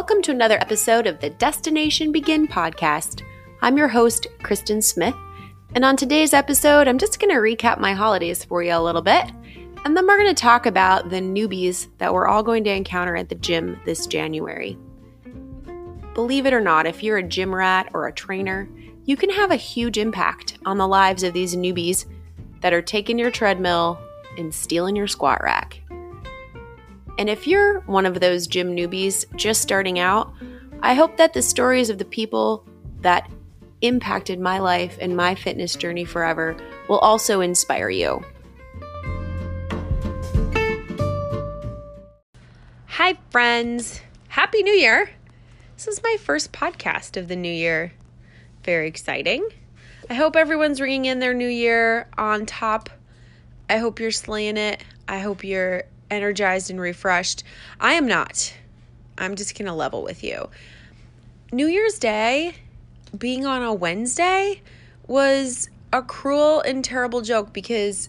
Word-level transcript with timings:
Welcome 0.00 0.22
to 0.22 0.30
another 0.30 0.56
episode 0.58 1.06
of 1.06 1.20
the 1.20 1.28
Destination 1.28 2.10
Begin 2.10 2.48
podcast. 2.48 3.20
I'm 3.60 3.76
your 3.76 3.86
host, 3.86 4.28
Kristen 4.42 4.80
Smith, 4.80 5.14
and 5.74 5.84
on 5.84 5.94
today's 5.94 6.32
episode, 6.32 6.88
I'm 6.88 6.96
just 6.96 7.20
going 7.20 7.28
to 7.28 7.36
recap 7.36 7.78
my 7.78 7.92
holidays 7.92 8.42
for 8.42 8.62
you 8.62 8.72
a 8.72 8.80
little 8.80 9.02
bit, 9.02 9.30
and 9.84 9.94
then 9.94 10.06
we're 10.06 10.16
going 10.16 10.34
to 10.34 10.42
talk 10.42 10.64
about 10.64 11.10
the 11.10 11.20
newbies 11.20 11.88
that 11.98 12.14
we're 12.14 12.28
all 12.28 12.42
going 12.42 12.64
to 12.64 12.74
encounter 12.74 13.14
at 13.14 13.28
the 13.28 13.34
gym 13.34 13.78
this 13.84 14.06
January. 14.06 14.78
Believe 16.14 16.46
it 16.46 16.54
or 16.54 16.62
not, 16.62 16.86
if 16.86 17.02
you're 17.02 17.18
a 17.18 17.22
gym 17.22 17.54
rat 17.54 17.90
or 17.92 18.06
a 18.06 18.12
trainer, 18.12 18.70
you 19.04 19.18
can 19.18 19.28
have 19.28 19.50
a 19.50 19.56
huge 19.56 19.98
impact 19.98 20.56
on 20.64 20.78
the 20.78 20.88
lives 20.88 21.24
of 21.24 21.34
these 21.34 21.54
newbies 21.54 22.06
that 22.62 22.72
are 22.72 22.80
taking 22.80 23.18
your 23.18 23.30
treadmill 23.30 24.00
and 24.38 24.54
stealing 24.54 24.96
your 24.96 25.06
squat 25.06 25.42
rack. 25.44 25.82
And 27.20 27.28
if 27.28 27.46
you're 27.46 27.80
one 27.80 28.06
of 28.06 28.18
those 28.18 28.46
gym 28.46 28.74
newbies 28.74 29.26
just 29.36 29.60
starting 29.60 29.98
out, 29.98 30.32
I 30.82 30.94
hope 30.94 31.18
that 31.18 31.34
the 31.34 31.42
stories 31.42 31.90
of 31.90 31.98
the 31.98 32.04
people 32.06 32.66
that 33.02 33.30
impacted 33.82 34.40
my 34.40 34.58
life 34.58 34.96
and 35.02 35.14
my 35.14 35.34
fitness 35.34 35.74
journey 35.74 36.06
forever 36.06 36.56
will 36.88 36.98
also 37.00 37.42
inspire 37.42 37.90
you. 37.90 38.24
Hi, 42.86 43.18
friends. 43.28 44.00
Happy 44.28 44.62
New 44.62 44.72
Year. 44.72 45.10
This 45.76 45.88
is 45.88 46.02
my 46.02 46.16
first 46.18 46.52
podcast 46.52 47.18
of 47.18 47.28
the 47.28 47.36
new 47.36 47.52
year. 47.52 47.92
Very 48.64 48.88
exciting. 48.88 49.46
I 50.08 50.14
hope 50.14 50.36
everyone's 50.36 50.80
ringing 50.80 51.04
in 51.04 51.18
their 51.18 51.34
new 51.34 51.48
year 51.48 52.08
on 52.16 52.46
top. 52.46 52.88
I 53.68 53.76
hope 53.76 54.00
you're 54.00 54.10
slaying 54.10 54.56
it. 54.56 54.82
I 55.06 55.18
hope 55.18 55.44
you're 55.44 55.84
energized 56.10 56.70
and 56.70 56.80
refreshed. 56.80 57.44
I 57.80 57.94
am 57.94 58.06
not. 58.06 58.52
I'm 59.18 59.36
just 59.36 59.56
going 59.56 59.66
to 59.66 59.74
level 59.74 60.02
with 60.02 60.24
you. 60.24 60.48
New 61.52 61.66
Year's 61.66 61.98
Day 61.98 62.54
being 63.16 63.44
on 63.44 63.62
a 63.62 63.74
Wednesday 63.74 64.62
was 65.06 65.68
a 65.92 66.02
cruel 66.02 66.60
and 66.60 66.84
terrible 66.84 67.20
joke 67.20 67.52
because 67.52 68.08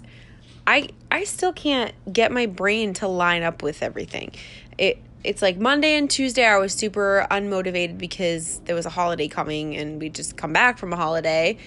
I 0.67 0.89
I 1.09 1.23
still 1.23 1.53
can't 1.53 1.93
get 2.11 2.31
my 2.31 2.45
brain 2.45 2.93
to 2.95 3.08
line 3.08 3.43
up 3.43 3.63
with 3.63 3.81
everything. 3.81 4.31
It 4.77 4.99
it's 5.23 5.41
like 5.41 5.58
Monday 5.58 5.95
and 5.95 6.09
Tuesday 6.09 6.45
I 6.45 6.58
was 6.58 6.73
super 6.73 7.27
unmotivated 7.30 7.97
because 7.97 8.59
there 8.65 8.75
was 8.75 8.86
a 8.86 8.89
holiday 8.89 9.27
coming 9.27 9.75
and 9.75 9.99
we 9.99 10.09
just 10.09 10.38
come 10.38 10.53
back 10.53 10.77
from 10.77 10.93
a 10.93 10.95
holiday. 10.95 11.58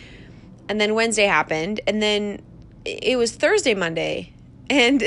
And 0.68 0.80
then 0.80 0.94
Wednesday 0.94 1.26
happened 1.26 1.80
and 1.86 2.02
then 2.02 2.40
it 2.84 3.16
was 3.16 3.32
Thursday 3.32 3.74
Monday 3.74 4.32
and 4.70 5.02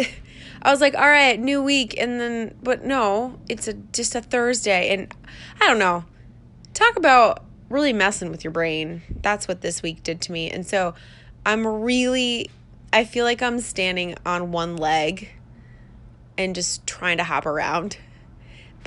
I 0.61 0.71
was 0.71 0.81
like, 0.81 0.95
"All 0.95 1.07
right, 1.07 1.39
new 1.39 1.61
week." 1.61 1.95
And 1.97 2.19
then 2.19 2.55
but 2.61 2.83
no, 2.83 3.39
it's 3.49 3.67
a 3.67 3.73
just 3.73 4.15
a 4.15 4.21
Thursday 4.21 4.93
and 4.93 5.13
I 5.61 5.67
don't 5.67 5.79
know. 5.79 6.05
Talk 6.73 6.95
about 6.95 7.43
really 7.69 7.93
messing 7.93 8.31
with 8.31 8.43
your 8.43 8.51
brain. 8.51 9.01
That's 9.21 9.47
what 9.47 9.61
this 9.61 9.81
week 9.81 10.03
did 10.03 10.21
to 10.21 10.31
me. 10.31 10.49
And 10.49 10.65
so 10.65 10.93
I'm 11.45 11.65
really 11.65 12.49
I 12.93 13.03
feel 13.03 13.25
like 13.25 13.41
I'm 13.41 13.59
standing 13.59 14.15
on 14.25 14.51
one 14.51 14.77
leg 14.77 15.29
and 16.37 16.55
just 16.55 16.85
trying 16.87 17.17
to 17.17 17.23
hop 17.23 17.45
around 17.45 17.97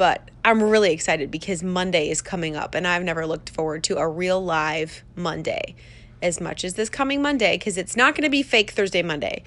but 0.00 0.30
I'm 0.46 0.62
really 0.62 0.92
excited 0.92 1.30
because 1.30 1.62
Monday 1.62 2.08
is 2.08 2.22
coming 2.22 2.56
up 2.56 2.74
and 2.74 2.86
I've 2.86 3.02
never 3.02 3.26
looked 3.26 3.50
forward 3.50 3.84
to 3.84 3.98
a 3.98 4.08
real 4.08 4.42
live 4.42 5.04
Monday 5.14 5.74
as 6.22 6.40
much 6.40 6.64
as 6.64 6.72
this 6.72 6.88
coming 6.88 7.20
Monday 7.20 7.58
because 7.58 7.76
it's 7.76 7.96
not 7.96 8.14
going 8.14 8.24
to 8.24 8.30
be 8.30 8.42
fake 8.42 8.70
Thursday, 8.70 9.02
Monday. 9.02 9.42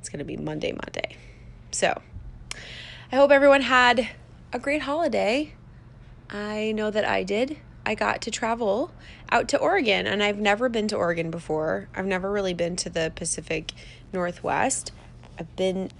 It's 0.00 0.08
going 0.08 0.18
to 0.18 0.24
be 0.24 0.36
Monday, 0.36 0.72
Monday. 0.72 1.16
So 1.72 2.00
I 3.10 3.16
hope 3.16 3.30
everyone 3.30 3.62
had 3.62 4.08
a 4.52 4.58
great 4.58 4.82
holiday. 4.82 5.54
I 6.30 6.72
know 6.72 6.90
that 6.90 7.06
I 7.06 7.24
did. 7.24 7.58
I 7.84 7.94
got 7.94 8.22
to 8.22 8.30
travel 8.30 8.92
out 9.30 9.48
to 9.48 9.58
Oregon, 9.58 10.06
and 10.06 10.22
I've 10.22 10.38
never 10.38 10.68
been 10.68 10.86
to 10.88 10.96
Oregon 10.96 11.30
before. 11.30 11.88
I've 11.94 12.06
never 12.06 12.30
really 12.30 12.54
been 12.54 12.76
to 12.76 12.90
the 12.90 13.10
Pacific 13.14 13.72
Northwest. 14.12 14.92
I've 15.38 15.54
been 15.56 15.90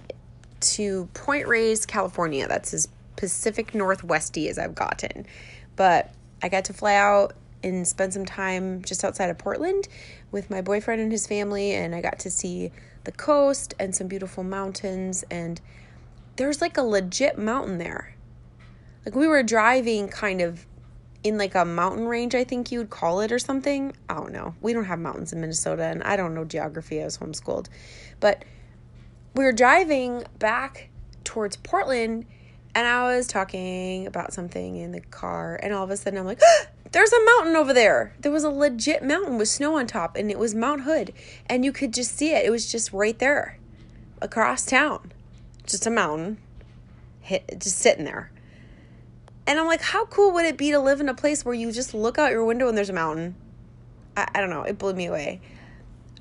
to 0.61 1.09
Point 1.13 1.47
Reyes, 1.47 1.85
California. 1.85 2.47
That's 2.47 2.73
as 2.73 2.87
Pacific 3.15 3.73
Northwesty 3.73 4.47
as 4.47 4.57
I've 4.57 4.75
gotten. 4.75 5.25
But 5.75 6.13
I 6.41 6.49
got 6.49 6.65
to 6.65 6.73
fly 6.73 6.95
out 6.95 7.33
and 7.63 7.87
spend 7.87 8.13
some 8.13 8.25
time 8.25 8.81
just 8.83 9.03
outside 9.03 9.29
of 9.29 9.37
Portland 9.37 9.87
with 10.31 10.49
my 10.49 10.61
boyfriend 10.61 11.01
and 11.01 11.11
his 11.11 11.25
family, 11.25 11.71
and 11.71 11.95
I 11.95 12.01
got 12.01 12.19
to 12.19 12.29
see 12.29 12.71
the 13.03 13.11
coast 13.11 13.73
and 13.79 13.95
some 13.95 14.07
beautiful 14.07 14.43
mountains. 14.43 15.23
And 15.29 15.59
there's 16.35 16.61
like 16.61 16.77
a 16.77 16.83
legit 16.83 17.37
mountain 17.37 17.77
there. 17.77 18.15
Like 19.05 19.15
we 19.15 19.27
were 19.27 19.43
driving 19.43 20.07
kind 20.07 20.41
of 20.41 20.65
in 21.23 21.37
like 21.37 21.55
a 21.55 21.63
mountain 21.63 22.05
range, 22.07 22.35
I 22.35 22.43
think 22.43 22.71
you 22.71 22.79
would 22.79 22.89
call 22.89 23.21
it 23.21 23.31
or 23.31 23.39
something. 23.39 23.93
I 24.09 24.15
don't 24.15 24.33
know. 24.33 24.55
We 24.61 24.73
don't 24.73 24.85
have 24.85 24.99
mountains 24.99 25.31
in 25.31 25.39
Minnesota, 25.39 25.83
and 25.83 26.03
I 26.03 26.17
don't 26.17 26.33
know 26.33 26.43
geography. 26.43 27.01
I 27.01 27.05
was 27.05 27.17
homeschooled. 27.17 27.67
But 28.19 28.43
we 29.33 29.45
were 29.45 29.53
driving 29.53 30.25
back 30.39 30.89
towards 31.23 31.55
Portland 31.55 32.25
and 32.75 32.87
I 32.87 33.15
was 33.15 33.27
talking 33.27 34.07
about 34.07 34.33
something 34.33 34.77
in 34.77 34.91
the 34.91 35.01
car, 35.01 35.59
and 35.61 35.73
all 35.73 35.83
of 35.83 35.91
a 35.91 35.97
sudden 35.97 36.19
I'm 36.19 36.25
like, 36.25 36.41
ah, 36.43 36.65
there's 36.93 37.11
a 37.11 37.25
mountain 37.25 37.55
over 37.55 37.73
there. 37.73 38.15
There 38.19 38.31
was 38.31 38.43
a 38.43 38.49
legit 38.49 39.03
mountain 39.03 39.37
with 39.37 39.49
snow 39.49 39.77
on 39.77 39.87
top, 39.87 40.15
and 40.15 40.31
it 40.31 40.39
was 40.39 40.55
Mount 40.55 40.81
Hood. 40.81 41.11
And 41.47 41.65
you 41.65 41.71
could 41.71 41.93
just 41.93 42.15
see 42.17 42.31
it. 42.31 42.45
It 42.45 42.51
was 42.51 42.71
just 42.71 42.93
right 42.93 43.17
there 43.19 43.59
across 44.21 44.65
town. 44.65 45.11
Just 45.65 45.85
a 45.85 45.89
mountain, 45.89 46.37
just 47.57 47.79
sitting 47.79 48.05
there. 48.05 48.31
And 49.45 49.59
I'm 49.59 49.65
like, 49.65 49.81
how 49.81 50.05
cool 50.05 50.31
would 50.33 50.45
it 50.45 50.57
be 50.57 50.71
to 50.71 50.79
live 50.79 51.01
in 51.01 51.09
a 51.09 51.13
place 51.13 51.43
where 51.43 51.55
you 51.55 51.71
just 51.71 51.93
look 51.93 52.17
out 52.17 52.31
your 52.31 52.45
window 52.45 52.69
and 52.69 52.77
there's 52.77 52.89
a 52.89 52.93
mountain? 52.93 53.35
I, 54.15 54.27
I 54.35 54.39
don't 54.39 54.49
know. 54.49 54.63
It 54.63 54.77
blew 54.77 54.93
me 54.93 55.07
away. 55.07 55.41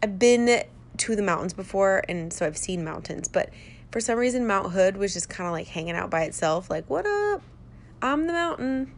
I've 0.02 0.18
been 0.18 0.64
to 0.96 1.16
the 1.16 1.22
mountains 1.22 1.52
before, 1.52 2.02
and 2.08 2.32
so 2.32 2.46
I've 2.46 2.56
seen 2.56 2.82
mountains, 2.82 3.28
but 3.28 3.50
for 3.92 4.00
some 4.00 4.18
reason 4.18 4.46
Mount 4.46 4.72
Hood 4.72 4.96
was 4.96 5.12
just 5.12 5.28
kind 5.28 5.46
of 5.46 5.52
like 5.52 5.66
hanging 5.68 5.94
out 5.94 6.10
by 6.10 6.22
itself 6.22 6.70
like 6.70 6.88
what 6.88 7.06
up 7.06 7.42
I'm 8.00 8.26
the 8.26 8.32
mountain 8.32 8.90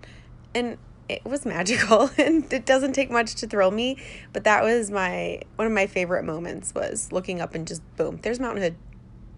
and 0.55 0.79
it 1.09 1.25
was 1.25 1.45
magical 1.45 2.11
and 2.19 2.51
it 2.53 2.65
doesn't 2.65 2.93
take 2.93 3.11
much 3.11 3.35
to 3.35 3.47
thrill 3.47 3.71
me 3.71 3.97
but 4.33 4.45
that 4.45 4.63
was 4.63 4.91
my 4.91 5.41
one 5.57 5.67
of 5.67 5.73
my 5.73 5.87
favorite 5.87 6.25
moments 6.25 6.75
was 6.75 7.13
looking 7.13 7.41
up 7.41 7.55
and 7.55 7.67
just 7.67 7.83
boom 7.97 8.19
there's 8.23 8.41
mountain 8.41 8.63
Hood 8.63 8.77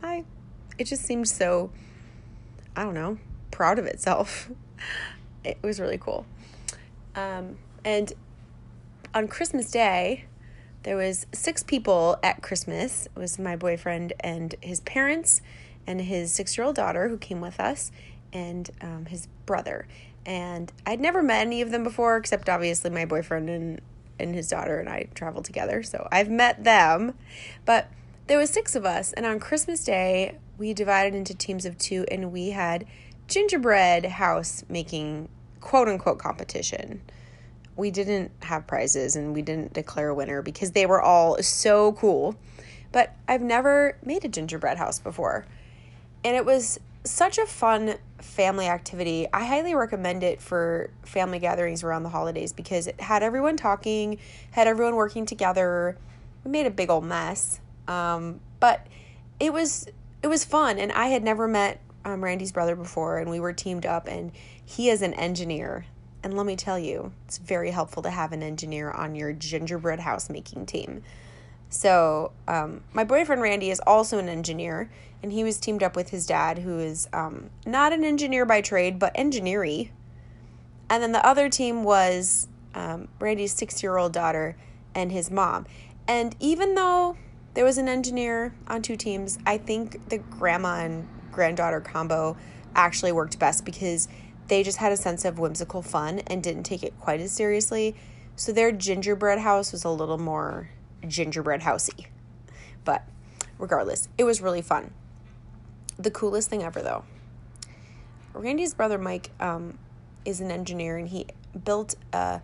I 0.03 0.25
it 0.79 0.85
just 0.85 1.03
seemed 1.03 1.29
so 1.29 1.71
I 2.75 2.85
don't 2.85 2.95
know 2.95 3.19
proud 3.51 3.79
of 3.79 3.87
itself 3.87 4.51
it 5.45 5.59
was 5.63 5.81
really 5.81 5.99
cool 5.99 6.27
um, 7.15 7.57
and 7.85 8.13
on 9.15 9.29
Christmas 9.29 9.71
Day 9.71 10.27
there 10.87 10.97
was 10.97 11.27
six 11.33 11.65
people 11.65 12.17
at 12.23 12.43
Christmas. 12.43 13.07
It 13.07 13.19
was 13.19 13.41
my 13.41 13.57
boyfriend 13.57 14.13
and 14.21 14.55
his 14.61 14.79
parents 14.81 15.41
and 15.85 16.01
his 16.01 16.31
six-year-old 16.33 16.77
daughter 16.77 17.09
who 17.09 17.19
came 17.19 17.41
with 17.41 17.59
us 17.59 17.91
and 18.33 18.71
um, 18.81 19.07
his 19.07 19.27
brother. 19.47 19.89
And 20.27 20.71
I'd 20.85 21.01
never 21.01 21.23
met 21.23 21.41
any 21.41 21.63
of 21.63 21.71
them 21.71 21.83
before, 21.83 22.19
except 22.19 22.49
obviously 22.49 22.91
my 22.91 23.05
boyfriend 23.05 23.49
and 23.49 23.81
and 24.19 24.35
his 24.35 24.49
daughter 24.49 24.79
and 24.79 24.89
I 24.89 25.09
traveled 25.15 25.45
together, 25.45 25.83
so 25.83 26.09
I've 26.11 26.31
met 26.31 26.65
them. 26.65 27.15
But 27.67 27.89
there 28.29 28.39
was 28.39 28.49
six 28.49 28.75
of 28.75 28.87
us, 28.87 29.13
and 29.13 29.27
on 29.27 29.39
Christmas 29.39 29.85
Day 29.85 30.39
we 30.59 30.73
divided 30.73 31.15
into 31.15 31.35
teams 31.35 31.67
of 31.67 31.77
two, 31.79 32.07
and 32.11 32.33
we 32.33 32.51
had 32.51 32.87
gingerbread 33.29 34.07
house 34.07 34.65
making 34.69 35.29
quote 35.61 35.89
unquote 35.89 36.19
competition 36.19 37.03
we 37.77 37.91
didn't 37.91 38.33
have 38.41 38.67
prizes 38.67 39.17
and 39.17 39.35
we 39.35 39.43
didn't 39.43 39.75
declare 39.75 40.09
a 40.09 40.15
winner 40.15 40.43
because 40.43 40.73
they 40.73 40.87
were 40.87 41.01
all 41.01 41.41
so 41.43 41.93
cool. 41.93 42.35
But 42.91 43.15
I've 43.29 43.43
never 43.43 43.99
made 44.03 44.25
a 44.25 44.29
gingerbread 44.29 44.79
house 44.79 44.99
before. 44.99 45.47
And 46.25 46.35
it 46.35 46.47
was 46.47 46.81
such 47.11 47.39
a 47.39 47.47
fun 47.47 47.97
family 48.19 48.67
activity. 48.67 49.27
I 49.33 49.45
highly 49.45 49.75
recommend 49.75 50.23
it 50.23 50.41
for 50.41 50.91
family 51.05 51.39
gatherings 51.39 51.83
around 51.83 52.03
the 52.03 52.09
holidays 52.09 52.53
because 52.53 52.87
it 52.87 53.01
had 53.01 53.23
everyone 53.23 53.57
talking, 53.57 54.19
had 54.53 54.67
everyone 54.67 54.97
working 54.97 55.27
together. 55.27 55.97
We 56.45 56.51
made 56.51 56.67
a 56.67 56.71
big 56.71 56.91
old 56.91 57.05
mess. 57.05 57.61
Um, 57.89 58.41
but 58.61 58.87
it 59.39 59.53
was 59.53 59.87
it 60.23 60.29
was 60.29 60.45
fun 60.45 60.79
and 60.79 60.91
I 60.93 61.07
had 61.09 61.23
never 61.23 61.47
met 61.47 61.81
um, 62.05 62.25
Randy's 62.25 62.51
brother 62.51 62.75
before 62.75 63.19
and 63.19 63.31
we 63.31 63.39
were 63.39 63.53
teamed 63.53 63.87
up 63.87 64.09
and 64.09 64.33
he 64.65 64.89
is 64.89 65.03
an 65.03 65.15
engineer 65.15 65.87
and 66.27 66.37
let 66.37 66.45
me 66.45 66.57
tell 66.57 66.77
you, 66.77 67.13
it's 67.25 67.39
very 67.39 67.71
helpful 67.71 68.03
to 68.03 68.11
have 68.11 68.33
an 68.33 68.43
engineer 68.43 68.91
on 68.91 69.15
your 69.15 69.33
gingerbread 69.33 70.01
house 70.01 70.29
making 70.29 70.67
team. 70.67 71.05
So, 71.69 72.33
um, 72.49 72.83
my 72.93 73.05
boyfriend 73.05 73.43
Randy 73.43 73.71
is 73.71 73.79
also 73.87 74.19
an 74.19 74.29
engineer, 74.29 74.91
and 75.27 75.33
he 75.33 75.43
was 75.43 75.59
teamed 75.59 75.83
up 75.83 75.97
with 75.97 76.11
his 76.11 76.25
dad, 76.25 76.59
who 76.59 76.79
is 76.79 77.09
um, 77.13 77.51
not 77.67 77.93
an 77.93 78.05
engineer 78.05 78.45
by 78.45 78.61
trade, 78.61 78.97
but 78.97 79.11
engineering. 79.17 79.91
And 80.89 81.03
then 81.03 81.11
the 81.11 81.27
other 81.27 81.49
team 81.49 81.83
was 81.83 82.47
um, 82.77 83.09
Randy's 83.19 83.53
six 83.53 83.83
year 83.83 83.97
old 83.97 84.13
daughter 84.13 84.57
and 84.95 85.11
his 85.11 85.29
mom. 85.29 85.67
And 86.07 86.37
even 86.39 86.77
though 86.77 87.17
there 87.55 87.65
was 87.65 87.77
an 87.77 87.89
engineer 87.89 88.55
on 88.69 88.83
two 88.83 88.95
teams, 88.95 89.37
I 89.45 89.59
think 89.59 90.11
the 90.11 90.19
grandma 90.19 90.85
and 90.85 91.09
granddaughter 91.33 91.81
combo 91.81 92.37
actually 92.77 93.11
worked 93.11 93.37
best 93.41 93.65
because 93.65 94.07
they 94.47 94.63
just 94.63 94.79
had 94.79 94.93
a 94.93 94.97
sense 94.97 95.25
of 95.25 95.41
whimsical 95.41 95.83
fun 95.83 96.21
and 96.29 96.41
didn't 96.41 96.63
take 96.63 96.85
it 96.85 96.95
quite 97.01 97.19
as 97.21 97.33
seriously. 97.33 97.97
So 98.37 98.53
their 98.53 98.71
gingerbread 98.71 99.41
house 99.41 99.73
was 99.73 99.83
a 99.83 99.91
little 99.91 100.19
more 100.19 100.71
gingerbread 101.09 101.63
housey. 101.63 102.07
But 102.85 103.03
regardless, 103.59 104.09
it 104.17 104.23
was 104.23 104.41
really 104.41 104.63
fun. 104.63 104.93
The 105.99 106.11
coolest 106.11 106.51
thing 106.51 106.63
ever, 106.63 106.83
though. 106.83 107.05
Randy's 108.35 108.75
brother 108.75 108.99
Mike 108.99 109.31
um, 109.41 109.79
is 110.25 110.41
an 110.41 110.51
engineer 110.51 110.99
and 110.99 111.09
he 111.09 111.27
built 111.65 111.95
a 112.13 112.43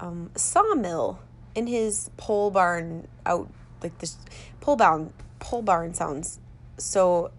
um, 0.00 0.30
sawmill 0.34 1.18
in 1.54 1.66
his 1.66 2.10
pole 2.16 2.50
barn 2.50 3.06
out 3.26 3.48
like 3.82 3.98
this 3.98 4.16
pole 4.60 4.76
barn 4.76 5.12
pole 5.38 5.62
barn 5.62 5.92
sounds 5.92 6.38
so 6.78 7.30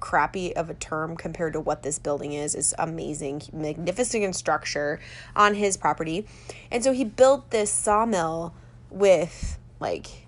crappy 0.00 0.54
of 0.56 0.68
a 0.68 0.74
term 0.74 1.16
compared 1.16 1.52
to 1.52 1.60
what 1.60 1.84
this 1.84 1.98
building 1.98 2.32
is. 2.32 2.54
It's 2.54 2.74
amazing, 2.76 3.42
magnificent 3.52 4.34
structure 4.34 4.98
on 5.36 5.54
his 5.54 5.76
property. 5.76 6.26
And 6.72 6.82
so 6.82 6.92
he 6.92 7.04
built 7.04 7.50
this 7.50 7.70
sawmill 7.70 8.52
with 8.90 9.58
like 9.78 10.26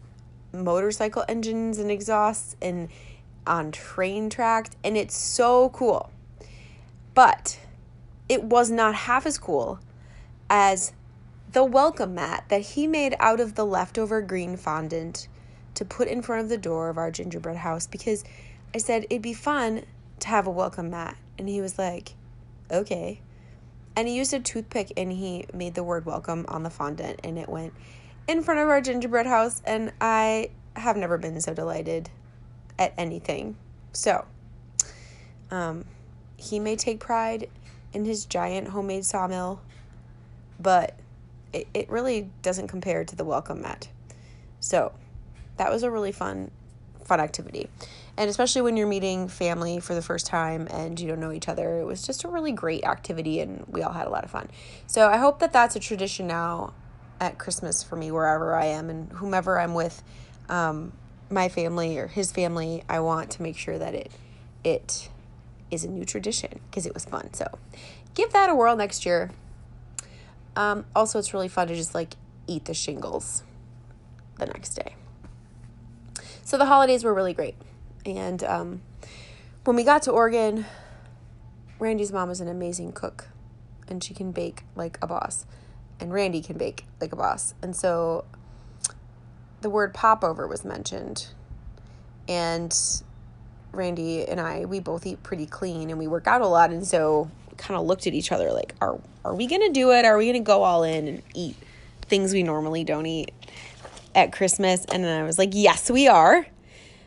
motorcycle 0.52 1.24
engines 1.28 1.78
and 1.78 1.90
exhausts 1.90 2.54
and 2.62 2.88
on 3.46 3.72
train 3.72 4.30
tracks 4.30 4.70
and 4.82 4.96
it's 4.96 5.16
so 5.16 5.70
cool. 5.70 6.10
But 7.14 7.58
it 8.28 8.42
was 8.44 8.70
not 8.70 8.94
half 8.94 9.26
as 9.26 9.38
cool 9.38 9.78
as 10.50 10.92
the 11.52 11.64
welcome 11.64 12.14
mat 12.14 12.44
that 12.48 12.60
he 12.60 12.86
made 12.86 13.14
out 13.20 13.40
of 13.40 13.54
the 13.54 13.64
leftover 13.64 14.20
green 14.20 14.56
fondant 14.56 15.28
to 15.74 15.84
put 15.84 16.08
in 16.08 16.22
front 16.22 16.42
of 16.42 16.48
the 16.48 16.58
door 16.58 16.88
of 16.88 16.98
our 16.98 17.10
gingerbread 17.10 17.56
house 17.56 17.86
because 17.86 18.24
I 18.74 18.78
said 18.78 19.04
it'd 19.04 19.22
be 19.22 19.34
fun 19.34 19.84
to 20.20 20.28
have 20.28 20.46
a 20.46 20.50
welcome 20.50 20.90
mat. 20.90 21.16
And 21.38 21.48
he 21.48 21.60
was 21.60 21.78
like, 21.78 22.14
okay. 22.70 23.20
And 23.96 24.08
he 24.08 24.16
used 24.16 24.34
a 24.34 24.40
toothpick 24.40 24.92
and 24.96 25.12
he 25.12 25.46
made 25.52 25.74
the 25.74 25.84
word 25.84 26.06
welcome 26.06 26.44
on 26.48 26.62
the 26.62 26.70
fondant 26.70 27.20
and 27.22 27.38
it 27.38 27.48
went 27.48 27.72
in 28.26 28.42
front 28.42 28.60
of 28.60 28.68
our 28.68 28.80
gingerbread 28.80 29.26
house. 29.26 29.62
And 29.64 29.92
I 30.00 30.50
have 30.74 30.96
never 30.96 31.18
been 31.18 31.40
so 31.40 31.54
delighted 31.54 32.10
at 32.78 32.92
anything. 32.98 33.56
So, 33.92 34.24
um, 35.50 35.84
he 36.36 36.58
may 36.58 36.76
take 36.76 37.00
pride 37.00 37.48
in 37.92 38.04
his 38.04 38.24
giant 38.24 38.68
homemade 38.68 39.04
sawmill, 39.04 39.60
but 40.58 40.98
it, 41.52 41.68
it 41.72 41.88
really 41.90 42.30
doesn't 42.42 42.68
compare 42.68 43.04
to 43.04 43.16
the 43.16 43.24
welcome 43.24 43.62
mat. 43.62 43.88
So, 44.60 44.92
that 45.56 45.70
was 45.70 45.82
a 45.82 45.90
really 45.90 46.12
fun 46.12 46.50
fun 47.04 47.20
activity. 47.20 47.68
And 48.16 48.30
especially 48.30 48.62
when 48.62 48.76
you're 48.76 48.86
meeting 48.86 49.28
family 49.28 49.80
for 49.80 49.94
the 49.94 50.02
first 50.02 50.26
time 50.26 50.66
and 50.70 50.98
you 50.98 51.08
don't 51.08 51.20
know 51.20 51.32
each 51.32 51.48
other, 51.48 51.78
it 51.78 51.84
was 51.84 52.02
just 52.06 52.24
a 52.24 52.28
really 52.28 52.52
great 52.52 52.84
activity 52.84 53.40
and 53.40 53.64
we 53.68 53.82
all 53.82 53.92
had 53.92 54.06
a 54.06 54.10
lot 54.10 54.24
of 54.24 54.30
fun. 54.30 54.48
So 54.86 55.08
I 55.08 55.18
hope 55.18 55.40
that 55.40 55.52
that's 55.52 55.76
a 55.76 55.80
tradition 55.80 56.26
now 56.26 56.72
at 57.20 57.38
Christmas 57.38 57.82
for 57.82 57.96
me, 57.96 58.10
wherever 58.10 58.54
I 58.54 58.66
am 58.66 58.90
and 58.90 59.12
whomever 59.12 59.58
I'm 59.58 59.74
with, 59.74 60.02
um, 60.48 60.92
my 61.30 61.48
family 61.48 61.98
or 61.98 62.08
his 62.08 62.32
family. 62.32 62.84
I 62.88 63.00
want 63.00 63.30
to 63.32 63.42
make 63.42 63.56
sure 63.56 63.78
that 63.78 63.94
it 63.94 64.10
it 64.62 65.08
is 65.70 65.84
a 65.84 65.88
new 65.88 66.04
tradition 66.04 66.60
because 66.70 66.86
it 66.86 66.94
was 66.94 67.04
fun. 67.04 67.32
So 67.34 67.46
give 68.14 68.32
that 68.32 68.50
a 68.50 68.54
whirl 68.54 68.76
next 68.76 69.04
year. 69.04 69.30
Um, 70.56 70.84
also, 70.94 71.18
it's 71.18 71.34
really 71.34 71.48
fun 71.48 71.68
to 71.68 71.74
just 71.74 71.94
like 71.94 72.14
eat 72.46 72.66
the 72.66 72.74
shingles 72.74 73.42
the 74.38 74.46
next 74.46 74.74
day. 74.74 74.94
So 76.44 76.58
the 76.58 76.66
holidays 76.66 77.04
were 77.04 77.14
really 77.14 77.34
great. 77.34 77.56
And 78.06 78.42
um, 78.44 78.82
when 79.64 79.76
we 79.76 79.82
got 79.82 80.02
to 80.02 80.10
Oregon, 80.10 80.66
Randy's 81.78 82.12
mom 82.12 82.30
is 82.30 82.40
an 82.40 82.48
amazing 82.48 82.92
cook 82.92 83.28
and 83.88 84.02
she 84.02 84.14
can 84.14 84.30
bake 84.30 84.62
like 84.76 84.98
a 85.02 85.06
boss. 85.06 85.46
And 85.98 86.12
Randy 86.12 86.42
can 86.42 86.58
bake 86.58 86.84
like 87.00 87.12
a 87.12 87.16
boss. 87.16 87.54
And 87.62 87.74
so 87.74 88.24
the 89.64 89.70
word 89.70 89.92
popover 89.92 90.46
was 90.46 90.64
mentioned. 90.64 91.26
And 92.28 92.72
Randy 93.72 94.24
and 94.24 94.40
I, 94.40 94.64
we 94.66 94.78
both 94.78 95.04
eat 95.06 95.22
pretty 95.22 95.46
clean 95.46 95.90
and 95.90 95.98
we 95.98 96.06
work 96.06 96.26
out 96.28 96.40
a 96.40 96.46
lot. 96.46 96.70
And 96.70 96.86
so 96.86 97.30
kind 97.56 97.78
of 97.78 97.86
looked 97.86 98.06
at 98.06 98.14
each 98.14 98.30
other 98.30 98.52
like, 98.52 98.74
are, 98.80 99.00
are 99.24 99.34
we 99.34 99.46
going 99.46 99.62
to 99.62 99.72
do 99.72 99.90
it? 99.92 100.04
Are 100.04 100.16
we 100.16 100.26
going 100.26 100.34
to 100.34 100.46
go 100.46 100.62
all 100.62 100.84
in 100.84 101.08
and 101.08 101.22
eat 101.34 101.56
things 102.02 102.32
we 102.32 102.42
normally 102.42 102.84
don't 102.84 103.06
eat? 103.06 103.32
at 104.14 104.32
Christmas. 104.32 104.84
And 104.86 105.04
then 105.04 105.20
I 105.20 105.24
was 105.24 105.38
like, 105.38 105.50
yes, 105.52 105.90
we 105.90 106.08
are. 106.08 106.46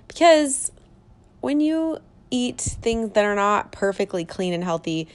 Because 0.08 0.72
when 1.42 1.60
you 1.60 2.00
eat 2.30 2.60
things 2.60 3.12
that 3.12 3.24
are 3.24 3.36
not 3.36 3.72
perfectly 3.72 4.26
clean 4.26 4.54
and 4.54 4.64
healthy, 4.64 5.08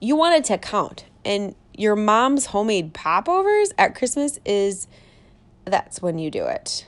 you 0.00 0.16
want 0.16 0.36
it 0.36 0.44
to 0.44 0.58
count. 0.58 1.04
And 1.24 1.54
your 1.74 1.96
mom's 1.96 2.46
homemade 2.46 2.94
popovers 2.94 3.70
at 3.78 3.94
Christmas 3.94 4.38
is 4.44 4.88
that's 5.68 6.02
when 6.02 6.18
you 6.18 6.30
do 6.30 6.44
it. 6.44 6.86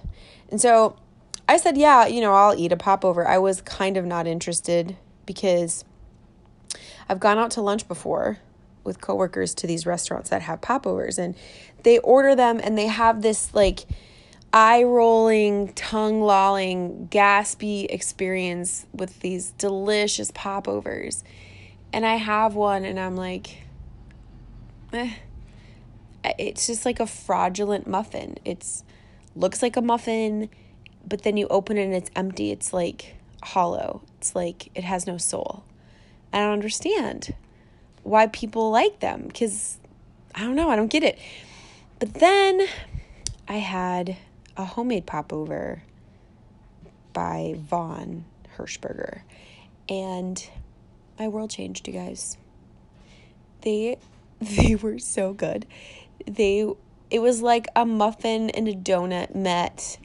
And 0.51 0.61
so 0.61 0.97
I 1.49 1.57
said, 1.57 1.77
yeah, 1.77 2.07
you 2.07 2.21
know, 2.21 2.35
I'll 2.35 2.59
eat 2.59 2.73
a 2.73 2.77
popover. 2.77 3.27
I 3.27 3.39
was 3.39 3.61
kind 3.61 3.97
of 3.97 4.05
not 4.05 4.27
interested 4.27 4.97
because 5.27 5.85
I've 7.09 7.21
gone 7.21 7.39
out 7.39 7.51
to 7.53 7.61
lunch 7.61 7.89
before 7.89 8.39
with 8.85 9.01
coworkers 9.01 9.55
to 9.57 9.67
these 9.67 9.85
restaurants 9.87 10.31
that 10.31 10.43
have 10.43 10.61
popovers 10.61 11.19
and 11.19 11.35
they 11.83 11.99
order 11.99 12.35
them 12.35 12.61
and 12.63 12.79
they 12.79 12.87
have 12.87 13.23
this 13.23 13.55
like 13.55 13.81
eye 14.53 14.83
rolling, 14.83 15.73
tongue 15.75 16.23
lolling, 16.23 17.09
gaspy 17.11 17.87
experience 17.91 18.87
with 18.93 19.21
these 19.21 19.53
delicious 19.53 20.31
popovers. 20.35 21.25
And 21.93 22.07
I 22.07 22.17
have 22.17 22.55
one 22.55 22.85
and 22.85 22.99
I'm 22.99 23.17
like, 23.17 23.63
eh. 24.93 25.15
It's 26.25 26.67
just 26.67 26.85
like 26.85 27.01
a 27.01 27.07
fraudulent 27.07 27.87
muffin. 27.87 28.37
It's 28.45 28.85
looks 29.35 29.63
like 29.63 29.77
a 29.77 29.83
muffin, 29.83 30.51
but 31.07 31.23
then 31.23 31.37
you 31.37 31.47
open 31.49 31.79
it 31.79 31.85
and 31.85 31.95
it's 31.95 32.11
empty. 32.15 32.51
It's 32.51 32.73
like 32.73 33.17
hollow. 33.43 34.03
It's 34.19 34.35
like 34.35 34.71
it 34.75 34.85
has 34.85 35.07
no 35.07 35.17
soul. 35.17 35.65
I 36.33 36.39
don't 36.39 36.53
understand 36.53 37.35
why 38.03 38.27
people 38.29 38.71
like 38.71 39.01
them 39.01 39.25
because 39.27 39.79
I 40.35 40.41
don't 40.41 40.57
know. 40.57 40.71
I 40.71 40.77
don't 40.77 40.91
get 40.91 41.03
it. 41.03 41.19
But 41.99 42.15
then 42.15 42.67
I 43.49 43.57
had 43.57 44.17
a 44.57 44.65
homemade 44.65 45.07
popover 45.07 45.83
by 47.13 47.57
Vaughn 47.59 48.25
Hirschberger. 48.57 49.23
And 49.89 50.49
my 51.19 51.29
world 51.29 51.51
changed, 51.51 51.87
you 51.89 51.95
guys. 51.95 52.37
They 53.63 53.99
they 54.41 54.75
were 54.75 54.99
so 54.99 55.33
good. 55.33 55.67
They 56.27 56.67
it 57.11 57.21
was 57.21 57.43
like 57.43 57.67
a 57.75 57.85
muffin 57.85 58.51
and 58.51 58.69
a 58.69 58.75
donut 58.75 59.35
met 59.35 59.99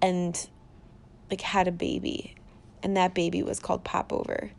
and 0.00 0.48
like 1.30 1.40
had 1.40 1.68
a 1.68 1.72
baby. 1.72 2.34
And 2.82 2.96
that 2.96 3.12
baby 3.12 3.42
was 3.42 3.58
called 3.58 3.84
Popover. 3.84 4.52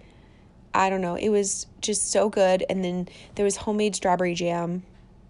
I 0.74 0.90
don't 0.90 1.02
know. 1.02 1.16
It 1.16 1.30
was 1.30 1.66
just 1.82 2.12
so 2.12 2.30
good. 2.30 2.64
And 2.70 2.84
then 2.84 3.08
there 3.36 3.46
was 3.46 3.58
homemade 3.58 3.96
strawberry 3.96 4.36
jam. 4.36 4.84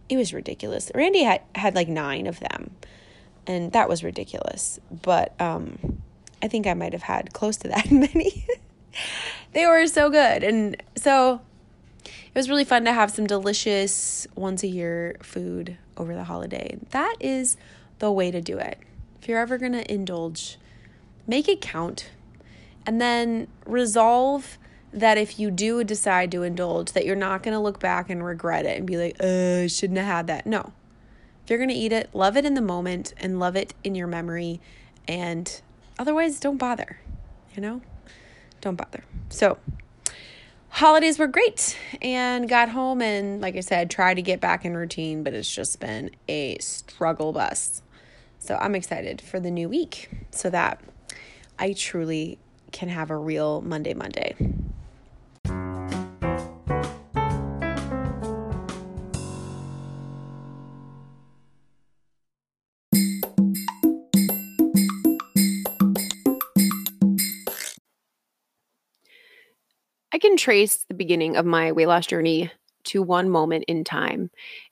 It 0.09 0.17
was 0.17 0.33
ridiculous. 0.33 0.91
Randy 0.93 1.23
had, 1.23 1.41
had 1.55 1.75
like 1.75 1.87
nine 1.87 2.27
of 2.27 2.39
them 2.39 2.71
and 3.49 3.71
that 3.71 3.89
was 3.89 4.03
ridiculous. 4.03 4.79
But 5.01 5.33
um, 5.41 6.01
I 6.41 6.47
think 6.47 6.67
I 6.67 6.75
might 6.75 6.93
have 6.93 7.01
had 7.01 7.33
close 7.33 7.57
to 7.57 7.67
that 7.69 7.91
many. 7.91 8.45
they 9.53 9.65
were 9.65 9.87
so 9.87 10.09
good, 10.09 10.43
and 10.43 10.81
so 10.95 11.41
it 12.29 12.35
was 12.35 12.49
really 12.49 12.63
fun 12.63 12.85
to 12.85 12.93
have 12.93 13.11
some 13.11 13.27
delicious 13.27 14.27
once 14.35 14.63
a 14.63 14.67
year 14.67 15.17
food 15.21 15.77
over 15.97 16.15
the 16.15 16.23
holiday. 16.23 16.77
That 16.91 17.15
is 17.19 17.57
the 17.99 18.11
way 18.11 18.31
to 18.31 18.41
do 18.41 18.57
it. 18.57 18.79
If 19.21 19.27
you're 19.27 19.39
ever 19.39 19.57
gonna 19.57 19.83
indulge, 19.89 20.57
make 21.27 21.47
it 21.47 21.61
count, 21.61 22.09
and 22.85 23.01
then 23.01 23.47
resolve 23.65 24.57
that 24.91 25.17
if 25.17 25.39
you 25.39 25.51
do 25.51 25.83
decide 25.83 26.31
to 26.31 26.43
indulge 26.43 26.93
that 26.93 27.05
you're 27.05 27.15
not 27.15 27.43
going 27.43 27.53
to 27.53 27.59
look 27.59 27.79
back 27.79 28.09
and 28.09 28.25
regret 28.25 28.65
it 28.65 28.77
and 28.77 28.87
be 28.87 28.97
like, 28.97 29.21
I 29.21 29.67
shouldn't 29.67 29.99
have 29.99 30.07
had 30.07 30.27
that. 30.27 30.47
No. 30.47 30.73
If 31.43 31.49
you're 31.49 31.59
going 31.59 31.69
to 31.69 31.75
eat 31.75 31.91
it, 31.91 32.09
love 32.13 32.37
it 32.37 32.45
in 32.45 32.55
the 32.55 32.61
moment 32.61 33.13
and 33.17 33.39
love 33.39 33.55
it 33.55 33.73
in 33.83 33.95
your 33.95 34.07
memory. 34.07 34.59
And 35.07 35.61
otherwise, 35.97 36.39
don't 36.39 36.57
bother, 36.57 36.99
you 37.55 37.61
know? 37.61 37.81
Don't 38.61 38.75
bother. 38.75 39.03
So, 39.29 39.57
holidays 40.69 41.19
were 41.19 41.27
great 41.27 41.77
and 42.01 42.47
got 42.47 42.69
home 42.69 43.01
and, 43.01 43.41
like 43.41 43.55
I 43.55 43.61
said, 43.61 43.89
tried 43.89 44.15
to 44.15 44.21
get 44.21 44.39
back 44.39 44.65
in 44.65 44.75
routine, 44.75 45.23
but 45.23 45.33
it's 45.33 45.53
just 45.53 45.79
been 45.79 46.11
a 46.27 46.57
struggle 46.59 47.33
bus. 47.33 47.81
So, 48.39 48.55
I'm 48.55 48.75
excited 48.75 49.21
for 49.21 49.39
the 49.39 49.51
new 49.51 49.67
week 49.69 50.09
so 50.31 50.49
that 50.49 50.79
I 51.57 51.73
truly 51.73 52.39
can 52.71 52.89
have 52.89 53.09
a 53.09 53.17
real 53.17 53.61
Monday, 53.61 53.93
Monday. 53.93 54.35
Can 70.19 70.37
trace 70.37 70.85
the 70.87 70.93
beginning 70.93 71.35
of 71.35 71.45
my 71.45 71.71
weight 71.71 71.87
loss 71.87 72.07
journey 72.07 72.51
to 72.85 73.01
one 73.01 73.29
moment 73.29 73.65
in 73.67 73.83
time. 73.83 74.29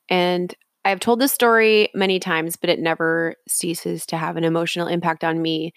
And 0.10 0.54
I've 0.86 1.00
told 1.00 1.20
this 1.20 1.34
story 1.34 1.90
many 1.94 2.20
times, 2.20 2.56
but 2.56 2.70
it 2.70 2.80
never 2.80 3.36
ceases 3.48 4.06
to 4.08 4.18
have 4.18 4.38
an 4.38 4.44
emotional 4.44 4.88
impact 4.88 5.24
on 5.24 5.42
me. 5.42 5.74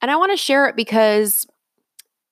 And 0.00 0.10
I 0.10 0.16
want 0.16 0.32
to 0.32 0.36
share 0.36 0.66
it 0.66 0.76
because 0.76 1.46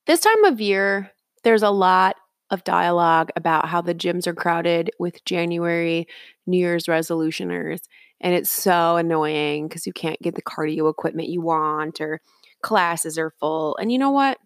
this 0.06 0.20
time 0.20 0.44
of 0.44 0.60
year, 0.60 1.10
there's 1.44 1.62
a 1.62 1.70
lot 1.70 2.16
of 2.50 2.64
dialogue 2.64 3.30
about 3.37 3.68
how 3.68 3.82
the 3.82 3.94
gyms 3.94 4.26
are 4.26 4.34
crowded 4.34 4.90
with 4.98 5.22
January 5.26 6.08
New 6.46 6.58
Year's 6.58 6.87
resolutioners. 6.87 7.80
And 8.20 8.34
it's 8.34 8.50
so 8.50 8.96
annoying 8.96 9.68
because 9.68 9.87
you 9.87 9.92
can't 9.92 10.20
get 10.22 10.34
the 10.34 10.42
cardio 10.42 10.90
equipment 10.90 11.28
you 11.28 11.42
want 11.42 12.00
or 12.00 12.20
classes 12.62 13.18
are 13.18 13.34
full. 13.38 13.76
And 13.76 13.92
you 13.92 13.98
know 13.98 14.10
what? 14.10 14.38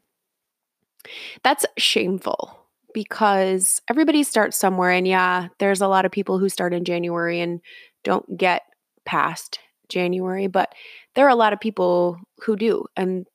That's 1.42 1.66
shameful 1.78 2.59
because 2.94 3.80
everybody 3.88 4.23
starts 4.23 4.56
somewhere. 4.56 4.90
And 4.90 5.06
yeah, 5.06 5.49
there's 5.59 5.80
a 5.80 5.88
lot 5.88 6.04
of 6.04 6.12
people 6.12 6.38
who 6.38 6.49
start 6.49 6.75
in 6.75 6.85
January 6.85 7.40
and 7.40 7.61
don't 8.04 8.37
get 8.37 8.62
past 9.04 9.59
January, 9.88 10.47
but 10.47 10.75
there 11.14 11.26
are 11.26 11.30
a 11.30 11.35
lot 11.35 11.52
of 11.52 11.61
people 11.61 12.18
who 12.44 12.56
do. 12.56 12.87
And 12.97 13.26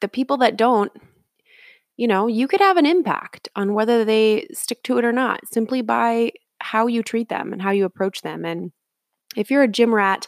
the 0.00 0.08
people 0.08 0.38
that 0.38 0.56
don't, 0.56 0.92
you 1.96 2.08
know, 2.08 2.26
you 2.26 2.48
could 2.48 2.60
have 2.60 2.76
an 2.76 2.86
impact 2.86 3.48
on 3.54 3.74
whether 3.74 4.04
they 4.04 4.46
stick 4.52 4.82
to 4.84 4.98
it 4.98 5.04
or 5.04 5.12
not 5.12 5.40
simply 5.52 5.82
by 5.82 6.32
how 6.60 6.86
you 6.86 7.02
treat 7.02 7.28
them 7.28 7.52
and 7.52 7.60
how 7.60 7.70
you 7.70 7.84
approach 7.84 8.22
them. 8.22 8.44
And 8.44 8.72
if 9.36 9.50
you're 9.50 9.62
a 9.62 9.68
gym 9.68 9.94
rat 9.94 10.26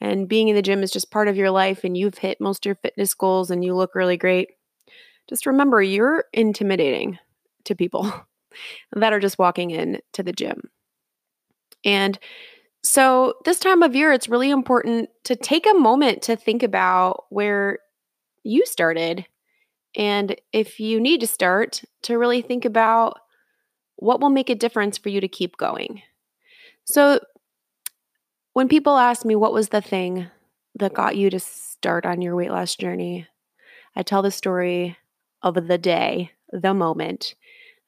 and 0.00 0.28
being 0.28 0.48
in 0.48 0.56
the 0.56 0.62
gym 0.62 0.82
is 0.82 0.90
just 0.90 1.10
part 1.10 1.28
of 1.28 1.36
your 1.36 1.50
life 1.50 1.84
and 1.84 1.96
you've 1.96 2.18
hit 2.18 2.40
most 2.40 2.64
of 2.64 2.68
your 2.68 2.76
fitness 2.76 3.14
goals 3.14 3.50
and 3.50 3.64
you 3.64 3.74
look 3.74 3.94
really 3.94 4.16
great, 4.16 4.50
just 5.28 5.46
remember 5.46 5.82
you're 5.82 6.24
intimidating 6.32 7.18
to 7.64 7.74
people 7.74 8.12
that 8.92 9.12
are 9.12 9.20
just 9.20 9.38
walking 9.38 9.70
in 9.70 10.00
to 10.12 10.22
the 10.22 10.32
gym. 10.32 10.62
And 11.84 12.18
so, 12.82 13.34
this 13.44 13.58
time 13.58 13.82
of 13.82 13.96
year, 13.96 14.12
it's 14.12 14.28
really 14.28 14.50
important 14.50 15.10
to 15.24 15.34
take 15.34 15.66
a 15.66 15.74
moment 15.74 16.22
to 16.22 16.36
think 16.36 16.62
about 16.62 17.24
where 17.30 17.80
you 18.44 18.64
started. 18.64 19.26
And 19.96 20.36
if 20.52 20.78
you 20.78 21.00
need 21.00 21.20
to 21.20 21.26
start, 21.26 21.82
to 22.02 22.16
really 22.16 22.42
think 22.42 22.64
about 22.64 23.18
what 23.96 24.20
will 24.20 24.30
make 24.30 24.50
a 24.50 24.54
difference 24.54 24.98
for 24.98 25.08
you 25.08 25.20
to 25.20 25.28
keep 25.28 25.56
going. 25.56 26.02
So, 26.84 27.18
when 28.52 28.68
people 28.68 28.96
ask 28.96 29.24
me 29.24 29.34
what 29.34 29.52
was 29.52 29.70
the 29.70 29.82
thing 29.82 30.28
that 30.76 30.94
got 30.94 31.16
you 31.16 31.28
to 31.30 31.40
start 31.40 32.06
on 32.06 32.22
your 32.22 32.36
weight 32.36 32.50
loss 32.50 32.76
journey, 32.76 33.26
I 33.96 34.02
tell 34.02 34.22
the 34.22 34.30
story 34.30 34.96
of 35.54 35.68
the 35.68 35.78
day, 35.78 36.32
the 36.50 36.74
moment 36.74 37.34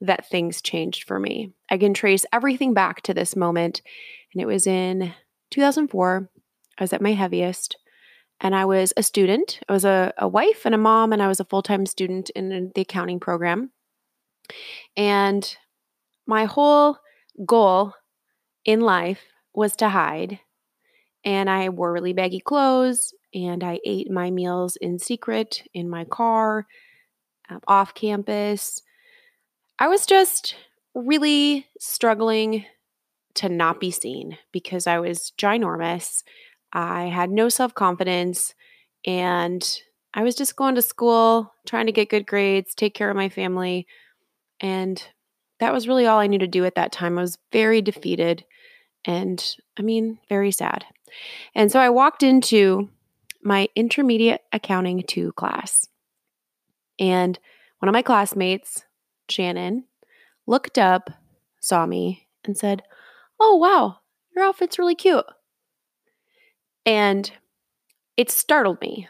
that 0.00 0.28
things 0.28 0.62
changed 0.62 1.04
for 1.04 1.18
me. 1.18 1.52
I 1.70 1.78
can 1.78 1.92
trace 1.92 2.24
everything 2.32 2.72
back 2.72 3.02
to 3.02 3.14
this 3.14 3.34
moment, 3.34 3.82
and 4.32 4.40
it 4.40 4.46
was 4.46 4.66
in 4.66 5.12
2004. 5.50 6.30
I 6.78 6.82
was 6.84 6.92
at 6.92 7.02
my 7.02 7.14
heaviest, 7.14 7.76
and 8.40 8.54
I 8.54 8.64
was 8.64 8.92
a 8.96 9.02
student. 9.02 9.58
I 9.68 9.72
was 9.72 9.84
a, 9.84 10.12
a 10.18 10.28
wife 10.28 10.64
and 10.64 10.74
a 10.74 10.78
mom, 10.78 11.12
and 11.12 11.22
I 11.22 11.28
was 11.28 11.40
a 11.40 11.44
full 11.44 11.62
time 11.62 11.86
student 11.86 12.30
in 12.30 12.70
the 12.74 12.80
accounting 12.82 13.18
program. 13.18 13.72
And 14.96 15.56
my 16.26 16.44
whole 16.44 16.98
goal 17.44 17.94
in 18.64 18.80
life 18.80 19.20
was 19.52 19.74
to 19.76 19.88
hide. 19.88 20.38
And 21.24 21.50
I 21.50 21.70
wore 21.70 21.92
really 21.92 22.12
baggy 22.12 22.40
clothes, 22.40 23.12
and 23.34 23.64
I 23.64 23.80
ate 23.84 24.10
my 24.10 24.30
meals 24.30 24.76
in 24.76 25.00
secret 25.00 25.64
in 25.74 25.90
my 25.90 26.04
car 26.04 26.66
um, 27.48 27.60
off 27.66 27.94
campus. 27.94 28.82
I 29.78 29.88
was 29.88 30.06
just 30.06 30.54
really 30.94 31.66
struggling 31.78 32.64
to 33.34 33.48
not 33.48 33.80
be 33.80 33.90
seen 33.90 34.36
because 34.52 34.86
I 34.86 34.98
was 34.98 35.32
ginormous. 35.38 36.22
I 36.72 37.04
had 37.06 37.30
no 37.30 37.48
self 37.48 37.74
confidence 37.74 38.54
and 39.06 39.80
I 40.14 40.22
was 40.22 40.34
just 40.34 40.56
going 40.56 40.74
to 40.74 40.82
school, 40.82 41.52
trying 41.66 41.86
to 41.86 41.92
get 41.92 42.10
good 42.10 42.26
grades, 42.26 42.74
take 42.74 42.94
care 42.94 43.10
of 43.10 43.16
my 43.16 43.28
family. 43.28 43.86
And 44.60 45.02
that 45.60 45.72
was 45.72 45.86
really 45.86 46.06
all 46.06 46.18
I 46.18 46.26
knew 46.26 46.38
to 46.38 46.46
do 46.46 46.64
at 46.64 46.74
that 46.74 46.92
time. 46.92 47.18
I 47.18 47.22
was 47.22 47.38
very 47.52 47.80
defeated 47.80 48.44
and 49.04 49.44
I 49.78 49.82
mean, 49.82 50.18
very 50.28 50.50
sad. 50.50 50.84
And 51.54 51.70
so 51.70 51.78
I 51.78 51.90
walked 51.90 52.22
into 52.22 52.90
my 53.42 53.68
intermediate 53.76 54.42
accounting 54.52 55.04
2 55.06 55.32
class. 55.32 55.86
And 56.98 57.38
one 57.78 57.88
of 57.88 57.92
my 57.92 58.02
classmates, 58.02 58.84
Shannon, 59.28 59.84
looked 60.46 60.78
up, 60.78 61.10
saw 61.60 61.86
me, 61.86 62.26
and 62.44 62.56
said, 62.56 62.82
Oh, 63.40 63.56
wow, 63.56 63.98
your 64.34 64.44
outfit's 64.44 64.78
really 64.78 64.94
cute. 64.94 65.24
And 66.84 67.30
it 68.16 68.30
startled 68.30 68.80
me. 68.80 69.08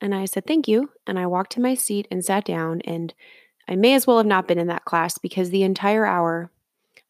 And 0.00 0.14
I 0.14 0.26
said, 0.26 0.46
Thank 0.46 0.68
you. 0.68 0.90
And 1.06 1.18
I 1.18 1.26
walked 1.26 1.52
to 1.52 1.60
my 1.60 1.74
seat 1.74 2.06
and 2.10 2.24
sat 2.24 2.44
down. 2.44 2.80
And 2.82 3.14
I 3.68 3.74
may 3.74 3.94
as 3.94 4.06
well 4.06 4.18
have 4.18 4.26
not 4.26 4.46
been 4.46 4.58
in 4.58 4.68
that 4.68 4.84
class 4.84 5.18
because 5.18 5.50
the 5.50 5.62
entire 5.62 6.06
hour 6.06 6.52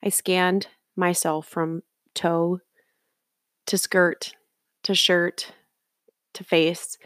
I 0.02 0.09
scanned 0.09 0.68
myself 0.95 1.47
from 1.47 1.83
toe 2.14 2.61
to 3.66 3.76
skirt 3.76 4.33
to 4.85 4.95
shirt 4.95 5.52
to 6.35 6.45
face 6.45 6.97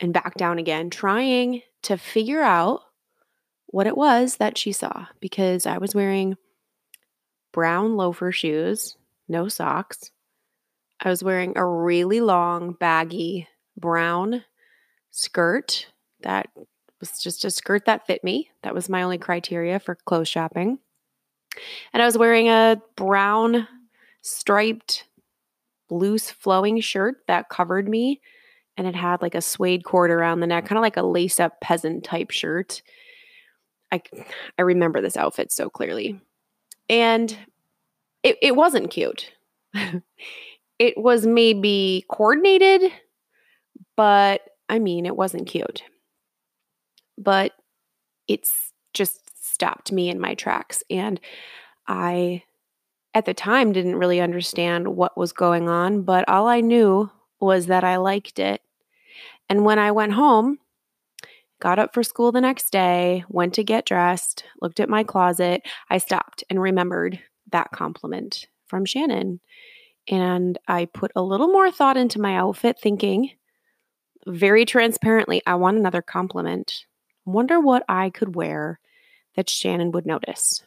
and 0.00 0.12
back 0.12 0.34
down 0.34 0.58
again, 0.58 0.90
trying 0.90 1.62
to 1.82 1.96
figure 1.96 2.42
out 2.42 2.82
what 3.66 3.86
it 3.86 3.96
was 3.96 4.36
that 4.36 4.58
she 4.58 4.72
saw 4.72 5.06
because 5.20 5.66
I 5.66 5.78
was 5.78 5.94
wearing 5.94 6.36
brown 7.52 7.96
loafer 7.96 8.32
shoes, 8.32 8.96
no 9.28 9.48
socks. 9.48 10.10
I 11.00 11.08
was 11.08 11.24
wearing 11.24 11.56
a 11.56 11.66
really 11.66 12.20
long, 12.20 12.72
baggy 12.72 13.48
brown 13.76 14.44
skirt 15.10 15.86
that 16.22 16.48
was 17.00 17.22
just 17.22 17.44
a 17.44 17.50
skirt 17.50 17.86
that 17.86 18.06
fit 18.06 18.22
me. 18.22 18.50
That 18.62 18.74
was 18.74 18.88
my 18.88 19.02
only 19.02 19.18
criteria 19.18 19.78
for 19.78 19.94
clothes 19.94 20.28
shopping. 20.28 20.78
And 21.92 22.02
I 22.02 22.06
was 22.06 22.18
wearing 22.18 22.48
a 22.48 22.80
brown 22.96 23.66
striped 24.22 25.04
loose 25.88 26.30
flowing 26.30 26.80
shirt 26.80 27.16
that 27.26 27.48
covered 27.48 27.88
me 27.88 28.20
and 28.80 28.88
it 28.88 28.96
had 28.96 29.20
like 29.20 29.34
a 29.34 29.42
suede 29.42 29.84
cord 29.84 30.10
around 30.10 30.40
the 30.40 30.46
neck, 30.46 30.64
kind 30.64 30.78
of 30.78 30.82
like 30.82 30.96
a 30.96 31.02
lace 31.02 31.38
up 31.38 31.60
peasant 31.60 32.02
type 32.02 32.30
shirt. 32.30 32.80
I 33.92 34.00
I 34.58 34.62
remember 34.62 35.02
this 35.02 35.18
outfit 35.18 35.52
so 35.52 35.68
clearly. 35.68 36.18
And 36.88 37.36
it, 38.22 38.38
it 38.40 38.56
wasn't 38.56 38.90
cute. 38.90 39.32
it 40.78 40.96
was 40.96 41.26
maybe 41.26 42.06
coordinated, 42.08 42.90
but 43.98 44.40
I 44.70 44.78
mean, 44.78 45.04
it 45.04 45.14
wasn't 45.14 45.46
cute. 45.46 45.82
But 47.18 47.52
it's 48.28 48.72
just 48.94 49.20
stopped 49.44 49.92
me 49.92 50.08
in 50.08 50.18
my 50.18 50.34
tracks. 50.34 50.82
And 50.88 51.20
I, 51.86 52.44
at 53.12 53.26
the 53.26 53.34
time, 53.34 53.72
didn't 53.72 53.96
really 53.96 54.22
understand 54.22 54.88
what 54.88 55.18
was 55.18 55.34
going 55.34 55.68
on, 55.68 56.00
but 56.00 56.26
all 56.30 56.48
I 56.48 56.62
knew 56.62 57.10
was 57.40 57.66
that 57.66 57.84
I 57.84 57.96
liked 57.96 58.38
it 58.38 58.62
and 59.50 59.64
when 59.64 59.78
I 59.78 59.90
went 59.90 60.12
home, 60.12 60.58
got 61.60 61.78
up 61.78 61.92
for 61.92 62.02
school 62.02 62.32
the 62.32 62.40
next 62.40 62.70
day, 62.70 63.24
went 63.28 63.52
to 63.54 63.64
get 63.64 63.84
dressed, 63.84 64.44
looked 64.62 64.80
at 64.80 64.88
my 64.88 65.04
closet, 65.04 65.62
I 65.90 65.98
stopped 65.98 66.42
and 66.48 66.62
remembered 66.62 67.20
that 67.50 67.72
compliment 67.72 68.46
from 68.68 68.84
Shannon. 68.84 69.40
And 70.08 70.58
I 70.68 70.86
put 70.86 71.12
a 71.14 71.22
little 71.22 71.48
more 71.48 71.70
thought 71.70 71.96
into 71.96 72.20
my 72.20 72.36
outfit, 72.36 72.78
thinking 72.80 73.32
very 74.26 74.64
transparently, 74.64 75.42
I 75.46 75.56
want 75.56 75.78
another 75.78 76.02
compliment. 76.02 76.86
Wonder 77.24 77.58
what 77.58 77.84
I 77.88 78.10
could 78.10 78.34
wear 78.34 78.78
that 79.36 79.50
Shannon 79.50 79.92
would 79.92 80.06
notice. 80.06 80.62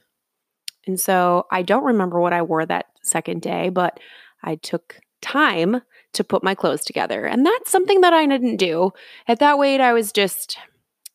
And 0.85 0.99
so 0.99 1.45
I 1.51 1.61
don't 1.61 1.85
remember 1.85 2.19
what 2.19 2.33
I 2.33 2.41
wore 2.41 2.65
that 2.65 2.87
second 3.01 3.41
day, 3.41 3.69
but 3.69 3.99
I 4.43 4.55
took 4.55 4.99
time 5.21 5.81
to 6.13 6.23
put 6.23 6.43
my 6.43 6.55
clothes 6.55 6.83
together. 6.83 7.25
And 7.25 7.45
that's 7.45 7.71
something 7.71 8.01
that 8.01 8.13
I 8.13 8.25
didn't 8.25 8.57
do. 8.57 8.91
At 9.27 9.39
that 9.39 9.57
weight, 9.57 9.81
I 9.81 9.93
was 9.93 10.11
just, 10.11 10.57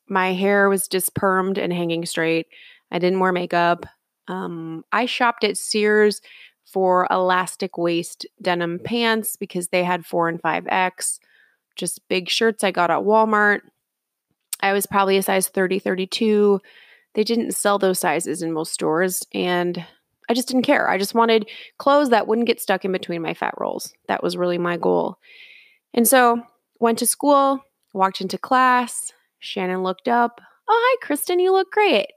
my 0.09 0.33
hair 0.33 0.69
was 0.69 0.88
just 0.88 1.14
permed 1.14 1.59
and 1.59 1.73
hanging 1.73 2.05
straight. 2.05 2.49
I 2.90 2.99
didn't 2.99 3.21
wear 3.21 3.33
makeup. 3.33 3.87
Um, 4.26 4.85
I 4.93 5.07
shopped 5.07 5.45
at 5.45 5.57
Sears 5.57 6.21
for 6.67 7.07
elastic 7.11 7.78
waist 7.78 8.26
denim 8.43 8.78
pants 8.78 9.37
because 9.37 9.69
they 9.69 9.85
had 9.85 10.05
4 10.05 10.28
and 10.28 10.43
5X. 10.43 11.19
Just 11.76 12.07
big 12.09 12.28
shirts 12.28 12.62
I 12.62 12.71
got 12.71 12.90
at 12.90 12.99
Walmart. 12.99 13.61
I 14.61 14.73
was 14.73 14.87
probably 14.87 15.17
a 15.17 15.23
size 15.23 15.49
30, 15.49 15.78
32. 15.78 16.61
They 17.14 17.25
didn't 17.25 17.52
sell 17.52 17.78
those 17.78 18.00
sizes 18.00 18.43
in 18.43 18.52
most 18.52 18.73
stores. 18.73 19.25
And 19.33 19.85
I 20.28 20.35
just 20.35 20.49
didn't 20.49 20.64
care. 20.64 20.88
I 20.88 20.99
just 20.99 21.14
wanted 21.14 21.49
clothes 21.78 22.11
that 22.11 22.26
wouldn't 22.26 22.47
get 22.47 22.61
stuck 22.61 22.85
in 22.85 22.92
between 22.92 23.23
my 23.23 23.35
fat 23.35 23.54
rolls. 23.58 23.92
That 24.08 24.23
was 24.23 24.37
really 24.37 24.58
my 24.58 24.76
goal. 24.76 25.18
And 25.94 26.06
so 26.06 26.42
went 26.80 26.99
to 26.99 27.06
school, 27.06 27.61
walked 27.94 28.20
into 28.20 28.38
class. 28.38 29.12
Shannon 29.38 29.82
looked 29.82 30.08
up. 30.08 30.40
Oh, 30.68 30.80
hi, 30.80 31.06
Kristen, 31.06 31.38
you 31.38 31.52
look 31.52 31.70
great. 31.73 32.08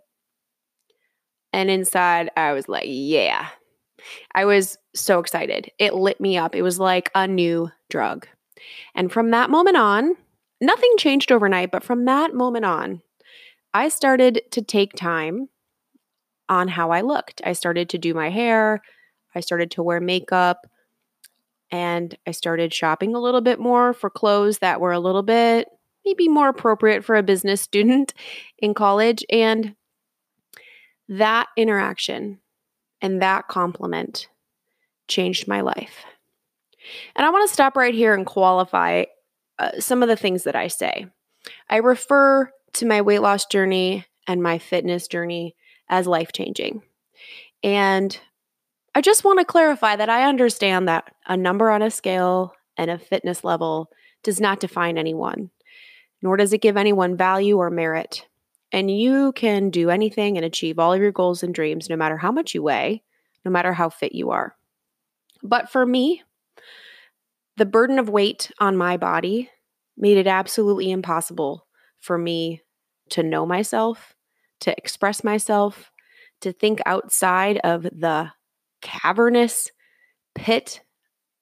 And 1.54 1.70
inside, 1.70 2.30
I 2.36 2.54
was 2.54 2.68
like, 2.68 2.86
yeah. 2.88 3.50
I 4.34 4.46
was 4.46 4.78
so 4.96 5.20
excited. 5.20 5.72
It 5.78 5.94
lit 5.94 6.20
me 6.20 6.38
up. 6.38 6.56
It 6.56 6.64
was 6.64 6.80
like 6.80 7.12
a 7.14 7.28
new 7.28 7.70
drug. 7.90 8.28
And 8.96 9.12
from 9.12 9.32
that 9.32 9.50
moment 9.50 9.78
on, 9.78 10.16
nothing 10.60 10.92
changed 10.98 11.32
overnight, 11.32 11.72
but 11.72 11.84
from 11.84 12.06
that 12.06 12.34
moment 12.34 12.66
on, 12.66 13.02
I 13.74 13.90
started 13.90 14.42
to 14.52 14.62
take 14.62 14.94
time 14.94 15.50
on 16.52 16.68
how 16.68 16.92
I 16.92 17.02
looked. 17.02 17.42
I 17.44 17.54
started 17.54 17.90
to 17.90 17.98
do 17.98 18.14
my 18.14 18.30
hair, 18.30 18.82
I 19.34 19.40
started 19.40 19.72
to 19.72 19.84
wear 19.84 20.00
makeup, 20.00 20.68
and 21.72 22.16
I 22.28 22.32
started 22.32 22.74
shopping 22.74 23.16
a 23.16 23.20
little 23.20 23.42
bit 23.42 23.60
more 23.60 23.94
for 23.94 24.10
clothes 24.10 24.60
that 24.60 24.82
were 24.82 24.92
a 24.92 25.00
little 25.00 25.24
bit 25.24 25.68
maybe 26.06 26.28
more 26.28 26.50
appropriate 26.50 27.04
for 27.04 27.16
a 27.16 27.24
business 27.24 27.62
student 27.62 28.14
in 28.60 28.74
college. 28.74 29.24
And 29.30 29.76
that 31.08 31.48
interaction 31.58 32.40
and 33.02 33.22
that 33.22 33.48
compliment 33.48 34.28
changed 35.08 35.48
my 35.48 35.62
life. 35.62 36.06
And 37.16 37.26
I 37.26 37.30
want 37.30 37.48
to 37.48 37.54
stop 37.54 37.76
right 37.76 37.94
here 37.94 38.14
and 38.14 38.26
qualify 38.26 39.06
uh, 39.60 39.80
some 39.80 40.02
of 40.02 40.10
the 40.10 40.16
things 40.16 40.44
that 40.44 40.56
I 40.56 40.68
say. 40.68 41.06
I 41.70 41.78
refer 41.78 42.52
to 42.74 42.86
my 42.86 43.02
weight 43.02 43.20
loss 43.22 43.46
journey 43.46 44.06
and 44.28 44.42
my 44.42 44.58
fitness 44.58 45.08
journey 45.08 45.56
as 45.92 46.08
life 46.08 46.32
changing. 46.32 46.82
And 47.62 48.18
I 48.96 49.02
just 49.02 49.24
want 49.24 49.40
to 49.40 49.46
clarify 49.46 49.96
that 49.96 50.10
I 50.10 50.28
understand 50.28 50.88
that 50.88 51.14
a 51.28 51.38
number 51.38 51.70
on 51.70 51.84
a 51.84 51.92
scale 51.92 52.56
and 52.78 52.90
a 52.90 52.98
fitness 52.98 53.44
level 53.44 53.92
does 54.24 54.42
not 54.42 54.60
define 54.60 54.98
anyone, 54.98 55.52
nor 56.22 56.38
does 56.38 56.54
it 56.54 56.62
give 56.62 56.78
anyone 56.78 57.16
value 57.16 57.58
or 57.58 57.70
merit. 57.70 58.26
And 58.72 58.90
you 58.90 59.34
can 59.34 59.70
do 59.70 59.90
anything 59.90 60.38
and 60.38 60.46
achieve 60.46 60.80
all 60.80 60.94
of 60.94 61.02
your 61.02 61.12
goals 61.12 61.44
and 61.44 61.54
dreams 61.54 61.90
no 61.90 61.96
matter 61.96 62.18
how 62.18 62.32
much 62.32 62.56
you 62.56 62.64
weigh, 62.64 63.04
no 63.44 63.52
matter 63.52 63.74
how 63.74 63.90
fit 63.90 64.16
you 64.16 64.32
are. 64.32 64.56
But 65.44 65.70
for 65.70 65.86
me, 65.86 66.24
the 67.58 67.66
burden 67.66 68.00
of 68.00 68.10
weight 68.10 68.50
on 68.60 68.78
my 68.78 68.98
body 68.98 69.50
made 69.98 70.18
it 70.18 70.28
absolutely 70.28 70.90
impossible 70.90 71.68
for 72.00 72.18
me 72.18 72.62
to 73.10 73.24
know 73.24 73.46
myself, 73.46 74.16
to 74.62 74.76
express 74.78 75.24
myself, 75.24 75.92
to 76.42 76.52
think 76.52 76.82
outside 76.86 77.60
of 77.64 77.84
the 77.84 78.32
cavernous 78.82 79.72
pit 80.34 80.82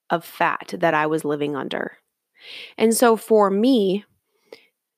of 0.10 0.26
fat 0.26 0.74
that 0.78 0.94
I 0.94 1.06
was 1.06 1.24
living 1.24 1.56
under. 1.56 1.98
And 2.78 2.96
so 2.96 3.16
for 3.16 3.50
me, 3.50 4.06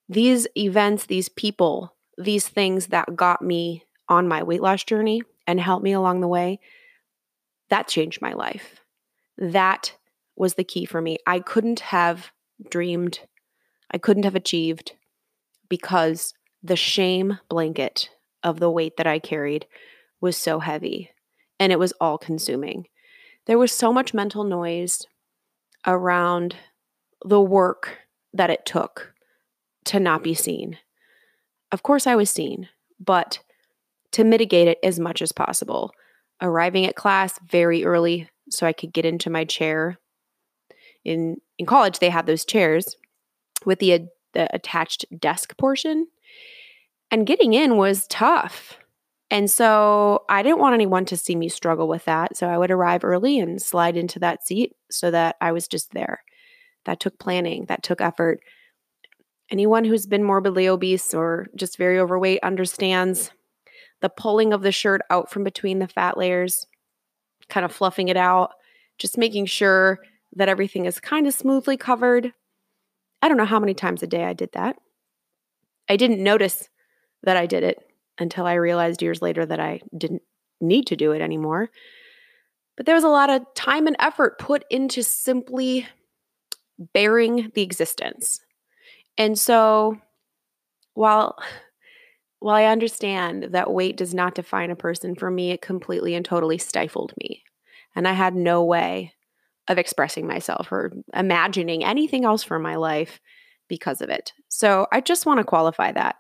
these 0.07 0.47
events, 0.57 1.05
these 1.05 1.29
people, 1.29 1.95
these 2.17 2.47
things 2.47 2.87
that 2.87 3.15
got 3.15 3.41
me 3.41 3.83
on 4.07 4.27
my 4.27 4.43
weight 4.43 4.61
loss 4.61 4.83
journey 4.83 5.23
and 5.47 5.59
helped 5.59 5.83
me 5.83 5.93
along 5.93 6.21
the 6.21 6.27
way, 6.27 6.59
that 7.69 7.87
changed 7.87 8.21
my 8.21 8.33
life. 8.33 8.81
That 9.37 9.95
was 10.35 10.55
the 10.55 10.63
key 10.63 10.85
for 10.85 11.01
me. 11.01 11.17
I 11.25 11.39
couldn't 11.39 11.79
have 11.79 12.31
dreamed, 12.69 13.19
I 13.91 13.97
couldn't 13.97 14.23
have 14.23 14.35
achieved 14.35 14.93
because 15.69 16.33
the 16.63 16.75
shame 16.75 17.39
blanket 17.49 18.09
of 18.43 18.59
the 18.59 18.69
weight 18.69 18.97
that 18.97 19.07
I 19.07 19.19
carried 19.19 19.65
was 20.19 20.37
so 20.37 20.59
heavy 20.59 21.11
and 21.59 21.71
it 21.71 21.79
was 21.79 21.93
all 22.01 22.17
consuming. 22.17 22.87
There 23.45 23.59
was 23.59 23.71
so 23.71 23.93
much 23.93 24.13
mental 24.13 24.43
noise 24.43 25.05
around 25.85 26.55
the 27.23 27.41
work 27.41 27.99
that 28.33 28.49
it 28.49 28.65
took 28.65 29.13
to 29.85 29.99
not 29.99 30.23
be 30.23 30.33
seen. 30.33 30.77
Of 31.71 31.83
course, 31.83 32.07
I 32.07 32.15
was 32.15 32.29
seen, 32.29 32.69
but 32.99 33.39
to 34.11 34.23
mitigate 34.23 34.67
it 34.67 34.79
as 34.83 34.99
much 34.99 35.21
as 35.21 35.31
possible. 35.31 35.91
Arriving 36.41 36.85
at 36.85 36.95
class 36.95 37.39
very 37.47 37.85
early 37.85 38.29
so 38.49 38.65
I 38.65 38.73
could 38.73 38.93
get 38.93 39.05
into 39.05 39.29
my 39.29 39.45
chair. 39.45 39.99
In 41.03 41.37
in 41.57 41.65
college, 41.65 41.99
they 41.99 42.09
had 42.09 42.25
those 42.25 42.45
chairs 42.45 42.95
with 43.65 43.79
the, 43.79 43.93
uh, 43.93 43.99
the 44.33 44.53
attached 44.55 45.05
desk 45.19 45.55
portion, 45.57 46.07
and 47.11 47.27
getting 47.27 47.53
in 47.53 47.77
was 47.77 48.07
tough. 48.07 48.77
And 49.29 49.49
so 49.49 50.23
I 50.29 50.43
didn't 50.43 50.59
want 50.59 50.73
anyone 50.73 51.05
to 51.05 51.17
see 51.17 51.35
me 51.35 51.49
struggle 51.49 51.87
with 51.87 52.05
that. 52.05 52.35
So 52.35 52.47
I 52.47 52.57
would 52.57 52.71
arrive 52.71 53.03
early 53.03 53.39
and 53.39 53.61
slide 53.61 53.95
into 53.95 54.19
that 54.19 54.45
seat 54.45 54.75
so 54.89 55.11
that 55.11 55.35
I 55.39 55.51
was 55.51 55.67
just 55.67 55.91
there. 55.91 56.23
That 56.85 56.99
took 56.99 57.19
planning, 57.19 57.65
that 57.65 57.83
took 57.83 58.01
effort. 58.01 58.41
Anyone 59.49 59.85
who's 59.85 60.05
been 60.05 60.23
morbidly 60.23 60.67
obese 60.67 61.13
or 61.13 61.47
just 61.55 61.77
very 61.77 61.99
overweight 61.99 62.39
understands 62.43 63.31
the 64.01 64.09
pulling 64.09 64.51
of 64.51 64.63
the 64.63 64.71
shirt 64.71 65.01
out 65.09 65.29
from 65.29 65.43
between 65.43 65.79
the 65.79 65.87
fat 65.87 66.17
layers, 66.17 66.65
kind 67.49 67.65
of 67.65 67.71
fluffing 67.71 68.07
it 68.09 68.17
out, 68.17 68.51
just 68.97 69.17
making 69.17 69.45
sure 69.45 69.99
that 70.35 70.49
everything 70.49 70.85
is 70.85 70.99
kind 70.99 71.27
of 71.27 71.33
smoothly 71.33 71.77
covered. 71.77 72.33
I 73.21 73.27
don't 73.27 73.37
know 73.37 73.45
how 73.45 73.59
many 73.59 73.73
times 73.73 74.01
a 74.01 74.07
day 74.07 74.23
I 74.23 74.33
did 74.33 74.51
that. 74.53 74.77
I 75.87 75.97
didn't 75.97 76.23
notice 76.23 76.69
that 77.23 77.37
I 77.37 77.45
did 77.45 77.63
it 77.63 77.79
until 78.19 78.45
I 78.45 78.53
realized 78.53 79.01
years 79.01 79.21
later 79.21 79.45
that 79.45 79.59
I 79.59 79.81
didn't 79.97 80.21
need 80.59 80.87
to 80.87 80.95
do 80.95 81.11
it 81.11 81.21
anymore. 81.21 81.69
But 82.77 82.85
there 82.85 82.95
was 82.95 83.03
a 83.03 83.09
lot 83.09 83.29
of 83.29 83.45
time 83.55 83.87
and 83.87 83.95
effort 83.99 84.39
put 84.39 84.65
into 84.69 85.03
simply 85.03 85.87
bearing 86.93 87.51
the 87.53 87.61
existence. 87.61 88.39
And 89.17 89.37
so 89.37 89.97
while 90.93 91.37
while 92.39 92.55
I 92.55 92.65
understand 92.65 93.49
that 93.51 93.71
weight 93.71 93.97
does 93.97 94.15
not 94.15 94.33
define 94.33 94.71
a 94.71 94.75
person, 94.75 95.13
for 95.15 95.29
me 95.29 95.51
it 95.51 95.61
completely 95.61 96.15
and 96.15 96.25
totally 96.25 96.57
stifled 96.57 97.13
me. 97.19 97.43
And 97.95 98.07
I 98.07 98.13
had 98.13 98.35
no 98.35 98.63
way 98.63 99.13
of 99.67 99.77
expressing 99.77 100.25
myself 100.25 100.71
or 100.71 100.91
imagining 101.13 101.83
anything 101.83 102.25
else 102.25 102.41
for 102.41 102.57
my 102.57 102.77
life 102.77 103.19
because 103.67 104.01
of 104.01 104.09
it. 104.09 104.33
So 104.49 104.87
I 104.91 105.01
just 105.01 105.27
want 105.27 105.37
to 105.37 105.43
qualify 105.43 105.91
that. 105.91 106.15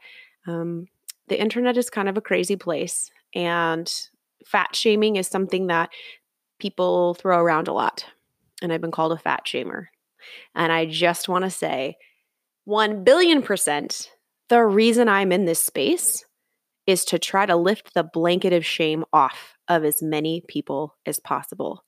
Um, 0.47 0.87
the 1.27 1.39
internet 1.39 1.77
is 1.77 1.89
kind 1.89 2.09
of 2.09 2.17
a 2.17 2.21
crazy 2.21 2.55
place, 2.55 3.11
and 3.33 3.91
fat 4.45 4.75
shaming 4.75 5.15
is 5.15 5.27
something 5.27 5.67
that 5.67 5.89
people 6.59 7.13
throw 7.15 7.39
around 7.39 7.67
a 7.67 7.73
lot. 7.73 8.05
And 8.61 8.71
I've 8.71 8.81
been 8.81 8.91
called 8.91 9.13
a 9.13 9.17
fat 9.17 9.43
shamer. 9.45 9.85
And 10.53 10.71
I 10.71 10.85
just 10.85 11.27
want 11.27 11.43
to 11.45 11.49
say 11.49 11.97
1 12.65 13.03
billion 13.03 13.41
percent 13.41 14.11
the 14.51 14.63
reason 14.65 15.07
I'm 15.07 15.31
in 15.31 15.45
this 15.45 15.63
space 15.63 16.25
is 16.85 17.05
to 17.05 17.17
try 17.17 17.45
to 17.45 17.55
lift 17.55 17.93
the 17.93 18.03
blanket 18.03 18.51
of 18.51 18.65
shame 18.65 19.05
off 19.13 19.55
of 19.69 19.85
as 19.85 20.01
many 20.01 20.43
people 20.45 20.97
as 21.05 21.21
possible. 21.21 21.85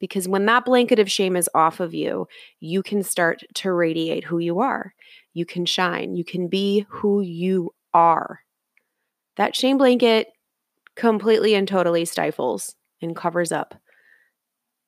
Because 0.00 0.26
when 0.26 0.46
that 0.46 0.64
blanket 0.64 0.98
of 0.98 1.10
shame 1.10 1.36
is 1.36 1.50
off 1.54 1.78
of 1.78 1.92
you, 1.92 2.26
you 2.58 2.82
can 2.82 3.02
start 3.02 3.42
to 3.56 3.70
radiate 3.70 4.24
who 4.24 4.38
you 4.38 4.60
are. 4.60 4.94
You 5.34 5.44
can 5.44 5.66
shine. 5.66 6.16
You 6.16 6.24
can 6.24 6.48
be 6.48 6.86
who 6.88 7.20
you 7.20 7.74
are. 7.96 8.40
That 9.36 9.56
shame 9.56 9.78
blanket 9.78 10.28
completely 10.94 11.54
and 11.54 11.66
totally 11.66 12.04
stifles 12.04 12.76
and 13.00 13.16
covers 13.16 13.52
up 13.52 13.74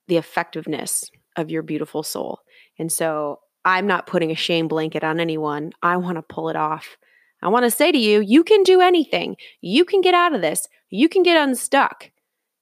the 0.08 0.18
effectiveness 0.18 1.10
of 1.36 1.50
your 1.50 1.62
beautiful 1.62 2.02
soul. 2.02 2.40
And 2.78 2.92
so 2.92 3.40
I'm 3.64 3.86
not 3.86 4.06
putting 4.06 4.30
a 4.30 4.36
shame 4.36 4.68
blanket 4.68 5.04
on 5.04 5.20
anyone. 5.20 5.72
I 5.82 5.96
want 5.96 6.16
to 6.16 6.22
pull 6.22 6.50
it 6.50 6.56
off. 6.56 6.96
I 7.42 7.48
want 7.48 7.64
to 7.64 7.70
say 7.70 7.90
to 7.92 7.98
you, 7.98 8.20
you 8.20 8.44
can 8.44 8.62
do 8.62 8.80
anything. 8.80 9.36
You 9.60 9.84
can 9.84 10.00
get 10.00 10.14
out 10.14 10.34
of 10.34 10.40
this. 10.40 10.68
You 10.90 11.08
can 11.08 11.22
get 11.22 11.40
unstuck. 11.40 12.10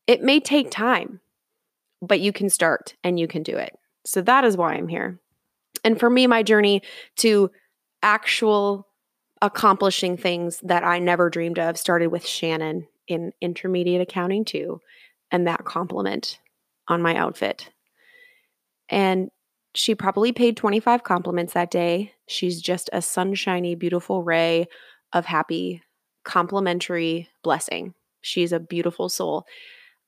It 0.07 0.23
may 0.23 0.39
take 0.39 0.71
time, 0.71 1.21
but 2.01 2.21
you 2.21 2.33
can 2.33 2.51
start 2.51 2.95
and 3.03 3.19
you 3.19 3.27
can 3.27 3.43
do 3.43 3.57
it. 3.57 3.77
So 4.05 4.21
that 4.23 4.45
is 4.45 4.57
why 4.57 4.75
I'm 4.75 4.89
here. 4.89 5.19
And 5.83 5.99
for 5.99 6.11
me, 6.11 6.27
my 6.27 6.43
journey 6.43 6.83
to 7.17 7.51
actual 8.03 8.86
accomplishing 9.43 10.17
things 10.17 10.61
that 10.63 10.85
I 10.85 10.99
never 10.99 11.31
dreamed 11.31 11.59
of 11.59 11.79
started 11.79 12.09
with 12.09 12.27
Shannon 12.27 12.89
in 13.07 13.33
intermediate 13.41 14.01
accounting 14.01 14.45
two, 14.45 14.81
and 15.31 15.47
that 15.47 15.65
compliment 15.65 16.39
on 16.89 17.03
my 17.03 17.17
outfit. 17.17 17.71
And 18.89 19.31
she 19.75 19.95
probably 19.95 20.33
paid 20.33 20.57
25 20.57 21.03
compliments 21.03 21.53
that 21.53 21.71
day. 21.71 22.13
She's 22.27 22.61
just 22.61 22.89
a 22.93 23.03
sunshiny, 23.03 23.75
beautiful 23.75 24.23
ray 24.23 24.69
of 25.13 25.27
happy, 25.27 25.83
complimentary 26.25 27.29
blessing. 27.43 27.95
She's 28.23 28.53
a 28.53 28.61
beautiful 28.61 29.09
soul. 29.09 29.45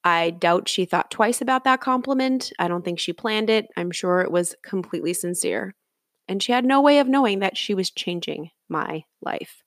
I 0.05 0.31
doubt 0.31 0.69
she 0.69 0.85
thought 0.85 1.11
twice 1.11 1.41
about 1.41 1.64
that 1.64 1.81
compliment. 1.81 2.53
I 2.59 2.69
don't 2.69 2.85
think 2.85 2.99
she 2.99 3.12
planned 3.12 3.51
it. 3.51 3.67
I'm 3.77 3.91
sure 3.91 4.21
it 4.21 4.31
was 4.31 4.55
completely 4.62 5.12
sincere. 5.12 5.75
And 6.27 6.43
she 6.43 6.53
had 6.53 6.64
no 6.64 6.81
way 6.81 6.99
of 6.99 7.09
knowing 7.09 7.41
that 7.41 7.57
she 7.57 7.75
was 7.75 7.91
changing 7.91 8.51
my 8.69 9.05
life. 9.23 9.63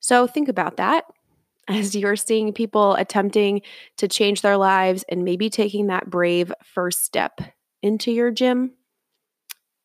So 0.00 0.26
think 0.26 0.48
about 0.48 0.76
that 0.76 1.04
as 1.68 1.94
you're 1.94 2.16
seeing 2.16 2.52
people 2.52 2.94
attempting 2.94 3.62
to 3.96 4.08
change 4.08 4.42
their 4.42 4.56
lives 4.56 5.04
and 5.08 5.24
maybe 5.24 5.50
taking 5.50 5.88
that 5.88 6.08
brave 6.08 6.52
first 6.62 7.04
step 7.04 7.40
into 7.82 8.12
your 8.12 8.30
gym. 8.30 8.72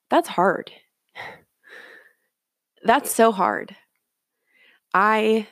That's 0.10 0.28
hard. 0.28 0.72
That's 2.84 3.12
so 3.12 3.32
hard. 3.32 3.76
I 4.94 5.48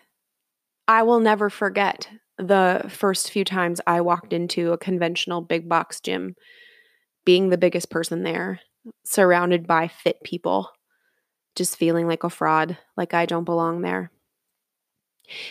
I 0.87 1.03
will 1.03 1.19
never 1.19 1.49
forget 1.49 2.09
the 2.39 2.85
first 2.89 3.29
few 3.31 3.43
times 3.43 3.79
I 3.85 4.01
walked 4.01 4.33
into 4.33 4.71
a 4.71 4.77
conventional 4.77 5.41
big 5.41 5.69
box 5.69 5.99
gym, 5.99 6.35
being 7.25 7.49
the 7.49 7.57
biggest 7.57 7.91
person 7.91 8.23
there, 8.23 8.59
surrounded 9.05 9.67
by 9.67 9.87
fit 9.87 10.23
people, 10.23 10.69
just 11.55 11.77
feeling 11.77 12.07
like 12.07 12.23
a 12.23 12.29
fraud, 12.29 12.77
like 12.95 13.13
I 13.13 13.25
don't 13.25 13.43
belong 13.43 13.81
there. 13.81 14.11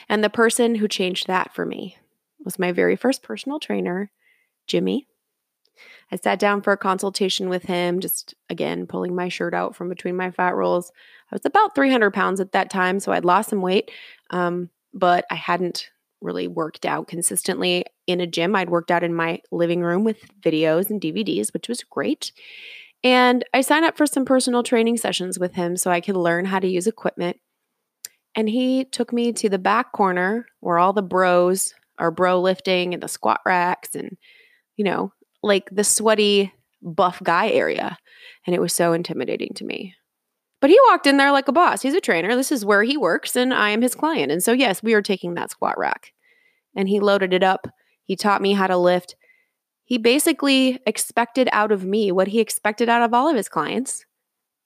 And 0.09 0.25
the 0.25 0.31
person 0.31 0.77
who 0.77 0.89
changed 0.89 1.27
that 1.27 1.55
for 1.55 1.65
me 1.65 1.97
was 2.45 2.59
my 2.59 2.73
very 2.73 2.97
first 2.97 3.23
personal 3.23 3.61
trainer, 3.61 4.11
Jimmy. 4.67 5.07
I 6.11 6.17
sat 6.17 6.39
down 6.39 6.63
for 6.63 6.73
a 6.73 6.79
consultation 6.79 7.49
with 7.49 7.65
him, 7.65 8.01
just 8.01 8.35
again 8.49 8.87
pulling 8.87 9.15
my 9.15 9.29
shirt 9.29 9.55
out 9.55 9.77
from 9.77 9.89
between 9.89 10.17
my 10.17 10.31
fat 10.31 10.55
rolls. 10.55 10.91
I 11.31 11.35
was 11.35 11.45
about 11.45 11.75
300 11.75 12.13
pounds 12.13 12.41
at 12.41 12.53
that 12.53 12.71
time, 12.71 13.01
so 13.01 13.13
I'd 13.13 13.25
lost 13.25 13.51
some 13.51 13.61
weight, 13.61 13.91
um, 14.31 14.71
but 14.95 15.27
I 15.31 15.35
hadn't 15.35 15.91
really 16.21 16.49
worked 16.49 16.85
out 16.85 17.07
consistently 17.07 17.85
in 18.07 18.21
a 18.21 18.27
gym. 18.27 18.57
I'd 18.57 18.71
worked 18.71 18.91
out 18.91 19.05
in 19.05 19.15
my 19.15 19.41
living 19.53 19.83
room 19.83 20.05
with 20.05 20.19
videos 20.41 20.91
and 20.91 21.01
DVDs, 21.01 21.53
which 21.53 21.69
was 21.69 21.85
great. 21.85 22.33
And 23.05 23.45
I 23.55 23.61
signed 23.61 23.85
up 23.85 23.97
for 23.97 24.07
some 24.07 24.25
personal 24.25 24.63
training 24.63 24.97
sessions 24.97 25.39
with 25.39 25.55
him 25.55 25.77
so 25.77 25.91
I 25.91 26.01
could 26.01 26.17
learn 26.17 26.45
how 26.45 26.59
to 26.59 26.69
use 26.69 26.87
equipment. 26.87 27.39
And 28.35 28.49
he 28.49 28.85
took 28.85 29.13
me 29.13 29.33
to 29.35 29.49
the 29.49 29.59
back 29.59 29.93
corner 29.93 30.47
where 30.61 30.79
all 30.79 30.93
the 30.93 31.03
bros 31.03 31.75
are 31.99 32.11
bro 32.11 32.41
lifting 32.41 32.95
and 32.95 33.03
the 33.03 33.09
squat 33.09 33.41
racks 33.45 33.95
and, 33.95 34.17
you 34.77 34.85
know, 34.85 35.13
like 35.43 35.69
the 35.71 35.85
sweaty 35.85 36.53
buff 36.83 37.21
guy 37.23 37.51
area. 37.51 37.97
And 38.47 38.55
it 38.55 38.61
was 38.61 38.73
so 38.73 38.93
intimidating 38.93 39.53
to 39.55 39.65
me. 39.65 39.95
But 40.61 40.71
he 40.71 40.79
walked 40.89 41.07
in 41.07 41.17
there 41.19 41.33
like 41.33 41.49
a 41.49 41.53
boss. 41.53 41.83
He's 41.83 41.95
a 41.95 42.01
trainer. 42.01 42.35
This 42.35 42.51
is 42.51 42.65
where 42.65 42.83
he 42.83 42.97
works, 42.97 43.37
and 43.37 43.55
I 43.55 43.71
am 43.71 43.83
his 43.83 43.95
client. 43.95 44.33
And 44.33 44.43
so, 44.43 44.53
yes, 44.53 44.83
we 44.83 44.95
are 44.95 45.03
taking 45.03 45.35
that 45.35 45.53
squat 45.53 45.79
rack. 45.79 46.13
And 46.75 46.89
he 46.89 46.99
loaded 46.99 47.33
it 47.33 47.45
up. 47.45 47.69
He 48.05 48.17
taught 48.17 48.43
me 48.43 48.55
how 48.55 48.67
to 48.67 48.77
lift. 48.77 49.15
He 49.89 49.97
basically 49.97 50.79
expected 50.85 51.49
out 51.51 51.73
of 51.73 51.83
me 51.83 52.13
what 52.13 52.29
he 52.29 52.41
expected 52.41 52.91
out 52.91 53.01
of 53.01 53.15
all 53.15 53.27
of 53.27 53.35
his 53.35 53.49
clients 53.49 54.05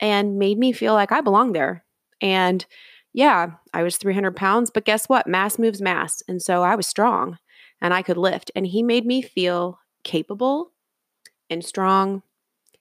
and 0.01 0.37
made 0.37 0.59
me 0.59 0.73
feel 0.73 0.95
like 0.95 1.13
I 1.13 1.21
belong 1.21 1.53
there. 1.53 1.85
And 2.21 2.67
yeah, 3.13 3.53
I 3.73 3.85
was 3.85 3.99
300 3.99 4.35
pounds, 4.35 4.73
but 4.75 4.85
guess 4.85 5.09
what? 5.09 5.29
Mass 5.29 5.61
moves 5.61 5.81
mass. 5.81 6.25
And 6.27 6.43
so 6.43 6.65
I 6.65 6.75
was 6.75 6.89
strong 6.89 7.39
and 7.81 7.95
I 7.95 8.03
could 8.03 8.17
lift. 8.17 8.51
And 8.57 8.67
he 8.67 8.83
made 8.83 9.07
me 9.07 9.23
feel 9.23 9.79
capable 10.03 10.73
and 11.49 11.65
strong 11.65 12.25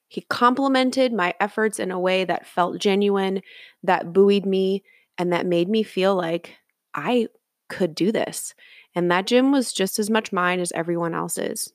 he 0.08 0.22
complimented 0.22 1.14
my 1.14 1.36
efforts 1.40 1.80
in 1.80 1.92
a 1.92 2.00
way 2.00 2.26
that 2.26 2.48
felt 2.48 2.80
genuine, 2.80 3.44
that 3.84 4.12
buoyed 4.12 4.48
me, 4.48 4.84
and 5.16 5.32
that 5.32 5.46
made 5.46 5.70
me 5.70 5.84
feel 5.84 6.16
like 6.16 6.58
I 6.96 7.28
could 7.70 7.94
do 7.94 8.12
this. 8.12 8.56
And 8.96 9.12
that 9.12 9.28
gym 9.28 9.52
was 9.52 9.72
just 9.72 10.00
as 10.00 10.10
much 10.10 10.34
mine 10.34 10.60
as 10.60 10.72
everyone 10.72 11.14
else's. 11.14 11.72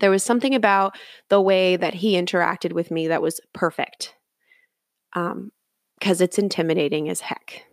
There 0.00 0.10
was 0.10 0.24
something 0.24 0.54
about 0.54 0.96
the 1.28 1.40
way 1.40 1.76
that 1.76 1.94
he 1.94 2.14
interacted 2.14 2.72
with 2.72 2.90
me 2.90 3.08
that 3.08 3.22
was 3.22 3.40
perfect. 3.52 4.14
Um, 5.12 5.52
because 5.98 6.22
it's 6.22 6.38
intimidating 6.38 7.10
as 7.10 7.20
heck. 7.20 7.66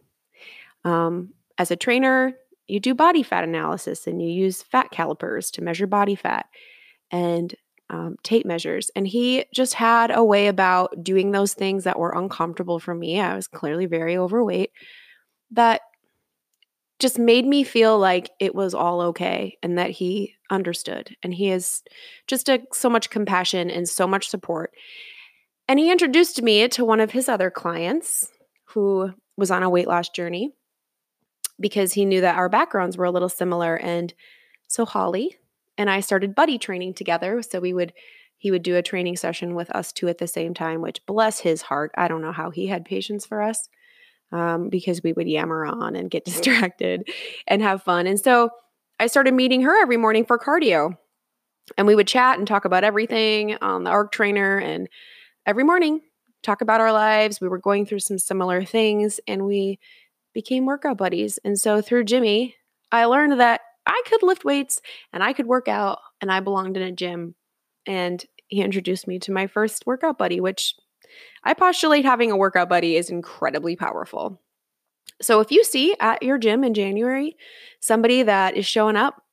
Um, 0.83 1.33
as 1.57 1.71
a 1.71 1.77
trainer, 1.77 2.33
you 2.67 2.81
do 2.81 2.93
body 2.93 3.23
fat 3.23 3.45
analysis 3.45 4.05
and 4.05 4.21
you 4.21 4.27
use 4.27 4.63
fat 4.63 4.91
calipers 4.91 5.49
to 5.51 5.63
measure 5.63 5.87
body 5.87 6.15
fat. 6.15 6.45
And 7.09 7.55
um, 7.89 8.17
tape 8.23 8.45
measures. 8.45 8.91
And 8.95 9.07
he 9.07 9.45
just 9.53 9.73
had 9.73 10.11
a 10.11 10.23
way 10.23 10.47
about 10.47 11.03
doing 11.03 11.31
those 11.31 11.53
things 11.53 11.85
that 11.85 11.99
were 11.99 12.11
uncomfortable 12.11 12.79
for 12.79 12.93
me. 12.93 13.19
I 13.19 13.35
was 13.35 13.47
clearly 13.47 13.85
very 13.85 14.17
overweight 14.17 14.71
that 15.51 15.81
just 16.99 17.19
made 17.19 17.45
me 17.45 17.63
feel 17.63 17.99
like 17.99 18.31
it 18.39 18.55
was 18.55 18.73
all 18.73 19.01
okay 19.01 19.57
and 19.61 19.77
that 19.77 19.91
he 19.91 20.35
understood. 20.49 21.15
And 21.21 21.33
he 21.33 21.47
has 21.47 21.83
just 22.25 22.49
a, 22.49 22.61
so 22.73 22.89
much 22.89 23.09
compassion 23.09 23.69
and 23.69 23.87
so 23.87 24.07
much 24.07 24.29
support. 24.29 24.73
And 25.67 25.79
he 25.79 25.91
introduced 25.91 26.41
me 26.41 26.67
to 26.69 26.85
one 26.85 26.99
of 26.99 27.11
his 27.11 27.29
other 27.29 27.51
clients 27.51 28.29
who 28.65 29.11
was 29.35 29.51
on 29.51 29.63
a 29.63 29.69
weight 29.69 29.87
loss 29.87 30.09
journey 30.09 30.53
because 31.59 31.93
he 31.93 32.05
knew 32.05 32.21
that 32.21 32.37
our 32.37 32.49
backgrounds 32.49 32.97
were 32.97 33.05
a 33.05 33.11
little 33.11 33.29
similar. 33.29 33.75
And 33.75 34.13
so 34.67 34.85
Holly, 34.85 35.37
and 35.77 35.89
I 35.89 35.99
started 35.99 36.35
buddy 36.35 36.57
training 36.57 36.95
together. 36.95 37.41
So 37.41 37.59
we 37.59 37.73
would 37.73 37.93
he 38.39 38.51
would 38.51 38.61
do 38.61 38.75
a 38.75 38.83
training 38.83 39.17
session 39.17 39.55
with 39.55 39.71
us 39.71 39.91
two 39.91 40.07
at 40.09 40.19
the 40.19 40.27
same 40.27 40.53
time, 40.53 40.81
which 40.81 41.03
bless 41.07 41.39
his 41.39 41.63
heart, 41.63 41.91
I 41.97 42.07
don't 42.07 42.21
know 42.21 42.31
how 42.31 42.51
he 42.51 42.67
had 42.67 42.85
patience 42.85 43.25
for 43.25 43.41
us 43.41 43.67
um, 44.31 44.69
because 44.69 45.01
we 45.03 45.13
would 45.13 45.27
yammer 45.27 45.65
on 45.65 45.95
and 45.95 46.11
get 46.11 46.25
distracted 46.25 47.07
and 47.47 47.61
have 47.61 47.83
fun. 47.83 48.07
And 48.07 48.19
so 48.19 48.49
I 48.99 49.07
started 49.07 49.33
meeting 49.33 49.61
her 49.61 49.81
every 49.81 49.97
morning 49.97 50.25
for 50.25 50.37
cardio. 50.37 50.97
And 51.77 51.85
we 51.85 51.95
would 51.95 52.07
chat 52.07 52.37
and 52.37 52.47
talk 52.47 52.63
about 52.63 52.85
everything 52.85 53.57
on 53.61 53.83
the 53.83 53.89
arc 53.89 54.13
trainer 54.13 54.57
and 54.57 54.87
every 55.45 55.65
morning 55.65 56.01
talk 56.43 56.61
about 56.61 56.81
our 56.81 56.93
lives. 56.93 57.41
We 57.41 57.49
were 57.49 57.57
going 57.57 57.85
through 57.85 57.99
some 57.99 58.17
similar 58.17 58.63
things 58.63 59.19
and 59.27 59.45
we 59.45 59.79
became 60.33 60.65
workout 60.65 60.97
buddies. 60.97 61.39
And 61.43 61.57
so 61.59 61.81
through 61.81 62.05
Jimmy, 62.05 62.55
I 62.91 63.05
learned 63.05 63.39
that 63.39 63.61
I 63.85 64.01
could 64.05 64.23
lift 64.23 64.45
weights 64.45 64.81
and 65.11 65.23
I 65.23 65.33
could 65.33 65.45
work 65.45 65.67
out 65.67 65.99
and 66.21 66.31
I 66.31 66.39
belonged 66.39 66.77
in 66.77 66.83
a 66.83 66.91
gym. 66.91 67.35
And 67.85 68.23
he 68.47 68.61
introduced 68.61 69.07
me 69.07 69.19
to 69.19 69.31
my 69.31 69.47
first 69.47 69.85
workout 69.85 70.17
buddy, 70.17 70.39
which 70.39 70.75
I 71.43 71.53
postulate 71.53 72.05
having 72.05 72.31
a 72.31 72.37
workout 72.37 72.69
buddy 72.69 72.95
is 72.95 73.09
incredibly 73.09 73.75
powerful. 73.75 74.41
So 75.21 75.39
if 75.39 75.51
you 75.51 75.63
see 75.63 75.95
at 75.99 76.21
your 76.23 76.37
gym 76.37 76.63
in 76.63 76.73
January 76.73 77.35
somebody 77.79 78.23
that 78.23 78.55
is 78.55 78.65
showing 78.65 78.95
up, 78.95 79.23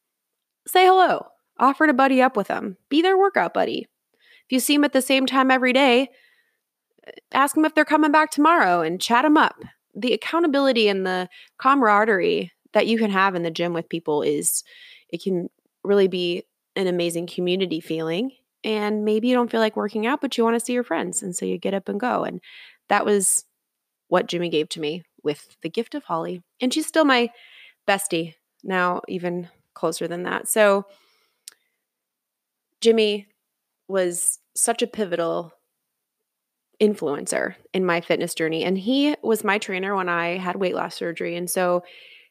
say 0.66 0.86
hello, 0.86 1.26
offer 1.58 1.86
to 1.86 1.92
buddy 1.92 2.22
up 2.22 2.36
with 2.36 2.48
them, 2.48 2.76
be 2.88 3.02
their 3.02 3.18
workout 3.18 3.54
buddy. 3.54 3.86
If 4.46 4.52
you 4.52 4.60
see 4.60 4.76
them 4.76 4.84
at 4.84 4.92
the 4.92 5.02
same 5.02 5.26
time 5.26 5.50
every 5.50 5.72
day, 5.72 6.10
uh, 7.06 7.12
ask 7.32 7.54
them 7.54 7.64
if 7.64 7.74
they're 7.74 7.84
coming 7.84 8.12
back 8.12 8.30
tomorrow 8.30 8.80
and 8.80 9.00
chat 9.00 9.24
them 9.24 9.36
up. 9.36 9.56
The 9.94 10.12
accountability 10.12 10.88
and 10.88 11.06
the 11.06 11.28
camaraderie 11.58 12.50
that 12.72 12.86
you 12.86 12.98
can 12.98 13.10
have 13.10 13.34
in 13.34 13.42
the 13.42 13.50
gym 13.50 13.72
with 13.72 13.88
people 13.88 14.22
is 14.22 14.64
it 15.08 15.22
can 15.22 15.48
really 15.82 16.08
be 16.08 16.44
an 16.76 16.86
amazing 16.86 17.26
community 17.26 17.80
feeling 17.80 18.32
and 18.64 19.04
maybe 19.04 19.28
you 19.28 19.34
don't 19.34 19.50
feel 19.50 19.60
like 19.60 19.76
working 19.76 20.06
out 20.06 20.20
but 20.20 20.36
you 20.36 20.44
want 20.44 20.58
to 20.58 20.64
see 20.64 20.72
your 20.72 20.84
friends 20.84 21.22
and 21.22 21.36
so 21.36 21.44
you 21.44 21.58
get 21.58 21.74
up 21.74 21.88
and 21.88 22.00
go 22.00 22.24
and 22.24 22.40
that 22.88 23.04
was 23.04 23.44
what 24.08 24.26
Jimmy 24.26 24.48
gave 24.48 24.68
to 24.70 24.80
me 24.80 25.02
with 25.22 25.56
the 25.62 25.68
gift 25.68 25.94
of 25.94 26.04
Holly 26.04 26.42
and 26.60 26.72
she's 26.72 26.86
still 26.86 27.04
my 27.04 27.30
bestie 27.86 28.34
now 28.62 29.02
even 29.08 29.48
closer 29.74 30.08
than 30.08 30.22
that. 30.22 30.48
So 30.48 30.86
Jimmy 32.80 33.26
was 33.88 34.38
such 34.54 34.82
a 34.82 34.86
pivotal 34.86 35.52
influencer 36.80 37.54
in 37.72 37.84
my 37.84 38.00
fitness 38.00 38.34
journey 38.34 38.64
and 38.64 38.76
he 38.76 39.14
was 39.22 39.44
my 39.44 39.58
trainer 39.58 39.94
when 39.94 40.08
I 40.08 40.38
had 40.38 40.56
weight 40.56 40.74
loss 40.74 40.94
surgery 40.94 41.36
and 41.36 41.48
so 41.48 41.82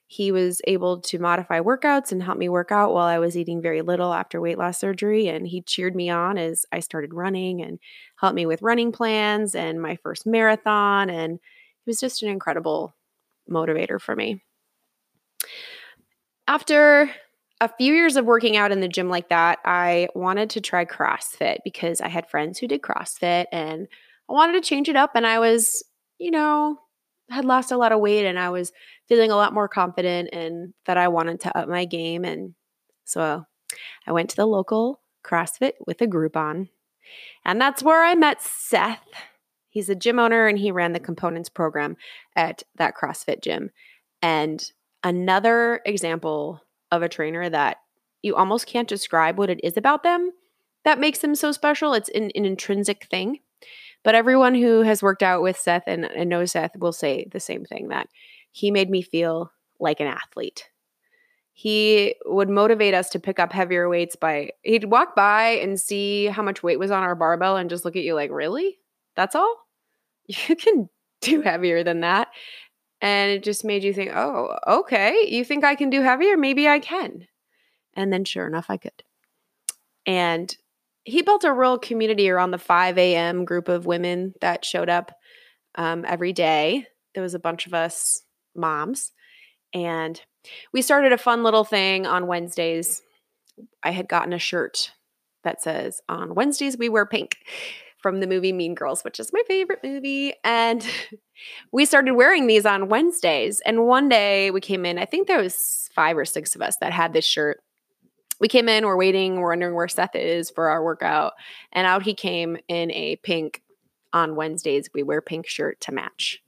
he 0.07 0.31
was 0.31 0.61
able 0.67 1.01
to 1.01 1.19
modify 1.19 1.59
workouts 1.59 2.11
and 2.11 2.21
help 2.21 2.37
me 2.37 2.49
work 2.49 2.71
out 2.71 2.93
while 2.93 3.07
I 3.07 3.19
was 3.19 3.37
eating 3.37 3.61
very 3.61 3.81
little 3.81 4.13
after 4.13 4.39
weight 4.39 4.57
loss 4.57 4.77
surgery. 4.79 5.27
And 5.27 5.47
he 5.47 5.61
cheered 5.61 5.95
me 5.95 6.09
on 6.09 6.37
as 6.37 6.65
I 6.71 6.81
started 6.81 7.13
running 7.13 7.61
and 7.61 7.79
helped 8.19 8.35
me 8.35 8.45
with 8.45 8.61
running 8.61 8.91
plans 8.91 9.55
and 9.55 9.81
my 9.81 9.95
first 9.97 10.27
marathon. 10.27 11.09
And 11.09 11.39
he 11.83 11.89
was 11.89 11.99
just 11.99 12.21
an 12.21 12.29
incredible 12.29 12.95
motivator 13.49 13.99
for 13.99 14.15
me. 14.15 14.43
After 16.47 17.09
a 17.61 17.69
few 17.77 17.93
years 17.93 18.17
of 18.17 18.25
working 18.25 18.57
out 18.57 18.71
in 18.71 18.81
the 18.81 18.87
gym 18.87 19.09
like 19.09 19.29
that, 19.29 19.59
I 19.63 20.09
wanted 20.13 20.49
to 20.51 20.61
try 20.61 20.85
CrossFit 20.85 21.57
because 21.63 22.01
I 22.01 22.09
had 22.09 22.29
friends 22.29 22.59
who 22.59 22.67
did 22.67 22.81
CrossFit 22.81 23.45
and 23.51 23.87
I 24.29 24.33
wanted 24.33 24.53
to 24.53 24.67
change 24.67 24.89
it 24.89 24.95
up. 24.95 25.11
And 25.15 25.25
I 25.25 25.39
was, 25.39 25.83
you 26.19 26.29
know, 26.31 26.77
had 27.29 27.45
lost 27.45 27.71
a 27.71 27.77
lot 27.77 27.91
of 27.91 27.99
weight 27.99 28.25
and 28.25 28.39
I 28.39 28.49
was 28.49 28.71
feeling 29.07 29.31
a 29.31 29.35
lot 29.35 29.53
more 29.53 29.67
confident 29.67 30.29
and 30.33 30.73
that 30.85 30.97
I 30.97 31.07
wanted 31.07 31.41
to 31.41 31.57
up 31.57 31.67
my 31.67 31.85
game. 31.85 32.25
And 32.25 32.53
so 33.05 33.45
I 34.05 34.11
went 34.11 34.29
to 34.31 34.35
the 34.35 34.45
local 34.45 35.01
CrossFit 35.25 35.73
with 35.85 36.01
a 36.01 36.07
Groupon. 36.07 36.69
And 37.45 37.59
that's 37.59 37.83
where 37.83 38.03
I 38.03 38.15
met 38.15 38.41
Seth. 38.41 39.07
He's 39.69 39.89
a 39.89 39.95
gym 39.95 40.19
owner 40.19 40.47
and 40.47 40.57
he 40.57 40.71
ran 40.71 40.93
the 40.93 40.99
components 40.99 41.49
program 41.49 41.97
at 42.35 42.63
that 42.75 42.95
CrossFit 42.95 43.41
gym. 43.41 43.71
And 44.21 44.63
another 45.03 45.81
example 45.85 46.61
of 46.91 47.01
a 47.01 47.09
trainer 47.09 47.49
that 47.49 47.77
you 48.21 48.35
almost 48.35 48.67
can't 48.67 48.87
describe 48.87 49.37
what 49.37 49.49
it 49.49 49.59
is 49.63 49.75
about 49.75 50.03
them 50.03 50.31
that 50.83 50.99
makes 50.99 51.19
them 51.19 51.35
so 51.35 51.51
special. 51.51 51.93
It's 51.93 52.09
an, 52.09 52.31
an 52.35 52.45
intrinsic 52.45 53.05
thing. 53.09 53.39
But 54.03 54.15
everyone 54.15 54.55
who 54.55 54.81
has 54.81 55.01
worked 55.01 55.23
out 55.23 55.41
with 55.41 55.57
Seth 55.57 55.83
and, 55.87 56.05
and 56.05 56.29
knows 56.29 56.51
Seth 56.51 56.77
will 56.77 56.91
say 56.91 57.25
the 57.31 57.39
same 57.39 57.65
thing 57.65 57.87
that 57.89 58.07
he 58.51 58.69
made 58.69 58.89
me 58.89 59.01
feel 59.01 59.51
like 59.79 59.99
an 59.99 60.07
athlete. 60.07 60.69
He 61.53 62.15
would 62.25 62.49
motivate 62.49 62.93
us 62.93 63.09
to 63.11 63.19
pick 63.19 63.39
up 63.39 63.53
heavier 63.53 63.87
weights 63.87 64.15
by 64.15 64.51
he'd 64.63 64.85
walk 64.85 65.15
by 65.15 65.49
and 65.49 65.79
see 65.79 66.25
how 66.25 66.41
much 66.41 66.63
weight 66.63 66.79
was 66.79 66.91
on 66.91 67.03
our 67.03 67.15
barbell 67.15 67.57
and 67.57 67.69
just 67.69 67.85
look 67.85 67.95
at 67.95 68.03
you 68.03 68.15
like, 68.15 68.31
"Really? 68.31 68.79
That's 69.15 69.35
all? 69.35 69.55
You 70.25 70.55
can 70.55 70.89
do 71.21 71.41
heavier 71.41 71.83
than 71.83 72.01
that." 72.01 72.29
And 73.03 73.31
it 73.31 73.43
just 73.43 73.65
made 73.65 73.83
you 73.83 73.93
think, 73.93 74.11
oh, 74.15 74.55
okay, 74.65 75.27
you 75.27 75.43
think 75.43 75.65
I 75.65 75.75
can 75.75 75.89
do 75.89 76.01
heavier? 76.01 76.37
Maybe 76.37 76.69
I 76.69 76.79
can. 76.79 77.27
And 77.95 78.13
then 78.13 78.23
sure 78.23 78.47
enough, 78.47 78.67
I 78.69 78.77
could. 78.77 79.03
And 80.05 80.55
he 81.05 81.21
built 81.21 81.43
a 81.43 81.53
real 81.53 81.77
community 81.77 82.29
around 82.29 82.51
the 82.51 82.57
5 82.57 82.97
a.m. 82.97 83.45
group 83.45 83.67
of 83.67 83.85
women 83.85 84.33
that 84.41 84.65
showed 84.65 84.89
up 84.89 85.11
um, 85.75 86.05
every 86.07 86.33
day. 86.33 86.87
There 87.13 87.23
was 87.23 87.33
a 87.33 87.39
bunch 87.39 87.67
of 87.67 87.73
us 87.73 88.23
moms. 88.55 89.11
And 89.73 90.19
we 90.71 90.81
started 90.81 91.11
a 91.11 91.17
fun 91.17 91.43
little 91.43 91.63
thing 91.63 92.05
on 92.05 92.27
Wednesdays. 92.27 93.01
I 93.81 93.91
had 93.91 94.07
gotten 94.07 94.33
a 94.33 94.39
shirt 94.39 94.91
that 95.43 95.61
says, 95.61 96.01
On 96.07 96.35
Wednesdays, 96.35 96.77
we 96.77 96.89
wear 96.89 97.05
pink 97.05 97.37
from 98.01 98.19
the 98.19 98.27
movie 98.27 98.53
Mean 98.53 98.75
Girls, 98.75 99.03
which 99.03 99.19
is 99.19 99.33
my 99.33 99.41
favorite 99.47 99.79
movie. 99.83 100.33
And 100.43 100.85
we 101.71 101.85
started 101.85 102.13
wearing 102.13 102.47
these 102.47 102.65
on 102.65 102.89
Wednesdays. 102.89 103.61
And 103.65 103.85
one 103.85 104.09
day 104.09 104.51
we 104.51 104.61
came 104.61 104.85
in, 104.85 104.99
I 104.99 105.05
think 105.05 105.27
there 105.27 105.41
was 105.41 105.89
five 105.95 106.17
or 106.17 106.25
six 106.25 106.55
of 106.55 106.61
us 106.61 106.77
that 106.77 106.93
had 106.93 107.13
this 107.13 107.25
shirt 107.25 107.61
we 108.43 108.49
came 108.49 108.67
in, 108.67 108.85
we're 108.85 108.97
waiting, 108.97 109.37
we're 109.39 109.51
wondering 109.51 109.73
where 109.73 109.87
Seth 109.87 110.17
is 110.17 110.49
for 110.49 110.67
our 110.67 110.83
workout. 110.83 111.31
And 111.71 111.87
out 111.87 112.03
he 112.03 112.13
came 112.13 112.57
in 112.67 112.91
a 112.91 113.15
pink 113.15 113.63
on 114.11 114.35
Wednesdays. 114.35 114.89
We 114.93 115.01
wear 115.01 115.21
pink 115.21 115.47
shirt 115.47 115.79
to 115.79 115.93
match. 115.93 116.43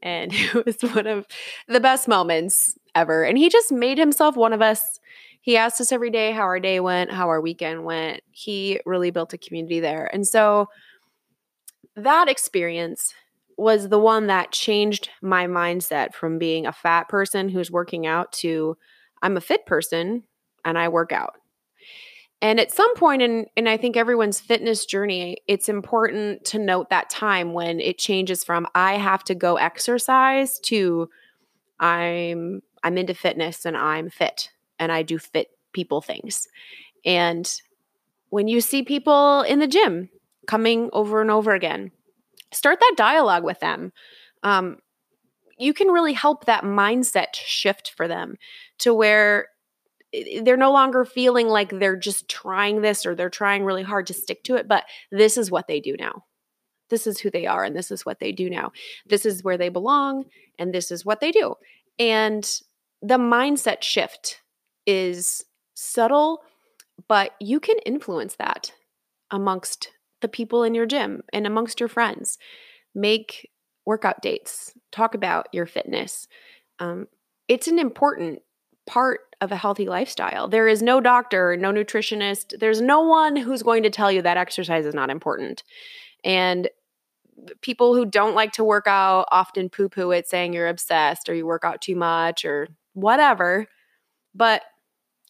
And 0.00 0.32
it 0.32 0.64
was 0.64 0.80
one 0.94 1.08
of 1.08 1.26
the 1.66 1.80
best 1.80 2.06
moments 2.06 2.78
ever. 2.94 3.24
And 3.24 3.36
he 3.36 3.48
just 3.48 3.72
made 3.72 3.98
himself 3.98 4.36
one 4.36 4.52
of 4.52 4.62
us. 4.62 5.00
He 5.40 5.56
asked 5.56 5.80
us 5.80 5.90
every 5.90 6.10
day 6.10 6.30
how 6.30 6.42
our 6.42 6.60
day 6.60 6.78
went, 6.78 7.10
how 7.10 7.28
our 7.28 7.40
weekend 7.40 7.84
went. 7.84 8.20
He 8.30 8.78
really 8.86 9.10
built 9.10 9.32
a 9.32 9.38
community 9.38 9.80
there. 9.80 10.08
And 10.12 10.24
so 10.24 10.68
that 11.96 12.28
experience 12.28 13.12
was 13.58 13.88
the 13.88 13.98
one 13.98 14.28
that 14.28 14.52
changed 14.52 15.10
my 15.20 15.48
mindset 15.48 16.14
from 16.14 16.38
being 16.38 16.64
a 16.64 16.72
fat 16.72 17.08
person 17.08 17.48
who's 17.48 17.72
working 17.72 18.06
out 18.06 18.30
to 18.34 18.76
I'm 19.20 19.36
a 19.36 19.40
fit 19.40 19.66
person 19.66 20.22
and 20.64 20.78
I 20.78 20.88
work 20.88 21.12
out. 21.12 21.34
And 22.42 22.60
at 22.60 22.72
some 22.72 22.94
point 22.94 23.22
in 23.22 23.46
in 23.56 23.66
I 23.66 23.76
think 23.76 23.96
everyone's 23.96 24.40
fitness 24.40 24.84
journey, 24.84 25.38
it's 25.46 25.68
important 25.68 26.44
to 26.46 26.58
note 26.58 26.90
that 26.90 27.08
time 27.08 27.52
when 27.52 27.80
it 27.80 27.98
changes 27.98 28.44
from 28.44 28.66
I 28.74 28.96
have 28.98 29.24
to 29.24 29.34
go 29.34 29.56
exercise 29.56 30.58
to 30.60 31.08
I'm 31.80 32.60
I'm 32.82 32.98
into 32.98 33.14
fitness 33.14 33.64
and 33.64 33.76
I'm 33.76 34.10
fit 34.10 34.50
and 34.78 34.92
I 34.92 35.02
do 35.02 35.18
fit 35.18 35.48
people 35.72 36.02
things. 36.02 36.46
And 37.04 37.50
when 38.28 38.48
you 38.48 38.60
see 38.60 38.82
people 38.82 39.42
in 39.42 39.58
the 39.58 39.66
gym 39.66 40.10
coming 40.46 40.90
over 40.92 41.20
and 41.20 41.30
over 41.30 41.54
again, 41.54 41.92
start 42.52 42.78
that 42.80 42.94
dialogue 42.96 43.44
with 43.44 43.60
them. 43.60 43.92
Um, 44.42 44.78
you 45.56 45.72
can 45.72 45.88
really 45.88 46.12
help 46.12 46.44
that 46.44 46.64
mindset 46.64 47.34
shift 47.34 47.92
for 47.96 48.08
them 48.08 48.36
to 48.78 48.92
where 48.92 49.48
they're 50.42 50.56
no 50.56 50.72
longer 50.72 51.04
feeling 51.04 51.48
like 51.48 51.70
they're 51.70 51.96
just 51.96 52.28
trying 52.28 52.82
this 52.82 53.06
or 53.06 53.14
they're 53.14 53.30
trying 53.30 53.64
really 53.64 53.82
hard 53.82 54.06
to 54.08 54.14
stick 54.14 54.44
to 54.44 54.56
it, 54.56 54.68
but 54.68 54.84
this 55.10 55.36
is 55.36 55.50
what 55.50 55.66
they 55.66 55.80
do 55.80 55.96
now. 55.98 56.24
This 56.90 57.06
is 57.06 57.18
who 57.18 57.30
they 57.30 57.46
are 57.46 57.64
and 57.64 57.74
this 57.74 57.90
is 57.90 58.04
what 58.04 58.20
they 58.20 58.32
do 58.32 58.50
now. 58.50 58.72
This 59.06 59.26
is 59.26 59.42
where 59.42 59.58
they 59.58 59.68
belong 59.68 60.26
and 60.58 60.72
this 60.72 60.90
is 60.90 61.04
what 61.04 61.20
they 61.20 61.32
do. 61.32 61.54
And 61.98 62.44
the 63.02 63.18
mindset 63.18 63.82
shift 63.82 64.40
is 64.86 65.44
subtle, 65.74 66.42
but 67.08 67.32
you 67.40 67.58
can 67.58 67.78
influence 67.86 68.36
that 68.36 68.72
amongst 69.30 69.90
the 70.20 70.28
people 70.28 70.62
in 70.62 70.74
your 70.74 70.86
gym 70.86 71.22
and 71.32 71.46
amongst 71.46 71.80
your 71.80 71.88
friends. 71.88 72.38
Make 72.94 73.50
workout 73.84 74.22
dates, 74.22 74.72
talk 74.92 75.14
about 75.14 75.48
your 75.52 75.66
fitness. 75.66 76.28
Um, 76.78 77.08
it's 77.48 77.68
an 77.68 77.78
important 77.78 78.40
part 78.86 79.20
of 79.44 79.52
a 79.52 79.56
healthy 79.56 79.86
lifestyle. 79.86 80.48
There 80.48 80.66
is 80.66 80.82
no 80.82 81.00
doctor, 81.00 81.56
no 81.56 81.72
nutritionist, 81.72 82.58
there's 82.58 82.80
no 82.80 83.02
one 83.02 83.36
who's 83.36 83.62
going 83.62 83.84
to 83.84 83.90
tell 83.90 84.10
you 84.10 84.22
that 84.22 84.36
exercise 84.36 84.86
is 84.86 84.94
not 84.94 85.10
important. 85.10 85.62
And 86.24 86.68
people 87.60 87.94
who 87.94 88.06
don't 88.06 88.34
like 88.34 88.52
to 88.52 88.64
work 88.64 88.86
out 88.86 89.26
often 89.30 89.68
poo 89.68 89.88
poo 89.88 90.10
it, 90.10 90.26
saying 90.26 90.52
you're 90.52 90.68
obsessed 90.68 91.28
or 91.28 91.34
you 91.34 91.46
work 91.46 91.64
out 91.64 91.80
too 91.80 91.94
much 91.94 92.44
or 92.44 92.68
whatever. 92.94 93.66
But 94.34 94.62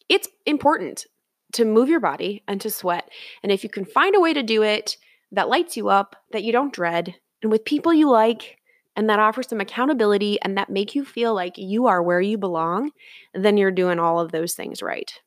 it's 0.09 0.27
important 0.45 1.05
to 1.53 1.65
move 1.65 1.89
your 1.89 1.99
body 1.99 2.43
and 2.47 2.59
to 2.61 2.69
sweat. 2.69 3.09
And 3.43 3.51
if 3.51 3.63
you 3.63 3.69
can 3.69 3.85
find 3.85 4.15
a 4.15 4.19
way 4.19 4.33
to 4.33 4.43
do 4.43 4.63
it 4.63 4.97
that 5.31 5.49
lights 5.49 5.75
you 5.75 5.89
up, 5.89 6.15
that 6.31 6.43
you 6.43 6.51
don't 6.51 6.73
dread, 6.73 7.15
and 7.41 7.51
with 7.51 7.65
people 7.65 7.93
you 7.93 8.09
like, 8.09 8.57
and 8.95 9.09
that 9.09 9.19
offer 9.19 9.43
some 9.43 9.61
accountability 9.61 10.39
and 10.41 10.57
that 10.57 10.69
make 10.69 10.95
you 10.95 11.03
feel 11.03 11.33
like 11.33 11.57
you 11.57 11.87
are 11.87 12.01
where 12.01 12.21
you 12.21 12.37
belong, 12.37 12.91
then 13.33 13.57
you're 13.57 13.71
doing 13.71 13.99
all 13.99 14.19
of 14.19 14.31
those 14.31 14.53
things 14.53 14.81
right. 14.81 15.19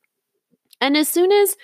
And 0.80 0.96
as 0.96 1.08
soon 1.08 1.32
as 1.32 1.56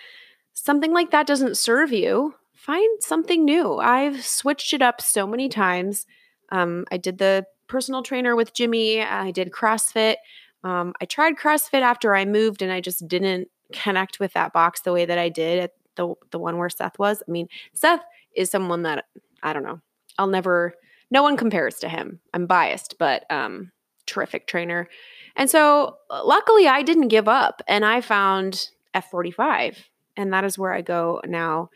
something 0.52 0.92
like 0.92 1.10
that 1.10 1.26
doesn't 1.26 1.56
serve 1.56 1.92
you, 1.92 2.34
find 2.52 3.02
something 3.02 3.44
new. 3.44 3.78
I've 3.78 4.24
switched 4.24 4.72
it 4.72 4.82
up 4.82 5.00
so 5.00 5.26
many 5.26 5.48
times. 5.48 6.06
Um, 6.50 6.84
I 6.90 6.96
did 6.96 7.18
the 7.18 7.46
personal 7.68 8.02
trainer 8.02 8.36
with 8.36 8.54
Jimmy, 8.54 9.00
I 9.00 9.30
did 9.30 9.50
CrossFit. 9.50 10.16
Um, 10.62 10.94
I 11.00 11.04
tried 11.04 11.36
CrossFit 11.36 11.82
after 11.82 12.14
I 12.14 12.24
moved 12.24 12.62
and 12.62 12.72
I 12.72 12.80
just 12.80 13.06
didn't 13.06 13.48
connect 13.72 14.20
with 14.20 14.32
that 14.34 14.52
box 14.52 14.80
the 14.80 14.92
way 14.92 15.04
that 15.04 15.18
I 15.18 15.28
did 15.28 15.58
at 15.58 15.72
the, 15.96 16.14
the 16.30 16.38
one 16.38 16.58
where 16.58 16.70
Seth 16.70 16.98
was. 16.98 17.22
I 17.26 17.30
mean, 17.30 17.48
Seth 17.72 18.00
is 18.34 18.50
someone 18.50 18.82
that 18.82 19.06
I 19.42 19.52
don't 19.52 19.64
know. 19.64 19.80
I'll 20.18 20.26
never 20.26 20.74
no 21.10 21.22
one 21.22 21.36
compares 21.36 21.76
to 21.76 21.88
him. 21.88 22.20
I'm 22.32 22.46
biased, 22.46 22.96
but 22.98 23.24
um, 23.30 23.72
terrific 24.06 24.46
trainer. 24.46 24.88
And 25.36 25.50
so, 25.50 25.96
uh, 26.10 26.24
luckily, 26.24 26.68
I 26.68 26.82
didn't 26.82 27.08
give 27.08 27.28
up 27.28 27.62
and 27.68 27.84
I 27.84 28.00
found 28.00 28.68
F45. 28.94 29.76
And 30.16 30.32
that 30.32 30.44
is 30.44 30.58
where 30.58 30.72
I 30.72 30.80
go 30.80 31.20
now. 31.26 31.70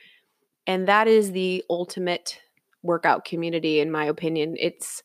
And 0.67 0.87
that 0.87 1.09
is 1.09 1.33
the 1.33 1.65
ultimate 1.69 2.41
workout 2.83 3.25
community, 3.25 3.81
in 3.81 3.91
my 3.91 4.05
opinion. 4.05 4.55
It's 4.59 5.03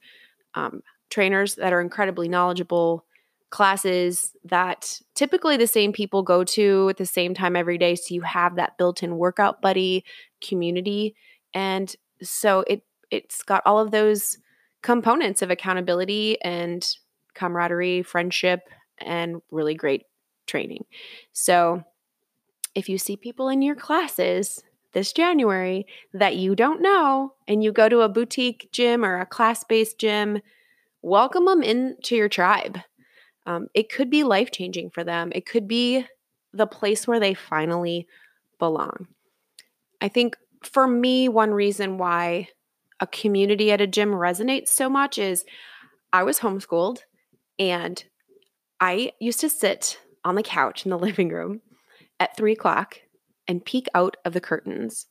um, 0.55 0.83
trainers 1.09 1.55
that 1.55 1.73
are 1.73 1.81
incredibly 1.81 2.27
knowledgeable, 2.27 3.05
classes 3.49 4.36
that 4.43 4.99
typically 5.15 5.57
the 5.57 5.67
same 5.67 5.93
people 5.93 6.21
go 6.21 6.43
to 6.43 6.89
at 6.89 6.97
the 6.97 7.05
same 7.05 7.33
time 7.33 7.55
every 7.55 7.77
day. 7.77 7.95
So 7.95 8.13
you 8.13 8.21
have 8.21 8.55
that 8.55 8.77
built 8.77 9.03
in 9.03 9.17
workout 9.17 9.62
buddy 9.62 10.03
community. 10.41 11.15
And 11.53 11.95
so 12.21 12.63
it 12.67 12.83
it's 13.13 13.43
got 13.43 13.62
all 13.65 13.80
of 13.80 13.91
those 13.91 14.38
components 14.82 15.41
of 15.41 15.52
accountability 15.52 16.41
and 16.41 16.88
camaraderie, 17.36 18.04
friendship, 18.04 18.62
and 18.97 19.41
really 19.52 19.76
great 19.76 20.04
training. 20.47 20.86
So, 21.32 21.84
if 22.76 22.89
you 22.89 22.97
see 22.97 23.15
people 23.15 23.49
in 23.49 23.62
your 23.62 23.76
classes 23.76 24.63
this 24.93 25.13
January 25.13 25.86
that 26.13 26.36
you 26.36 26.56
don't 26.56 26.82
know 26.82 27.34
and 27.47 27.63
you 27.63 27.71
go 27.71 27.88
to 27.88 28.02
a 28.02 28.10
boutique 28.10 28.69
gym 28.71 29.06
or 29.06 29.19
a 29.19 29.26
class 29.26 29.63
based 29.63 29.99
gym, 29.99 30.41
welcome 31.02 31.45
them 31.45 31.62
into 31.62 32.15
your 32.15 32.30
tribe. 32.30 32.80
Um, 33.45 33.67
it 33.73 33.91
could 33.91 34.10
be 34.10 34.23
life 34.23 34.52
changing 34.52 34.89
for 34.89 35.04
them, 35.04 35.32
it 35.36 35.45
could 35.45 35.67
be 35.67 36.06
the 36.52 36.67
place 36.67 37.08
where 37.08 37.19
they 37.19 37.34
finally 37.34 38.08
belong. 38.60 39.08
I 40.02 40.08
think 40.08 40.36
for 40.63 40.88
me, 40.88 41.30
one 41.30 41.52
reason 41.52 41.97
why 41.97 42.49
a 43.03 43.07
community 43.07 43.69
at 43.69 43.81
a 43.81 43.87
gym 43.87 44.11
resonates 44.11 44.69
so 44.69 44.89
much 44.89 45.17
is 45.17 45.43
I 46.13 46.23
was 46.23 46.39
homeschooled 46.39 46.99
and 47.59 48.01
I 48.79 49.11
used 49.19 49.41
to 49.41 49.49
sit 49.49 49.99
on 50.23 50.35
the 50.35 50.41
couch 50.41 50.85
in 50.85 50.89
the 50.89 50.97
living 51.07 51.27
room 51.27 51.59
at 52.17 52.37
three 52.37 52.53
o'clock 52.53 53.01
and 53.45 53.65
peek 53.65 53.87
out 53.93 54.15
of 54.23 54.31
the 54.31 54.39
curtains 54.39 55.05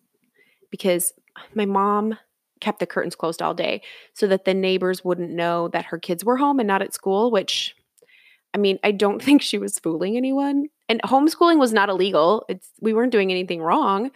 because 0.70 1.12
my 1.54 1.66
mom 1.66 2.18
kept 2.62 2.80
the 2.80 2.86
curtains 2.86 3.14
closed 3.14 3.42
all 3.42 3.52
day 3.52 3.82
so 4.14 4.26
that 4.26 4.46
the 4.46 4.54
neighbors 4.54 5.04
wouldn't 5.04 5.30
know 5.30 5.68
that 5.68 5.86
her 5.86 5.98
kids 5.98 6.24
were 6.24 6.38
home 6.38 6.60
and 6.60 6.66
not 6.66 6.80
at 6.80 6.94
school, 6.94 7.30
which 7.30 7.74
I 8.54 8.58
mean, 8.58 8.78
I 8.82 8.92
don't 8.92 9.22
think 9.22 9.42
she 9.42 9.58
was 9.58 9.78
fooling 9.78 10.16
anyone. 10.16 10.68
And 10.88 11.02
homeschooling 11.02 11.58
was 11.58 11.74
not 11.74 11.90
illegal. 11.90 12.46
It's 12.48 12.70
we 12.80 12.94
weren't 12.94 13.12
doing 13.12 13.30
anything 13.30 13.60
wrong, 13.60 14.12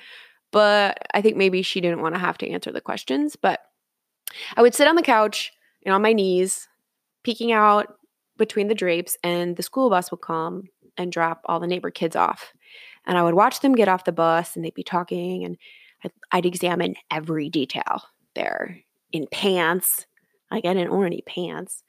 but 0.50 0.96
I 1.12 1.20
think 1.20 1.36
maybe 1.36 1.60
she 1.60 1.82
didn't 1.82 2.00
want 2.00 2.14
to 2.14 2.20
have 2.20 2.38
to 2.38 2.48
answer 2.48 2.72
the 2.72 2.80
questions. 2.80 3.36
But 3.36 3.60
I 4.56 4.62
would 4.62 4.74
sit 4.74 4.88
on 4.88 4.96
the 4.96 5.02
couch 5.02 5.52
and 5.84 5.94
on 5.94 6.02
my 6.02 6.12
knees, 6.12 6.68
peeking 7.22 7.52
out 7.52 7.94
between 8.36 8.68
the 8.68 8.74
drapes, 8.74 9.16
and 9.22 9.56
the 9.56 9.62
school 9.62 9.88
bus 9.90 10.10
would 10.10 10.20
come 10.20 10.64
and 10.96 11.12
drop 11.12 11.40
all 11.46 11.60
the 11.60 11.66
neighbor 11.66 11.90
kids 11.90 12.16
off. 12.16 12.52
And 13.06 13.16
I 13.16 13.22
would 13.22 13.34
watch 13.34 13.60
them 13.60 13.74
get 13.74 13.88
off 13.88 14.04
the 14.04 14.12
bus 14.12 14.56
and 14.56 14.64
they'd 14.64 14.74
be 14.74 14.82
talking, 14.82 15.44
and 15.44 15.56
I'd, 16.32 16.46
examine 16.46 16.96
every 17.10 17.48
detail 17.48 18.02
there 18.34 18.78
in 19.12 19.26
pants. 19.30 20.06
Like 20.50 20.64
I 20.64 20.74
didn't 20.74 20.92
own 20.92 21.06
any 21.06 21.22
pants. 21.22 21.82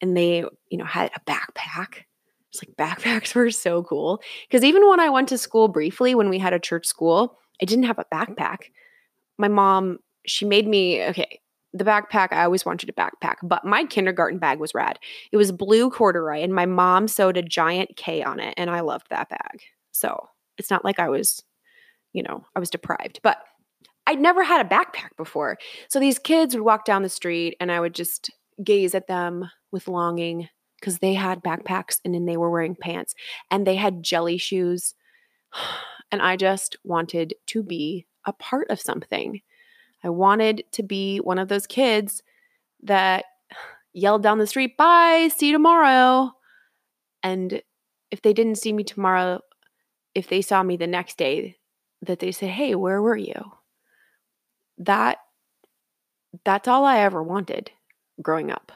And 0.00 0.16
they, 0.16 0.44
you 0.68 0.78
know, 0.78 0.84
had 0.84 1.10
a 1.16 1.20
backpack. 1.20 2.02
It's 2.50 2.62
like 2.62 2.76
backpacks 2.76 3.34
were 3.34 3.50
so 3.50 3.82
cool. 3.82 4.20
Because 4.48 4.64
even 4.64 4.86
when 4.88 5.00
I 5.00 5.08
went 5.08 5.28
to 5.30 5.38
school 5.38 5.68
briefly, 5.68 6.14
when 6.14 6.28
we 6.28 6.38
had 6.38 6.52
a 6.52 6.58
church 6.58 6.86
school, 6.86 7.38
I 7.62 7.64
didn't 7.64 7.84
have 7.84 7.98
a 7.98 8.04
backpack. 8.12 8.70
My 9.38 9.48
mom, 9.48 9.98
she 10.26 10.44
made 10.44 10.68
me, 10.68 11.02
okay, 11.06 11.40
the 11.74 11.84
backpack, 11.84 12.32
I 12.32 12.44
always 12.44 12.64
wanted 12.64 12.88
a 12.88 12.92
backpack, 12.92 13.36
but 13.42 13.64
my 13.64 13.84
kindergarten 13.84 14.38
bag 14.38 14.60
was 14.60 14.74
rad. 14.74 14.98
It 15.32 15.36
was 15.36 15.50
blue 15.50 15.90
corduroy, 15.90 16.40
and 16.40 16.54
my 16.54 16.66
mom 16.66 17.08
sewed 17.08 17.36
a 17.36 17.42
giant 17.42 17.96
K 17.96 18.22
on 18.22 18.38
it, 18.38 18.54
and 18.56 18.70
I 18.70 18.80
loved 18.80 19.08
that 19.10 19.28
bag. 19.28 19.62
So 19.90 20.28
it's 20.56 20.70
not 20.70 20.84
like 20.84 21.00
I 21.00 21.08
was, 21.08 21.42
you 22.12 22.22
know, 22.22 22.46
I 22.54 22.60
was 22.60 22.70
deprived, 22.70 23.20
but 23.24 23.38
I'd 24.06 24.20
never 24.20 24.44
had 24.44 24.64
a 24.64 24.68
backpack 24.68 25.16
before. 25.16 25.58
So 25.88 25.98
these 25.98 26.18
kids 26.18 26.54
would 26.54 26.64
walk 26.64 26.84
down 26.84 27.02
the 27.02 27.08
street, 27.08 27.56
and 27.58 27.72
I 27.72 27.80
would 27.80 27.94
just 27.94 28.30
gaze 28.62 28.94
at 28.94 29.08
them 29.08 29.50
with 29.72 29.88
longing 29.88 30.48
because 30.78 30.98
they 30.98 31.14
had 31.14 31.42
backpacks 31.42 31.98
and 32.04 32.14
then 32.14 32.26
they 32.26 32.36
were 32.36 32.50
wearing 32.50 32.76
pants 32.76 33.14
and 33.50 33.66
they 33.66 33.74
had 33.74 34.02
jelly 34.02 34.38
shoes. 34.38 34.94
And 36.12 36.22
I 36.22 36.36
just 36.36 36.76
wanted 36.84 37.34
to 37.46 37.62
be 37.64 38.06
a 38.24 38.32
part 38.32 38.70
of 38.70 38.78
something. 38.78 39.40
I 40.04 40.10
wanted 40.10 40.64
to 40.72 40.82
be 40.82 41.18
one 41.18 41.38
of 41.38 41.48
those 41.48 41.66
kids 41.66 42.22
that 42.82 43.24
yelled 43.94 44.22
down 44.22 44.38
the 44.38 44.46
street, 44.46 44.76
Bye, 44.76 45.30
see 45.34 45.46
you 45.46 45.52
tomorrow. 45.52 46.32
And 47.22 47.62
if 48.10 48.20
they 48.20 48.34
didn't 48.34 48.56
see 48.56 48.72
me 48.72 48.84
tomorrow, 48.84 49.40
if 50.14 50.28
they 50.28 50.42
saw 50.42 50.62
me 50.62 50.76
the 50.76 50.86
next 50.86 51.16
day, 51.16 51.56
that 52.02 52.18
they 52.18 52.32
said, 52.32 52.50
Hey, 52.50 52.74
where 52.74 53.00
were 53.00 53.16
you? 53.16 53.52
That 54.76 55.18
that's 56.44 56.68
all 56.68 56.84
I 56.84 56.98
ever 56.98 57.22
wanted 57.22 57.70
growing 58.20 58.50
up. 58.50 58.72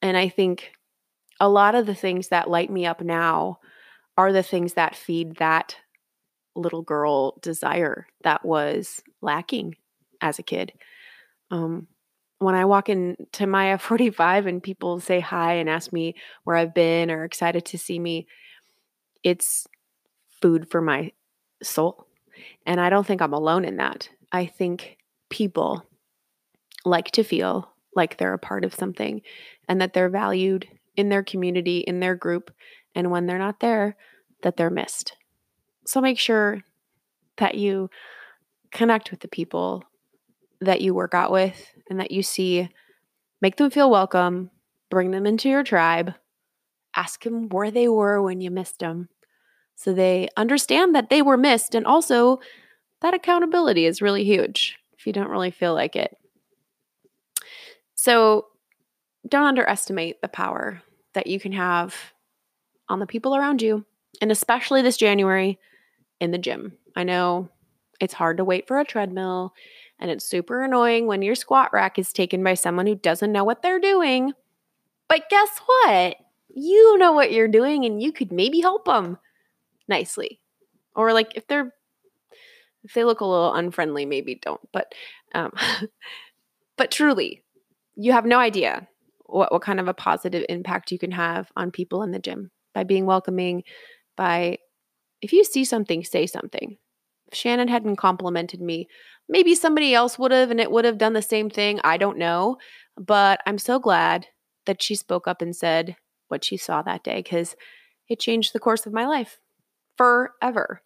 And 0.00 0.16
I 0.16 0.28
think 0.28 0.72
a 1.40 1.48
lot 1.48 1.74
of 1.74 1.86
the 1.86 1.94
things 1.94 2.28
that 2.28 2.48
light 2.48 2.70
me 2.70 2.86
up 2.86 3.00
now 3.00 3.58
are 4.16 4.32
the 4.32 4.42
things 4.42 4.74
that 4.74 4.94
feed 4.94 5.36
that 5.36 5.76
little 6.54 6.82
girl 6.82 7.38
desire 7.42 8.06
that 8.22 8.44
was 8.44 9.02
lacking 9.20 9.76
as 10.22 10.38
a 10.38 10.42
kid. 10.42 10.72
Um, 11.50 11.88
when 12.38 12.54
I 12.54 12.64
walk 12.64 12.88
into 12.88 13.46
my 13.46 13.66
F45 13.76 14.46
and 14.46 14.62
people 14.62 15.00
say 15.00 15.20
hi 15.20 15.54
and 15.54 15.68
ask 15.68 15.92
me 15.92 16.14
where 16.44 16.56
I've 16.56 16.74
been 16.74 17.10
or 17.10 17.24
excited 17.24 17.66
to 17.66 17.78
see 17.78 17.98
me, 17.98 18.26
it's 19.22 19.66
food 20.40 20.70
for 20.70 20.80
my 20.80 21.12
soul. 21.62 22.06
And 22.66 22.80
I 22.80 22.90
don't 22.90 23.06
think 23.06 23.20
I'm 23.20 23.34
alone 23.34 23.64
in 23.64 23.76
that. 23.76 24.08
I 24.32 24.46
think 24.46 24.96
people 25.28 25.84
like 26.84 27.10
to 27.12 27.22
feel 27.22 27.70
like 27.94 28.16
they're 28.16 28.34
a 28.34 28.38
part 28.38 28.64
of 28.64 28.74
something 28.74 29.20
and 29.68 29.80
that 29.80 29.92
they're 29.92 30.08
valued 30.08 30.66
in 30.96 31.08
their 31.08 31.22
community, 31.22 31.78
in 31.78 32.00
their 32.00 32.14
group, 32.14 32.50
and 32.94 33.10
when 33.10 33.26
they're 33.26 33.38
not 33.38 33.60
there, 33.60 33.96
that 34.42 34.56
they're 34.56 34.70
missed. 34.70 35.14
So 35.86 36.00
make 36.00 36.18
sure 36.18 36.62
that 37.36 37.54
you 37.54 37.90
connect 38.70 39.10
with 39.10 39.20
the 39.20 39.28
people 39.28 39.84
that 40.64 40.80
you 40.80 40.94
work 40.94 41.14
out 41.14 41.32
with 41.32 41.72
and 41.88 42.00
that 42.00 42.10
you 42.10 42.22
see, 42.22 42.68
make 43.40 43.56
them 43.56 43.70
feel 43.70 43.90
welcome, 43.90 44.50
bring 44.90 45.10
them 45.10 45.26
into 45.26 45.48
your 45.48 45.62
tribe, 45.62 46.14
ask 46.94 47.22
them 47.24 47.48
where 47.48 47.70
they 47.70 47.88
were 47.88 48.22
when 48.22 48.40
you 48.40 48.50
missed 48.50 48.78
them 48.78 49.08
so 49.74 49.92
they 49.92 50.28
understand 50.36 50.94
that 50.94 51.10
they 51.10 51.22
were 51.22 51.36
missed 51.36 51.74
and 51.74 51.86
also 51.86 52.40
that 53.00 53.14
accountability 53.14 53.84
is 53.84 54.00
really 54.00 54.22
huge 54.22 54.78
if 54.96 55.06
you 55.06 55.12
don't 55.12 55.30
really 55.30 55.50
feel 55.50 55.74
like 55.74 55.96
it. 55.96 56.16
So 57.96 58.46
don't 59.28 59.46
underestimate 59.46 60.20
the 60.20 60.28
power 60.28 60.82
that 61.14 61.26
you 61.26 61.40
can 61.40 61.52
have 61.52 61.96
on 62.88 63.00
the 63.00 63.06
people 63.06 63.34
around 63.34 63.62
you, 63.62 63.84
and 64.20 64.30
especially 64.30 64.82
this 64.82 64.96
January 64.96 65.58
in 66.20 66.30
the 66.30 66.38
gym. 66.38 66.74
I 66.94 67.04
know 67.04 67.48
it's 68.00 68.14
hard 68.14 68.36
to 68.36 68.44
wait 68.44 68.68
for 68.68 68.78
a 68.78 68.84
treadmill, 68.84 69.54
and 70.02 70.10
it's 70.10 70.24
super 70.24 70.62
annoying 70.62 71.06
when 71.06 71.22
your 71.22 71.36
squat 71.36 71.72
rack 71.72 71.96
is 71.96 72.12
taken 72.12 72.42
by 72.42 72.54
someone 72.54 72.88
who 72.88 72.96
doesn't 72.96 73.30
know 73.30 73.44
what 73.44 73.62
they're 73.62 73.78
doing. 73.78 74.32
But 75.08 75.30
guess 75.30 75.60
what? 75.64 76.16
You 76.52 76.98
know 76.98 77.12
what 77.12 77.30
you're 77.30 77.46
doing, 77.46 77.84
and 77.84 78.02
you 78.02 78.10
could 78.10 78.32
maybe 78.32 78.60
help 78.60 78.84
them 78.84 79.16
nicely. 79.86 80.40
Or 80.96 81.12
like 81.12 81.32
if 81.36 81.46
they're 81.46 81.72
if 82.82 82.94
they 82.94 83.04
look 83.04 83.20
a 83.20 83.24
little 83.24 83.54
unfriendly, 83.54 84.04
maybe 84.04 84.34
don't. 84.34 84.60
But 84.72 84.92
um, 85.36 85.52
but 86.76 86.90
truly, 86.90 87.44
you 87.94 88.10
have 88.10 88.26
no 88.26 88.40
idea 88.40 88.88
what, 89.26 89.52
what 89.52 89.62
kind 89.62 89.78
of 89.78 89.86
a 89.86 89.94
positive 89.94 90.44
impact 90.48 90.90
you 90.90 90.98
can 90.98 91.12
have 91.12 91.52
on 91.56 91.70
people 91.70 92.02
in 92.02 92.10
the 92.10 92.18
gym 92.18 92.50
by 92.74 92.82
being 92.82 93.06
welcoming, 93.06 93.62
by 94.16 94.58
if 95.20 95.32
you 95.32 95.44
see 95.44 95.64
something, 95.64 96.02
say 96.02 96.26
something. 96.26 96.76
Shannon 97.32 97.68
hadn't 97.68 97.96
complimented 97.96 98.60
me, 98.60 98.88
maybe 99.28 99.54
somebody 99.54 99.94
else 99.94 100.18
would 100.18 100.32
have 100.32 100.50
and 100.50 100.60
it 100.60 100.70
would 100.70 100.84
have 100.84 100.98
done 100.98 101.12
the 101.12 101.22
same 101.22 101.50
thing. 101.50 101.80
I 101.84 101.96
don't 101.96 102.18
know. 102.18 102.58
But 102.96 103.40
I'm 103.46 103.58
so 103.58 103.78
glad 103.78 104.26
that 104.66 104.82
she 104.82 104.94
spoke 104.94 105.26
up 105.26 105.42
and 105.42 105.56
said 105.56 105.96
what 106.28 106.44
she 106.44 106.56
saw 106.56 106.82
that 106.82 107.04
day 107.04 107.16
because 107.16 107.56
it 108.08 108.20
changed 108.20 108.52
the 108.52 108.60
course 108.60 108.86
of 108.86 108.92
my 108.92 109.06
life 109.06 109.38
forever. 109.96 110.82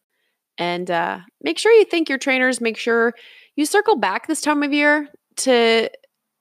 And 0.58 0.90
uh, 0.90 1.20
make 1.42 1.58
sure 1.58 1.72
you 1.72 1.84
thank 1.84 2.08
your 2.08 2.18
trainers. 2.18 2.60
Make 2.60 2.78
sure 2.78 3.12
you 3.56 3.66
circle 3.66 3.96
back 3.96 4.26
this 4.26 4.40
time 4.40 4.62
of 4.62 4.72
year 4.72 5.08
to 5.38 5.90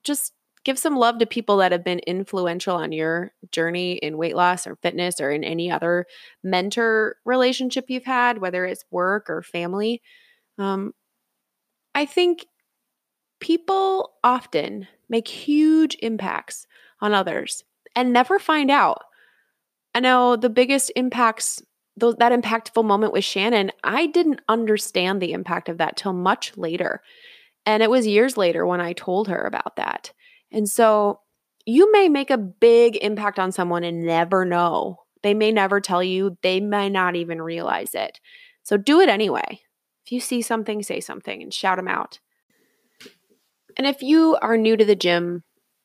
just 0.04 0.32
give 0.66 0.78
some 0.80 0.96
love 0.96 1.18
to 1.18 1.26
people 1.26 1.58
that 1.58 1.70
have 1.70 1.84
been 1.84 2.00
influential 2.00 2.74
on 2.74 2.90
your 2.90 3.30
journey 3.52 3.92
in 3.92 4.18
weight 4.18 4.34
loss 4.34 4.66
or 4.66 4.74
fitness 4.74 5.20
or 5.20 5.30
in 5.30 5.44
any 5.44 5.70
other 5.70 6.06
mentor 6.42 7.14
relationship 7.24 7.84
you've 7.86 8.04
had, 8.04 8.38
whether 8.38 8.66
it's 8.66 8.84
work 8.90 9.30
or 9.30 9.42
family. 9.42 10.02
Um, 10.58 10.92
I 11.94 12.04
think 12.04 12.46
people 13.38 14.14
often 14.24 14.88
make 15.08 15.28
huge 15.28 15.96
impacts 16.02 16.66
on 17.00 17.14
others 17.14 17.62
and 17.94 18.12
never 18.12 18.40
find 18.40 18.68
out. 18.68 19.04
I 19.94 20.00
know 20.00 20.34
the 20.34 20.50
biggest 20.50 20.90
impacts, 20.96 21.62
that 21.96 22.18
impactful 22.18 22.84
moment 22.84 23.12
with 23.12 23.22
Shannon, 23.22 23.70
I 23.84 24.06
didn't 24.06 24.40
understand 24.48 25.22
the 25.22 25.32
impact 25.32 25.68
of 25.68 25.78
that 25.78 25.96
till 25.96 26.12
much 26.12 26.56
later. 26.56 27.02
And 27.64 27.84
it 27.84 27.90
was 27.90 28.04
years 28.04 28.36
later 28.36 28.66
when 28.66 28.80
I 28.80 28.94
told 28.94 29.28
her 29.28 29.44
about 29.44 29.76
that. 29.76 30.12
And 30.52 30.68
so 30.68 31.20
you 31.64 31.90
may 31.92 32.08
make 32.08 32.30
a 32.30 32.38
big 32.38 32.96
impact 32.96 33.38
on 33.38 33.52
someone 33.52 33.84
and 33.84 34.04
never 34.04 34.44
know. 34.44 35.00
They 35.22 35.34
may 35.34 35.50
never 35.50 35.80
tell 35.80 36.02
you, 36.02 36.38
they 36.42 36.60
may 36.60 36.88
not 36.88 37.16
even 37.16 37.42
realize 37.42 37.94
it. 37.94 38.20
So 38.62 38.76
do 38.76 39.00
it 39.00 39.08
anyway. 39.08 39.60
If 40.04 40.12
you 40.12 40.20
see 40.20 40.42
something, 40.42 40.82
say 40.82 41.00
something 41.00 41.42
and 41.42 41.52
shout 41.52 41.76
them 41.76 41.88
out. 41.88 42.20
And 43.76 43.86
if 43.86 44.02
you 44.02 44.36
are 44.40 44.56
new 44.56 44.76
to 44.76 44.84
the 44.84 44.94
gym 44.96 45.42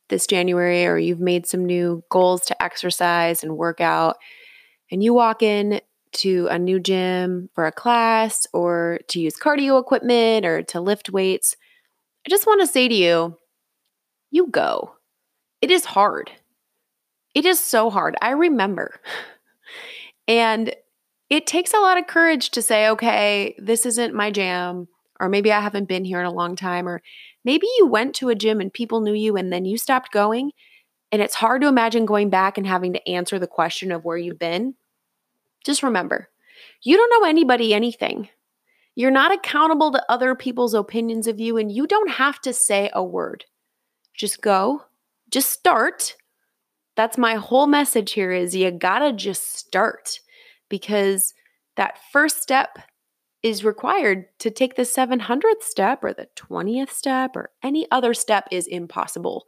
this 0.09 0.27
January 0.27 0.85
or 0.85 0.97
you've 0.97 1.19
made 1.19 1.47
some 1.47 1.65
new 1.65 2.03
goals 2.09 2.41
to 2.45 2.63
exercise 2.63 3.43
and 3.43 3.57
work 3.57 3.81
out, 3.81 4.17
and 4.91 5.01
you 5.01 5.13
walk 5.13 5.41
in 5.41 5.81
to 6.11 6.47
a 6.51 6.59
new 6.59 6.79
gym 6.79 7.49
for 7.55 7.65
a 7.65 7.71
class 7.71 8.45
or 8.53 8.99
to 9.07 9.19
use 9.19 9.37
cardio 9.37 9.79
equipment 9.79 10.45
or 10.45 10.61
to 10.63 10.81
lift 10.81 11.09
weights, 11.09 11.55
I 12.25 12.29
just 12.29 12.45
want 12.45 12.61
to 12.61 12.67
say 12.67 12.87
to 12.87 12.93
you 12.93 13.37
you 14.31 14.47
go. 14.47 14.95
It 15.61 15.69
is 15.69 15.85
hard. 15.85 16.31
It 17.35 17.45
is 17.45 17.59
so 17.59 17.89
hard. 17.89 18.15
I 18.21 18.31
remember. 18.31 18.99
And 20.27 20.73
it 21.29 21.47
takes 21.47 21.73
a 21.73 21.79
lot 21.79 21.97
of 21.97 22.07
courage 22.07 22.49
to 22.51 22.61
say, 22.61 22.89
okay, 22.89 23.55
this 23.57 23.85
isn't 23.85 24.13
my 24.13 24.31
jam, 24.31 24.87
or 25.19 25.29
maybe 25.29 25.51
I 25.51 25.61
haven't 25.61 25.87
been 25.87 26.03
here 26.03 26.19
in 26.19 26.25
a 26.25 26.33
long 26.33 26.55
time, 26.55 26.87
or 26.87 27.01
maybe 27.45 27.67
you 27.77 27.87
went 27.87 28.15
to 28.15 28.29
a 28.29 28.35
gym 28.35 28.59
and 28.59 28.73
people 28.73 29.01
knew 29.01 29.13
you 29.13 29.37
and 29.37 29.51
then 29.51 29.65
you 29.65 29.77
stopped 29.77 30.11
going. 30.11 30.51
And 31.11 31.21
it's 31.21 31.35
hard 31.35 31.61
to 31.61 31.67
imagine 31.67 32.05
going 32.05 32.29
back 32.29 32.57
and 32.57 32.65
having 32.65 32.93
to 32.93 33.09
answer 33.09 33.37
the 33.37 33.47
question 33.47 33.91
of 33.91 34.03
where 34.03 34.17
you've 34.17 34.39
been. 34.39 34.75
Just 35.63 35.83
remember, 35.83 36.29
you 36.81 36.97
don't 36.97 37.21
know 37.21 37.29
anybody 37.29 37.73
anything. 37.73 38.29
You're 38.95 39.11
not 39.11 39.33
accountable 39.33 39.91
to 39.91 40.05
other 40.09 40.35
people's 40.35 40.73
opinions 40.73 41.27
of 41.27 41.39
you, 41.39 41.57
and 41.57 41.71
you 41.71 41.87
don't 41.87 42.11
have 42.11 42.41
to 42.41 42.51
say 42.51 42.89
a 42.93 43.03
word. 43.03 43.45
Just 44.15 44.41
go, 44.41 44.83
just 45.29 45.51
start. 45.51 46.15
That's 46.95 47.17
my 47.17 47.35
whole 47.35 47.67
message 47.67 48.11
here 48.11 48.31
is 48.31 48.55
you 48.55 48.69
got 48.71 48.99
to 48.99 49.13
just 49.13 49.55
start 49.55 50.19
because 50.69 51.33
that 51.77 51.97
first 52.11 52.41
step 52.41 52.77
is 53.43 53.63
required 53.63 54.25
to 54.39 54.51
take 54.51 54.75
the 54.75 54.83
700th 54.83 55.61
step 55.61 56.03
or 56.03 56.13
the 56.13 56.27
20th 56.35 56.91
step 56.91 57.35
or 57.35 57.49
any 57.63 57.87
other 57.91 58.13
step 58.13 58.47
is 58.51 58.67
impossible 58.67 59.45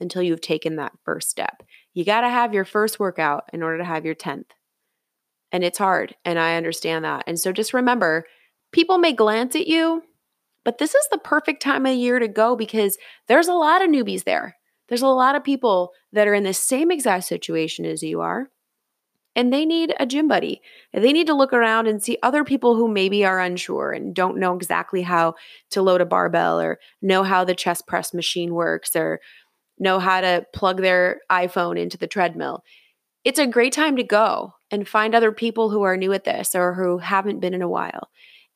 until 0.00 0.22
you've 0.22 0.40
taken 0.40 0.76
that 0.76 0.92
first 1.04 1.30
step. 1.30 1.62
You 1.94 2.04
got 2.04 2.20
to 2.20 2.28
have 2.28 2.54
your 2.54 2.64
first 2.64 3.00
workout 3.00 3.44
in 3.52 3.62
order 3.62 3.78
to 3.78 3.84
have 3.84 4.04
your 4.04 4.14
10th. 4.14 4.46
And 5.50 5.64
it's 5.64 5.78
hard, 5.78 6.14
and 6.24 6.38
I 6.38 6.56
understand 6.56 7.04
that. 7.04 7.24
And 7.26 7.38
so 7.38 7.52
just 7.52 7.74
remember, 7.74 8.24
people 8.72 8.98
may 8.98 9.12
glance 9.12 9.54
at 9.54 9.66
you 9.66 10.02
but 10.64 10.78
this 10.78 10.94
is 10.94 11.06
the 11.10 11.18
perfect 11.18 11.62
time 11.62 11.86
of 11.86 11.94
year 11.94 12.18
to 12.18 12.28
go 12.28 12.56
because 12.56 12.96
there's 13.28 13.48
a 13.48 13.54
lot 13.54 13.82
of 13.82 13.90
newbies 13.90 14.24
there. 14.24 14.56
There's 14.88 15.02
a 15.02 15.08
lot 15.08 15.34
of 15.34 15.44
people 15.44 15.92
that 16.12 16.28
are 16.28 16.34
in 16.34 16.44
the 16.44 16.54
same 16.54 16.90
exact 16.90 17.24
situation 17.24 17.84
as 17.84 18.02
you 18.02 18.20
are. 18.20 18.48
and 19.34 19.52
they 19.52 19.64
need 19.64 19.94
a 19.98 20.06
gym 20.06 20.28
buddy. 20.28 20.60
They 20.92 21.12
need 21.12 21.26
to 21.28 21.34
look 21.34 21.52
around 21.52 21.86
and 21.86 22.02
see 22.02 22.18
other 22.22 22.44
people 22.44 22.76
who 22.76 22.86
maybe 22.88 23.24
are 23.24 23.40
unsure 23.40 23.92
and 23.92 24.14
don't 24.14 24.38
know 24.38 24.54
exactly 24.54 25.02
how 25.02 25.34
to 25.70 25.82
load 25.82 26.00
a 26.02 26.06
barbell 26.06 26.60
or 26.60 26.78
know 27.00 27.22
how 27.22 27.44
the 27.44 27.54
chest 27.54 27.86
press 27.86 28.12
machine 28.12 28.52
works 28.54 28.94
or 28.94 29.20
know 29.78 29.98
how 29.98 30.20
to 30.20 30.46
plug 30.52 30.82
their 30.82 31.20
iPhone 31.30 31.78
into 31.80 31.96
the 31.96 32.06
treadmill. 32.06 32.62
It's 33.24 33.38
a 33.38 33.46
great 33.46 33.72
time 33.72 33.96
to 33.96 34.02
go 34.02 34.54
and 34.70 34.86
find 34.86 35.14
other 35.14 35.32
people 35.32 35.70
who 35.70 35.82
are 35.82 35.96
new 35.96 36.12
at 36.12 36.24
this 36.24 36.54
or 36.54 36.74
who 36.74 36.98
haven't 36.98 37.40
been 37.40 37.54
in 37.54 37.62
a 37.62 37.68
while. 37.68 38.10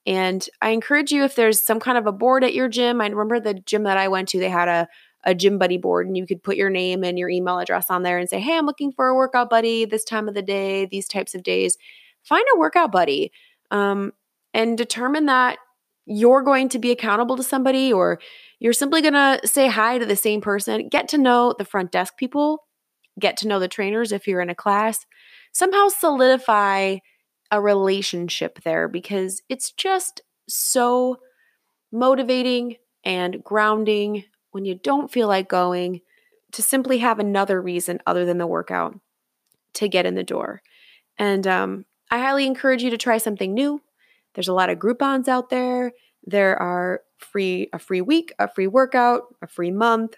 And 0.06 0.46
I 0.62 0.70
encourage 0.70 1.10
you 1.10 1.24
if 1.24 1.34
there's 1.34 1.64
some 1.64 1.80
kind 1.80 1.98
of 1.98 2.06
a 2.06 2.12
board 2.12 2.44
at 2.44 2.54
your 2.54 2.68
gym. 2.68 3.00
I 3.00 3.08
remember 3.08 3.40
the 3.40 3.54
gym 3.54 3.82
that 3.82 3.98
I 3.98 4.08
went 4.08 4.28
to, 4.30 4.38
they 4.38 4.48
had 4.48 4.68
a 4.68 4.88
a 5.26 5.34
gym 5.34 5.58
buddy 5.58 5.76
board 5.76 6.06
and 6.06 6.16
you 6.16 6.24
could 6.24 6.42
put 6.42 6.56
your 6.56 6.70
name 6.70 7.02
and 7.02 7.18
your 7.18 7.28
email 7.28 7.58
address 7.58 7.90
on 7.90 8.04
there 8.04 8.16
and 8.16 8.28
say, 8.28 8.40
Hey, 8.40 8.56
I'm 8.56 8.64
looking 8.64 8.92
for 8.92 9.08
a 9.08 9.14
workout 9.14 9.50
buddy 9.50 9.84
this 9.84 10.04
time 10.04 10.28
of 10.28 10.34
the 10.34 10.42
day, 10.42 10.86
these 10.86 11.08
types 11.08 11.34
of 11.34 11.42
days. 11.42 11.76
Find 12.22 12.44
a 12.54 12.58
workout 12.58 12.92
buddy 12.92 13.32
um, 13.72 14.12
and 14.54 14.78
determine 14.78 15.26
that 15.26 15.58
you're 16.06 16.42
going 16.42 16.68
to 16.70 16.78
be 16.78 16.92
accountable 16.92 17.36
to 17.36 17.42
somebody 17.42 17.92
or 17.92 18.20
you're 18.60 18.72
simply 18.72 19.02
going 19.02 19.14
to 19.14 19.40
say 19.44 19.66
hi 19.66 19.98
to 19.98 20.06
the 20.06 20.16
same 20.16 20.40
person. 20.40 20.88
Get 20.88 21.08
to 21.08 21.18
know 21.18 21.54
the 21.58 21.64
front 21.64 21.90
desk 21.90 22.16
people, 22.16 22.64
get 23.18 23.36
to 23.38 23.48
know 23.48 23.58
the 23.58 23.68
trainers 23.68 24.12
if 24.12 24.28
you're 24.28 24.40
in 24.40 24.50
a 24.50 24.54
class. 24.54 25.04
Somehow 25.52 25.88
solidify 25.88 26.98
a 27.50 27.60
relationship 27.60 28.62
there 28.62 28.88
because 28.88 29.42
it's 29.48 29.70
just 29.70 30.20
so 30.48 31.18
motivating 31.92 32.76
and 33.04 33.42
grounding 33.42 34.24
when 34.50 34.64
you 34.64 34.74
don't 34.74 35.10
feel 35.10 35.28
like 35.28 35.48
going 35.48 36.00
to 36.52 36.62
simply 36.62 36.98
have 36.98 37.18
another 37.18 37.60
reason 37.60 38.00
other 38.06 38.24
than 38.24 38.38
the 38.38 38.46
workout 38.46 38.98
to 39.74 39.88
get 39.88 40.06
in 40.06 40.14
the 40.14 40.24
door. 40.24 40.62
And 41.18 41.46
um, 41.46 41.84
I 42.10 42.18
highly 42.18 42.46
encourage 42.46 42.82
you 42.82 42.90
to 42.90 42.98
try 42.98 43.18
something 43.18 43.52
new. 43.52 43.82
There's 44.34 44.48
a 44.48 44.54
lot 44.54 44.70
of 44.70 44.78
Groupons 44.78 45.28
out 45.28 45.50
there. 45.50 45.92
There 46.24 46.60
are 46.60 47.02
free 47.18 47.68
a 47.72 47.78
free 47.78 48.00
week, 48.00 48.32
a 48.38 48.48
free 48.48 48.66
workout, 48.66 49.34
a 49.40 49.46
free 49.46 49.70
month. 49.70 50.16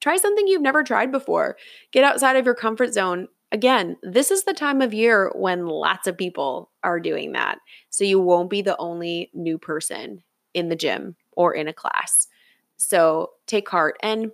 Try 0.00 0.16
something 0.16 0.46
you've 0.46 0.62
never 0.62 0.82
tried 0.82 1.12
before. 1.12 1.56
Get 1.92 2.04
outside 2.04 2.36
of 2.36 2.46
your 2.46 2.54
comfort 2.54 2.92
zone. 2.94 3.28
Again, 3.52 3.96
this 4.02 4.30
is 4.30 4.44
the 4.44 4.54
time 4.54 4.80
of 4.80 4.94
year 4.94 5.32
when 5.34 5.66
lots 5.66 6.06
of 6.06 6.16
people 6.16 6.70
are 6.84 7.00
doing 7.00 7.32
that. 7.32 7.58
So 7.88 8.04
you 8.04 8.20
won't 8.20 8.50
be 8.50 8.62
the 8.62 8.76
only 8.78 9.30
new 9.34 9.58
person 9.58 10.22
in 10.54 10.68
the 10.68 10.76
gym 10.76 11.16
or 11.32 11.54
in 11.54 11.66
a 11.66 11.72
class. 11.72 12.28
So 12.76 13.30
take 13.46 13.68
heart. 13.68 13.96
And 14.02 14.30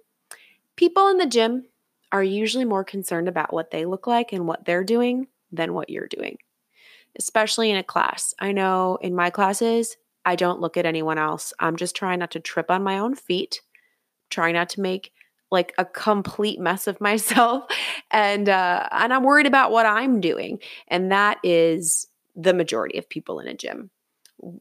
people 0.76 1.08
in 1.08 1.16
the 1.16 1.26
gym 1.26 1.64
are 2.12 2.22
usually 2.22 2.64
more 2.64 2.84
concerned 2.84 3.28
about 3.28 3.52
what 3.52 3.70
they 3.70 3.84
look 3.84 4.06
like 4.06 4.32
and 4.32 4.46
what 4.46 4.64
they're 4.64 4.84
doing 4.84 5.28
than 5.50 5.74
what 5.74 5.90
you're 5.90 6.08
doing, 6.08 6.38
especially 7.18 7.70
in 7.70 7.76
a 7.76 7.82
class. 7.82 8.34
I 8.38 8.52
know 8.52 8.98
in 9.00 9.14
my 9.14 9.30
classes, 9.30 9.96
I 10.24 10.36
don't 10.36 10.60
look 10.60 10.76
at 10.76 10.86
anyone 10.86 11.18
else. 11.18 11.52
I'm 11.58 11.76
just 11.76 11.96
trying 11.96 12.18
not 12.18 12.32
to 12.32 12.40
trip 12.40 12.70
on 12.70 12.82
my 12.82 12.98
own 12.98 13.14
feet, 13.14 13.62
trying 14.28 14.54
not 14.54 14.68
to 14.70 14.80
make 14.80 15.12
like 15.50 15.74
a 15.78 15.84
complete 15.84 16.58
mess 16.58 16.86
of 16.86 17.00
myself 17.00 17.64
and 18.10 18.48
uh 18.48 18.88
and 18.90 19.12
I'm 19.12 19.24
worried 19.24 19.46
about 19.46 19.70
what 19.70 19.86
I'm 19.86 20.20
doing 20.20 20.58
and 20.88 21.12
that 21.12 21.38
is 21.42 22.06
the 22.34 22.54
majority 22.54 22.98
of 22.98 23.08
people 23.08 23.40
in 23.40 23.48
a 23.48 23.54
gym 23.54 23.90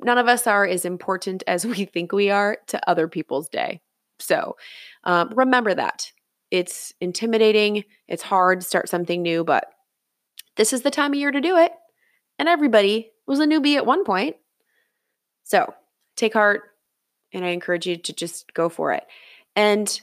none 0.02 0.18
of 0.18 0.28
us 0.28 0.48
are 0.48 0.66
as 0.66 0.86
important 0.86 1.44
as 1.48 1.66
we 1.66 1.86
think 1.86 2.12
we 2.12 2.30
are 2.30 2.58
to 2.68 2.90
other 2.90 3.08
people's 3.08 3.50
day. 3.50 3.82
So 4.20 4.56
um, 5.04 5.32
remember 5.36 5.74
that. 5.74 6.12
It's 6.52 6.94
intimidating, 7.02 7.84
it's 8.08 8.24
hard 8.24 8.62
to 8.62 8.68
start 8.68 8.88
something 8.88 9.22
new, 9.22 9.44
but 9.44 9.66
this 10.56 10.74
is 10.74 10.84
the 10.84 10.92
time 10.92 11.12
of 11.12 11.20
year 11.20 11.32
to 11.32 11.42
do 11.42 11.58
it. 11.58 11.72
And 12.40 12.48
everybody 12.48 13.12
was 13.26 13.40
a 13.40 13.46
newbie 13.46 13.76
at 13.76 13.86
one 13.86 14.06
point. 14.06 14.36
So 15.44 15.74
take 16.16 16.34
heart, 16.34 16.64
and 17.34 17.44
I 17.44 17.50
encourage 17.50 17.88
you 17.88 17.98
to 17.98 18.14
just 18.14 18.54
go 18.54 18.70
for 18.70 18.94
it. 18.94 19.04
And 19.56 20.00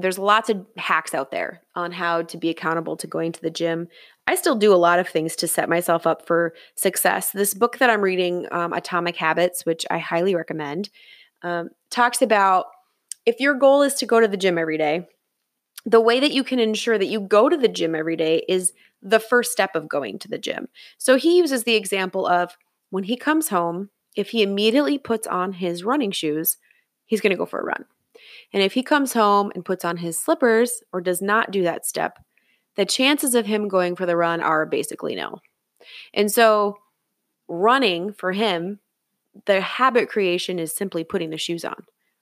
there's 0.00 0.18
lots 0.18 0.48
of 0.48 0.64
hacks 0.76 1.12
out 1.12 1.32
there 1.32 1.60
on 1.74 1.90
how 1.90 2.22
to 2.22 2.36
be 2.36 2.50
accountable 2.50 2.96
to 2.96 3.06
going 3.08 3.32
to 3.32 3.40
the 3.40 3.50
gym. 3.50 3.88
I 4.28 4.36
still 4.36 4.54
do 4.54 4.72
a 4.72 4.76
lot 4.76 5.00
of 5.00 5.08
things 5.08 5.34
to 5.36 5.48
set 5.48 5.68
myself 5.68 6.06
up 6.06 6.24
for 6.24 6.54
success. 6.76 7.32
This 7.32 7.52
book 7.52 7.78
that 7.78 7.90
I'm 7.90 8.00
reading, 8.00 8.46
um, 8.52 8.72
Atomic 8.72 9.16
Habits, 9.16 9.66
which 9.66 9.84
I 9.90 9.98
highly 9.98 10.36
recommend, 10.36 10.88
um, 11.42 11.70
talks 11.90 12.22
about 12.22 12.66
if 13.26 13.40
your 13.40 13.54
goal 13.54 13.82
is 13.82 13.94
to 13.94 14.06
go 14.06 14.20
to 14.20 14.28
the 14.28 14.36
gym 14.36 14.56
every 14.56 14.78
day, 14.78 15.08
the 15.84 16.00
way 16.00 16.20
that 16.20 16.32
you 16.32 16.44
can 16.44 16.60
ensure 16.60 16.96
that 16.96 17.06
you 17.06 17.20
go 17.20 17.48
to 17.48 17.56
the 17.56 17.68
gym 17.68 17.94
every 17.94 18.16
day 18.16 18.44
is 18.48 18.72
the 19.02 19.20
first 19.20 19.50
step 19.50 19.74
of 19.74 19.88
going 19.88 20.18
to 20.20 20.28
the 20.28 20.38
gym. 20.38 20.68
So 20.98 21.16
he 21.16 21.38
uses 21.38 21.64
the 21.64 21.74
example 21.74 22.26
of 22.26 22.56
when 22.90 23.04
he 23.04 23.16
comes 23.16 23.48
home, 23.48 23.90
if 24.16 24.30
he 24.30 24.42
immediately 24.42 24.98
puts 24.98 25.26
on 25.26 25.54
his 25.54 25.84
running 25.84 26.12
shoes, 26.12 26.56
he's 27.06 27.20
going 27.20 27.30
to 27.30 27.36
go 27.36 27.46
for 27.46 27.60
a 27.60 27.64
run. 27.64 27.84
And 28.52 28.62
if 28.62 28.72
he 28.72 28.82
comes 28.82 29.12
home 29.12 29.52
and 29.54 29.64
puts 29.64 29.84
on 29.84 29.98
his 29.98 30.18
slippers 30.18 30.82
or 30.92 31.00
does 31.00 31.20
not 31.20 31.50
do 31.50 31.62
that 31.62 31.84
step, 31.84 32.18
the 32.76 32.86
chances 32.86 33.34
of 33.34 33.46
him 33.46 33.68
going 33.68 33.96
for 33.96 34.06
the 34.06 34.16
run 34.16 34.40
are 34.40 34.64
basically 34.64 35.14
no. 35.14 35.40
And 36.14 36.30
so, 36.30 36.78
running 37.48 38.12
for 38.12 38.32
him, 38.32 38.80
the 39.46 39.60
habit 39.60 40.08
creation 40.08 40.58
is 40.58 40.74
simply 40.74 41.04
putting 41.04 41.30
the 41.30 41.38
shoes 41.38 41.64
on 41.64 41.76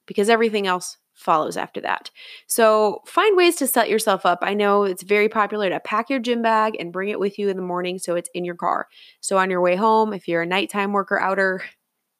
because 0.06 0.28
everything 0.28 0.66
else 0.66 0.98
follows 1.14 1.56
after 1.56 1.80
that. 1.80 2.10
So, 2.46 3.00
find 3.06 3.36
ways 3.36 3.56
to 3.56 3.66
set 3.66 3.88
yourself 3.88 4.26
up. 4.26 4.40
I 4.42 4.54
know 4.54 4.84
it's 4.84 5.02
very 5.02 5.28
popular 5.28 5.68
to 5.68 5.80
pack 5.80 6.10
your 6.10 6.20
gym 6.20 6.42
bag 6.42 6.76
and 6.78 6.92
bring 6.92 7.08
it 7.08 7.20
with 7.20 7.38
you 7.38 7.48
in 7.48 7.56
the 7.56 7.62
morning 7.62 7.98
so 7.98 8.14
it's 8.14 8.30
in 8.34 8.44
your 8.44 8.54
car. 8.54 8.88
So, 9.20 9.38
on 9.38 9.50
your 9.50 9.60
way 9.60 9.76
home, 9.76 10.12
if 10.12 10.28
you're 10.28 10.42
a 10.42 10.46
nighttime 10.46 10.92
worker 10.92 11.18
outer, 11.18 11.62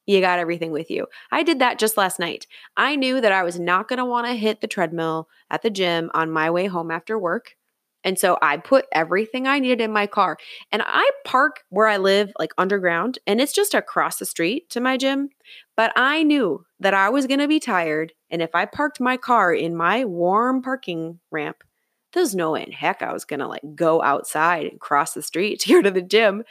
you 0.07 0.21
got 0.21 0.39
everything 0.39 0.71
with 0.71 0.91
you. 0.91 1.07
I 1.31 1.43
did 1.43 1.59
that 1.59 1.79
just 1.79 1.97
last 1.97 2.19
night. 2.19 2.47
I 2.77 2.97
knew 2.97 3.21
that 3.21 3.33
I 3.33 3.43
was 3.43 3.59
not 3.59 3.89
going 3.89 3.99
to 3.99 4.05
want 4.05 4.27
to 4.27 4.35
hit 4.35 4.61
the 4.61 4.67
treadmill 4.67 5.29
at 5.51 5.63
the 5.63 5.71
gym 5.71 6.11
on 6.15 6.31
my 6.31 6.51
way 6.51 6.67
home 6.67 6.91
after 6.91 7.19
work. 7.19 7.57
And 8.05 8.17
so 8.17 8.39
I 8.41 8.57
put 8.57 8.87
everything 8.93 9.49
I 9.49 9.59
needed 9.59 9.81
in 9.81 9.91
my 9.91 10.07
car. 10.07 10.39
And 10.71 10.81
I 10.87 11.11
park 11.25 11.65
where 11.71 11.89
I 11.89 11.97
live, 11.97 12.33
like 12.39 12.53
underground, 12.57 13.19
and 13.27 13.41
it's 13.41 13.53
just 13.53 13.75
across 13.75 14.19
the 14.19 14.25
street 14.25 14.71
to 14.71 14.81
my 14.81 14.97
gym. 14.97 15.31
But 15.77 15.93
I 15.97 16.23
knew 16.23 16.65
that 16.79 16.95
I 16.95 17.11
was 17.11 17.27
going 17.27 17.41
to 17.41 17.49
be 17.49 17.59
tired. 17.59 18.13
And 18.31 18.41
if 18.41 18.55
I 18.55 18.65
parked 18.65 19.01
my 19.01 19.17
car 19.17 19.53
in 19.53 19.75
my 19.77 20.05
warm 20.05 20.63
parking 20.63 21.19
ramp, 21.33 21.65
there's 22.13 22.35
no 22.35 22.53
way 22.53 22.63
in 22.63 22.71
heck 22.71 23.03
I 23.03 23.13
was 23.13 23.25
going 23.25 23.41
to 23.41 23.49
like 23.49 23.63
go 23.75 24.01
outside 24.03 24.67
and 24.67 24.79
cross 24.79 25.13
the 25.13 25.23
street 25.23 25.59
to 25.61 25.73
go 25.73 25.83
to 25.83 25.91
the 25.91 26.01
gym. 26.01 26.45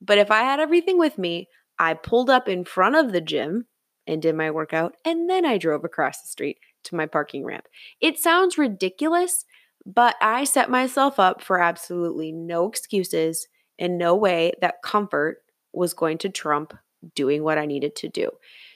But 0.00 0.18
if 0.18 0.32
I 0.32 0.40
had 0.40 0.58
everything 0.58 0.98
with 0.98 1.18
me, 1.18 1.48
I 1.80 1.94
pulled 1.94 2.28
up 2.28 2.46
in 2.46 2.64
front 2.64 2.94
of 2.94 3.10
the 3.10 3.22
gym 3.22 3.66
and 4.06 4.20
did 4.20 4.34
my 4.34 4.50
workout, 4.50 4.96
and 5.02 5.30
then 5.30 5.46
I 5.46 5.56
drove 5.56 5.82
across 5.82 6.20
the 6.20 6.28
street 6.28 6.58
to 6.84 6.94
my 6.94 7.06
parking 7.06 7.42
ramp. 7.42 7.68
It 8.02 8.18
sounds 8.18 8.58
ridiculous, 8.58 9.46
but 9.86 10.14
I 10.20 10.44
set 10.44 10.68
myself 10.68 11.18
up 11.18 11.42
for 11.42 11.58
absolutely 11.58 12.32
no 12.32 12.68
excuses 12.68 13.48
and 13.78 13.96
no 13.96 14.14
way 14.14 14.52
that 14.60 14.82
comfort 14.82 15.38
was 15.72 15.94
going 15.94 16.18
to 16.18 16.28
trump 16.28 16.74
doing 17.14 17.42
what 17.42 17.56
I 17.56 17.64
needed 17.64 17.96
to 17.96 18.10
do. 18.10 18.30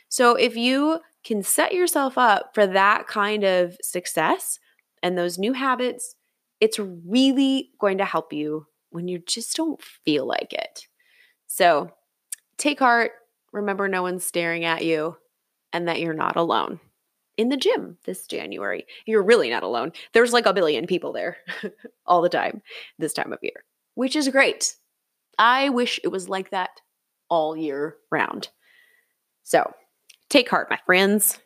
So 0.08 0.34
if 0.34 0.56
you 0.56 1.00
can 1.24 1.42
set 1.42 1.74
yourself 1.74 2.16
up 2.16 2.54
for 2.54 2.66
that 2.66 3.06
kind 3.06 3.44
of 3.44 3.76
success 3.82 4.58
and 5.02 5.18
those 5.18 5.38
new 5.38 5.52
habits, 5.52 6.16
it's 6.58 6.78
really 6.78 7.70
going 7.78 7.98
to 7.98 8.04
help 8.06 8.32
you 8.32 8.66
when 8.88 9.08
you 9.08 9.18
just 9.18 9.54
don't 9.56 9.82
feel 9.82 10.24
like 10.26 10.54
it. 10.54 10.86
So 11.46 11.90
take 12.56 12.78
heart. 12.78 13.12
Remember, 13.52 13.88
no 13.88 14.02
one's 14.02 14.24
staring 14.24 14.64
at 14.64 14.84
you 14.84 15.16
and 15.72 15.88
that 15.88 16.00
you're 16.00 16.14
not 16.14 16.36
alone 16.36 16.80
in 17.36 17.48
the 17.48 17.56
gym 17.56 17.98
this 18.04 18.26
January. 18.26 18.86
You're 19.06 19.22
really 19.22 19.50
not 19.50 19.62
alone. 19.62 19.92
There's 20.12 20.32
like 20.32 20.46
a 20.46 20.52
billion 20.52 20.86
people 20.86 21.12
there 21.12 21.36
all 22.06 22.22
the 22.22 22.28
time 22.28 22.62
this 22.98 23.12
time 23.12 23.32
of 23.32 23.38
year, 23.42 23.64
which 23.94 24.16
is 24.16 24.28
great. 24.28 24.74
I 25.38 25.68
wish 25.68 26.00
it 26.04 26.08
was 26.08 26.28
like 26.28 26.50
that 26.50 26.80
all 27.28 27.56
year 27.56 27.96
round. 28.10 28.48
So 29.42 29.72
take 30.28 30.48
heart, 30.48 30.70
my 30.70 30.78
friends. 30.86 31.38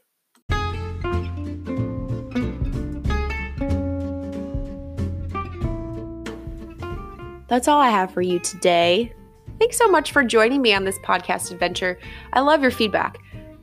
That's 7.48 7.66
all 7.66 7.80
I 7.80 7.88
have 7.88 8.12
for 8.12 8.20
you 8.20 8.38
today. 8.40 9.14
Thanks 9.58 9.76
so 9.76 9.88
much 9.88 10.12
for 10.12 10.22
joining 10.22 10.62
me 10.62 10.72
on 10.72 10.84
this 10.84 10.98
podcast 11.00 11.50
adventure. 11.50 11.98
I 12.32 12.40
love 12.40 12.62
your 12.62 12.70
feedback. 12.70 13.18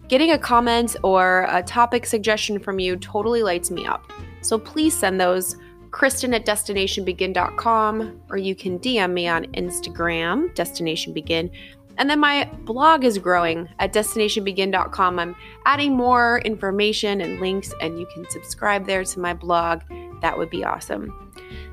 Getting 0.07 0.31
a 0.31 0.37
comment 0.37 0.95
or 1.03 1.47
a 1.49 1.63
topic 1.63 2.05
suggestion 2.05 2.59
from 2.59 2.79
you 2.79 2.95
totally 2.97 3.43
lights 3.43 3.71
me 3.71 3.85
up. 3.85 4.11
So 4.41 4.59
please 4.59 4.95
send 4.95 5.19
those 5.19 5.55
Kristen 5.91 6.33
at 6.33 6.45
destinationbegin.com 6.45 8.21
or 8.29 8.37
you 8.37 8.53
can 8.53 8.77
DM 8.79 9.13
me 9.13 9.27
on 9.27 9.45
Instagram, 9.53 10.53
destinationbegin. 10.53 11.49
And 11.97 12.09
then 12.09 12.19
my 12.19 12.51
blog 12.65 13.05
is 13.05 13.17
growing 13.17 13.69
at 13.79 13.93
destinationbegin.com. 13.93 15.17
I'm 15.17 15.35
adding 15.65 15.95
more 15.95 16.41
information 16.43 17.21
and 17.21 17.39
links, 17.39 17.73
and 17.81 17.97
you 17.97 18.05
can 18.13 18.29
subscribe 18.29 18.85
there 18.85 19.05
to 19.05 19.19
my 19.19 19.33
blog. 19.33 19.81
That 20.21 20.37
would 20.37 20.49
be 20.49 20.65
awesome. 20.65 21.31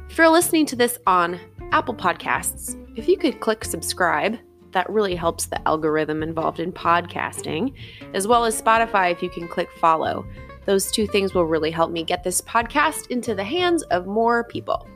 If 0.09 0.17
you're 0.17 0.29
listening 0.29 0.67
to 0.67 0.77
this 0.77 0.99
on 1.07 1.41
Apple 1.73 1.95
Podcasts, 1.95 2.79
if 2.95 3.09
you 3.09 3.17
could 3.17 3.41
click 3.41 3.65
subscribe, 3.65 4.39
that 4.73 4.89
really 4.91 5.15
helps 5.15 5.47
the 5.47 5.67
algorithm 5.67 6.23
involved 6.23 6.61
in 6.61 6.73
podcasting, 6.73 7.75
as 8.15 8.27
well 8.27 8.45
as 8.45 8.61
Spotify 8.61 9.13
if 9.13 9.23
you 9.23 9.31
can 9.31 9.49
click 9.49 9.71
follow. 9.79 10.27
Those 10.67 10.91
two 10.91 11.07
things 11.07 11.35
will 11.35 11.47
really 11.47 11.71
help 11.71 11.91
me 11.91 12.05
get 12.05 12.23
this 12.23 12.41
podcast 12.41 13.11
into 13.11 13.35
the 13.35 13.45
hands 13.45 13.83
of 13.85 14.07
more 14.07 14.45
people. 14.45 14.87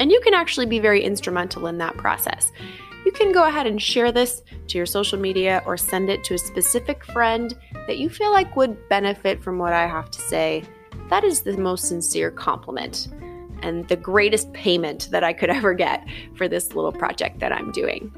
And 0.00 0.10
you 0.10 0.20
can 0.22 0.34
actually 0.34 0.66
be 0.66 0.78
very 0.78 1.02
instrumental 1.02 1.66
in 1.66 1.78
that 1.78 1.96
process. 1.96 2.50
You 3.04 3.12
can 3.12 3.32
go 3.32 3.46
ahead 3.46 3.66
and 3.66 3.80
share 3.80 4.10
this 4.10 4.42
to 4.68 4.78
your 4.78 4.86
social 4.86 5.18
media 5.18 5.62
or 5.66 5.76
send 5.76 6.08
it 6.08 6.24
to 6.24 6.34
a 6.34 6.38
specific 6.38 7.04
friend 7.04 7.56
that 7.86 7.98
you 7.98 8.08
feel 8.08 8.32
like 8.32 8.56
would 8.56 8.88
benefit 8.88 9.42
from 9.42 9.58
what 9.58 9.72
I 9.72 9.86
have 9.86 10.10
to 10.12 10.20
say. 10.20 10.64
That 11.08 11.24
is 11.24 11.42
the 11.42 11.56
most 11.56 11.88
sincere 11.88 12.30
compliment 12.30 13.08
and 13.62 13.88
the 13.88 13.96
greatest 13.96 14.52
payment 14.52 15.08
that 15.10 15.24
I 15.24 15.32
could 15.32 15.50
ever 15.58 15.74
get 15.74 16.06
for 16.36 16.48
this 16.48 16.74
little 16.74 16.92
project 16.92 17.40
that 17.40 17.52
I'm 17.52 17.72
doing. 17.72 18.12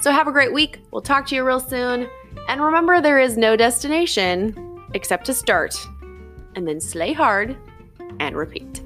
So, 0.00 0.12
have 0.12 0.28
a 0.28 0.32
great 0.32 0.52
week. 0.52 0.80
We'll 0.92 1.02
talk 1.02 1.26
to 1.28 1.34
you 1.34 1.44
real 1.44 1.58
soon. 1.58 2.08
And 2.48 2.60
remember, 2.60 3.00
there 3.00 3.18
is 3.18 3.36
no 3.36 3.56
destination 3.56 4.82
except 4.94 5.26
to 5.26 5.34
start 5.34 5.74
and 6.54 6.68
then 6.68 6.80
slay 6.80 7.12
hard 7.12 7.56
and 8.20 8.36
repeat. 8.36 8.83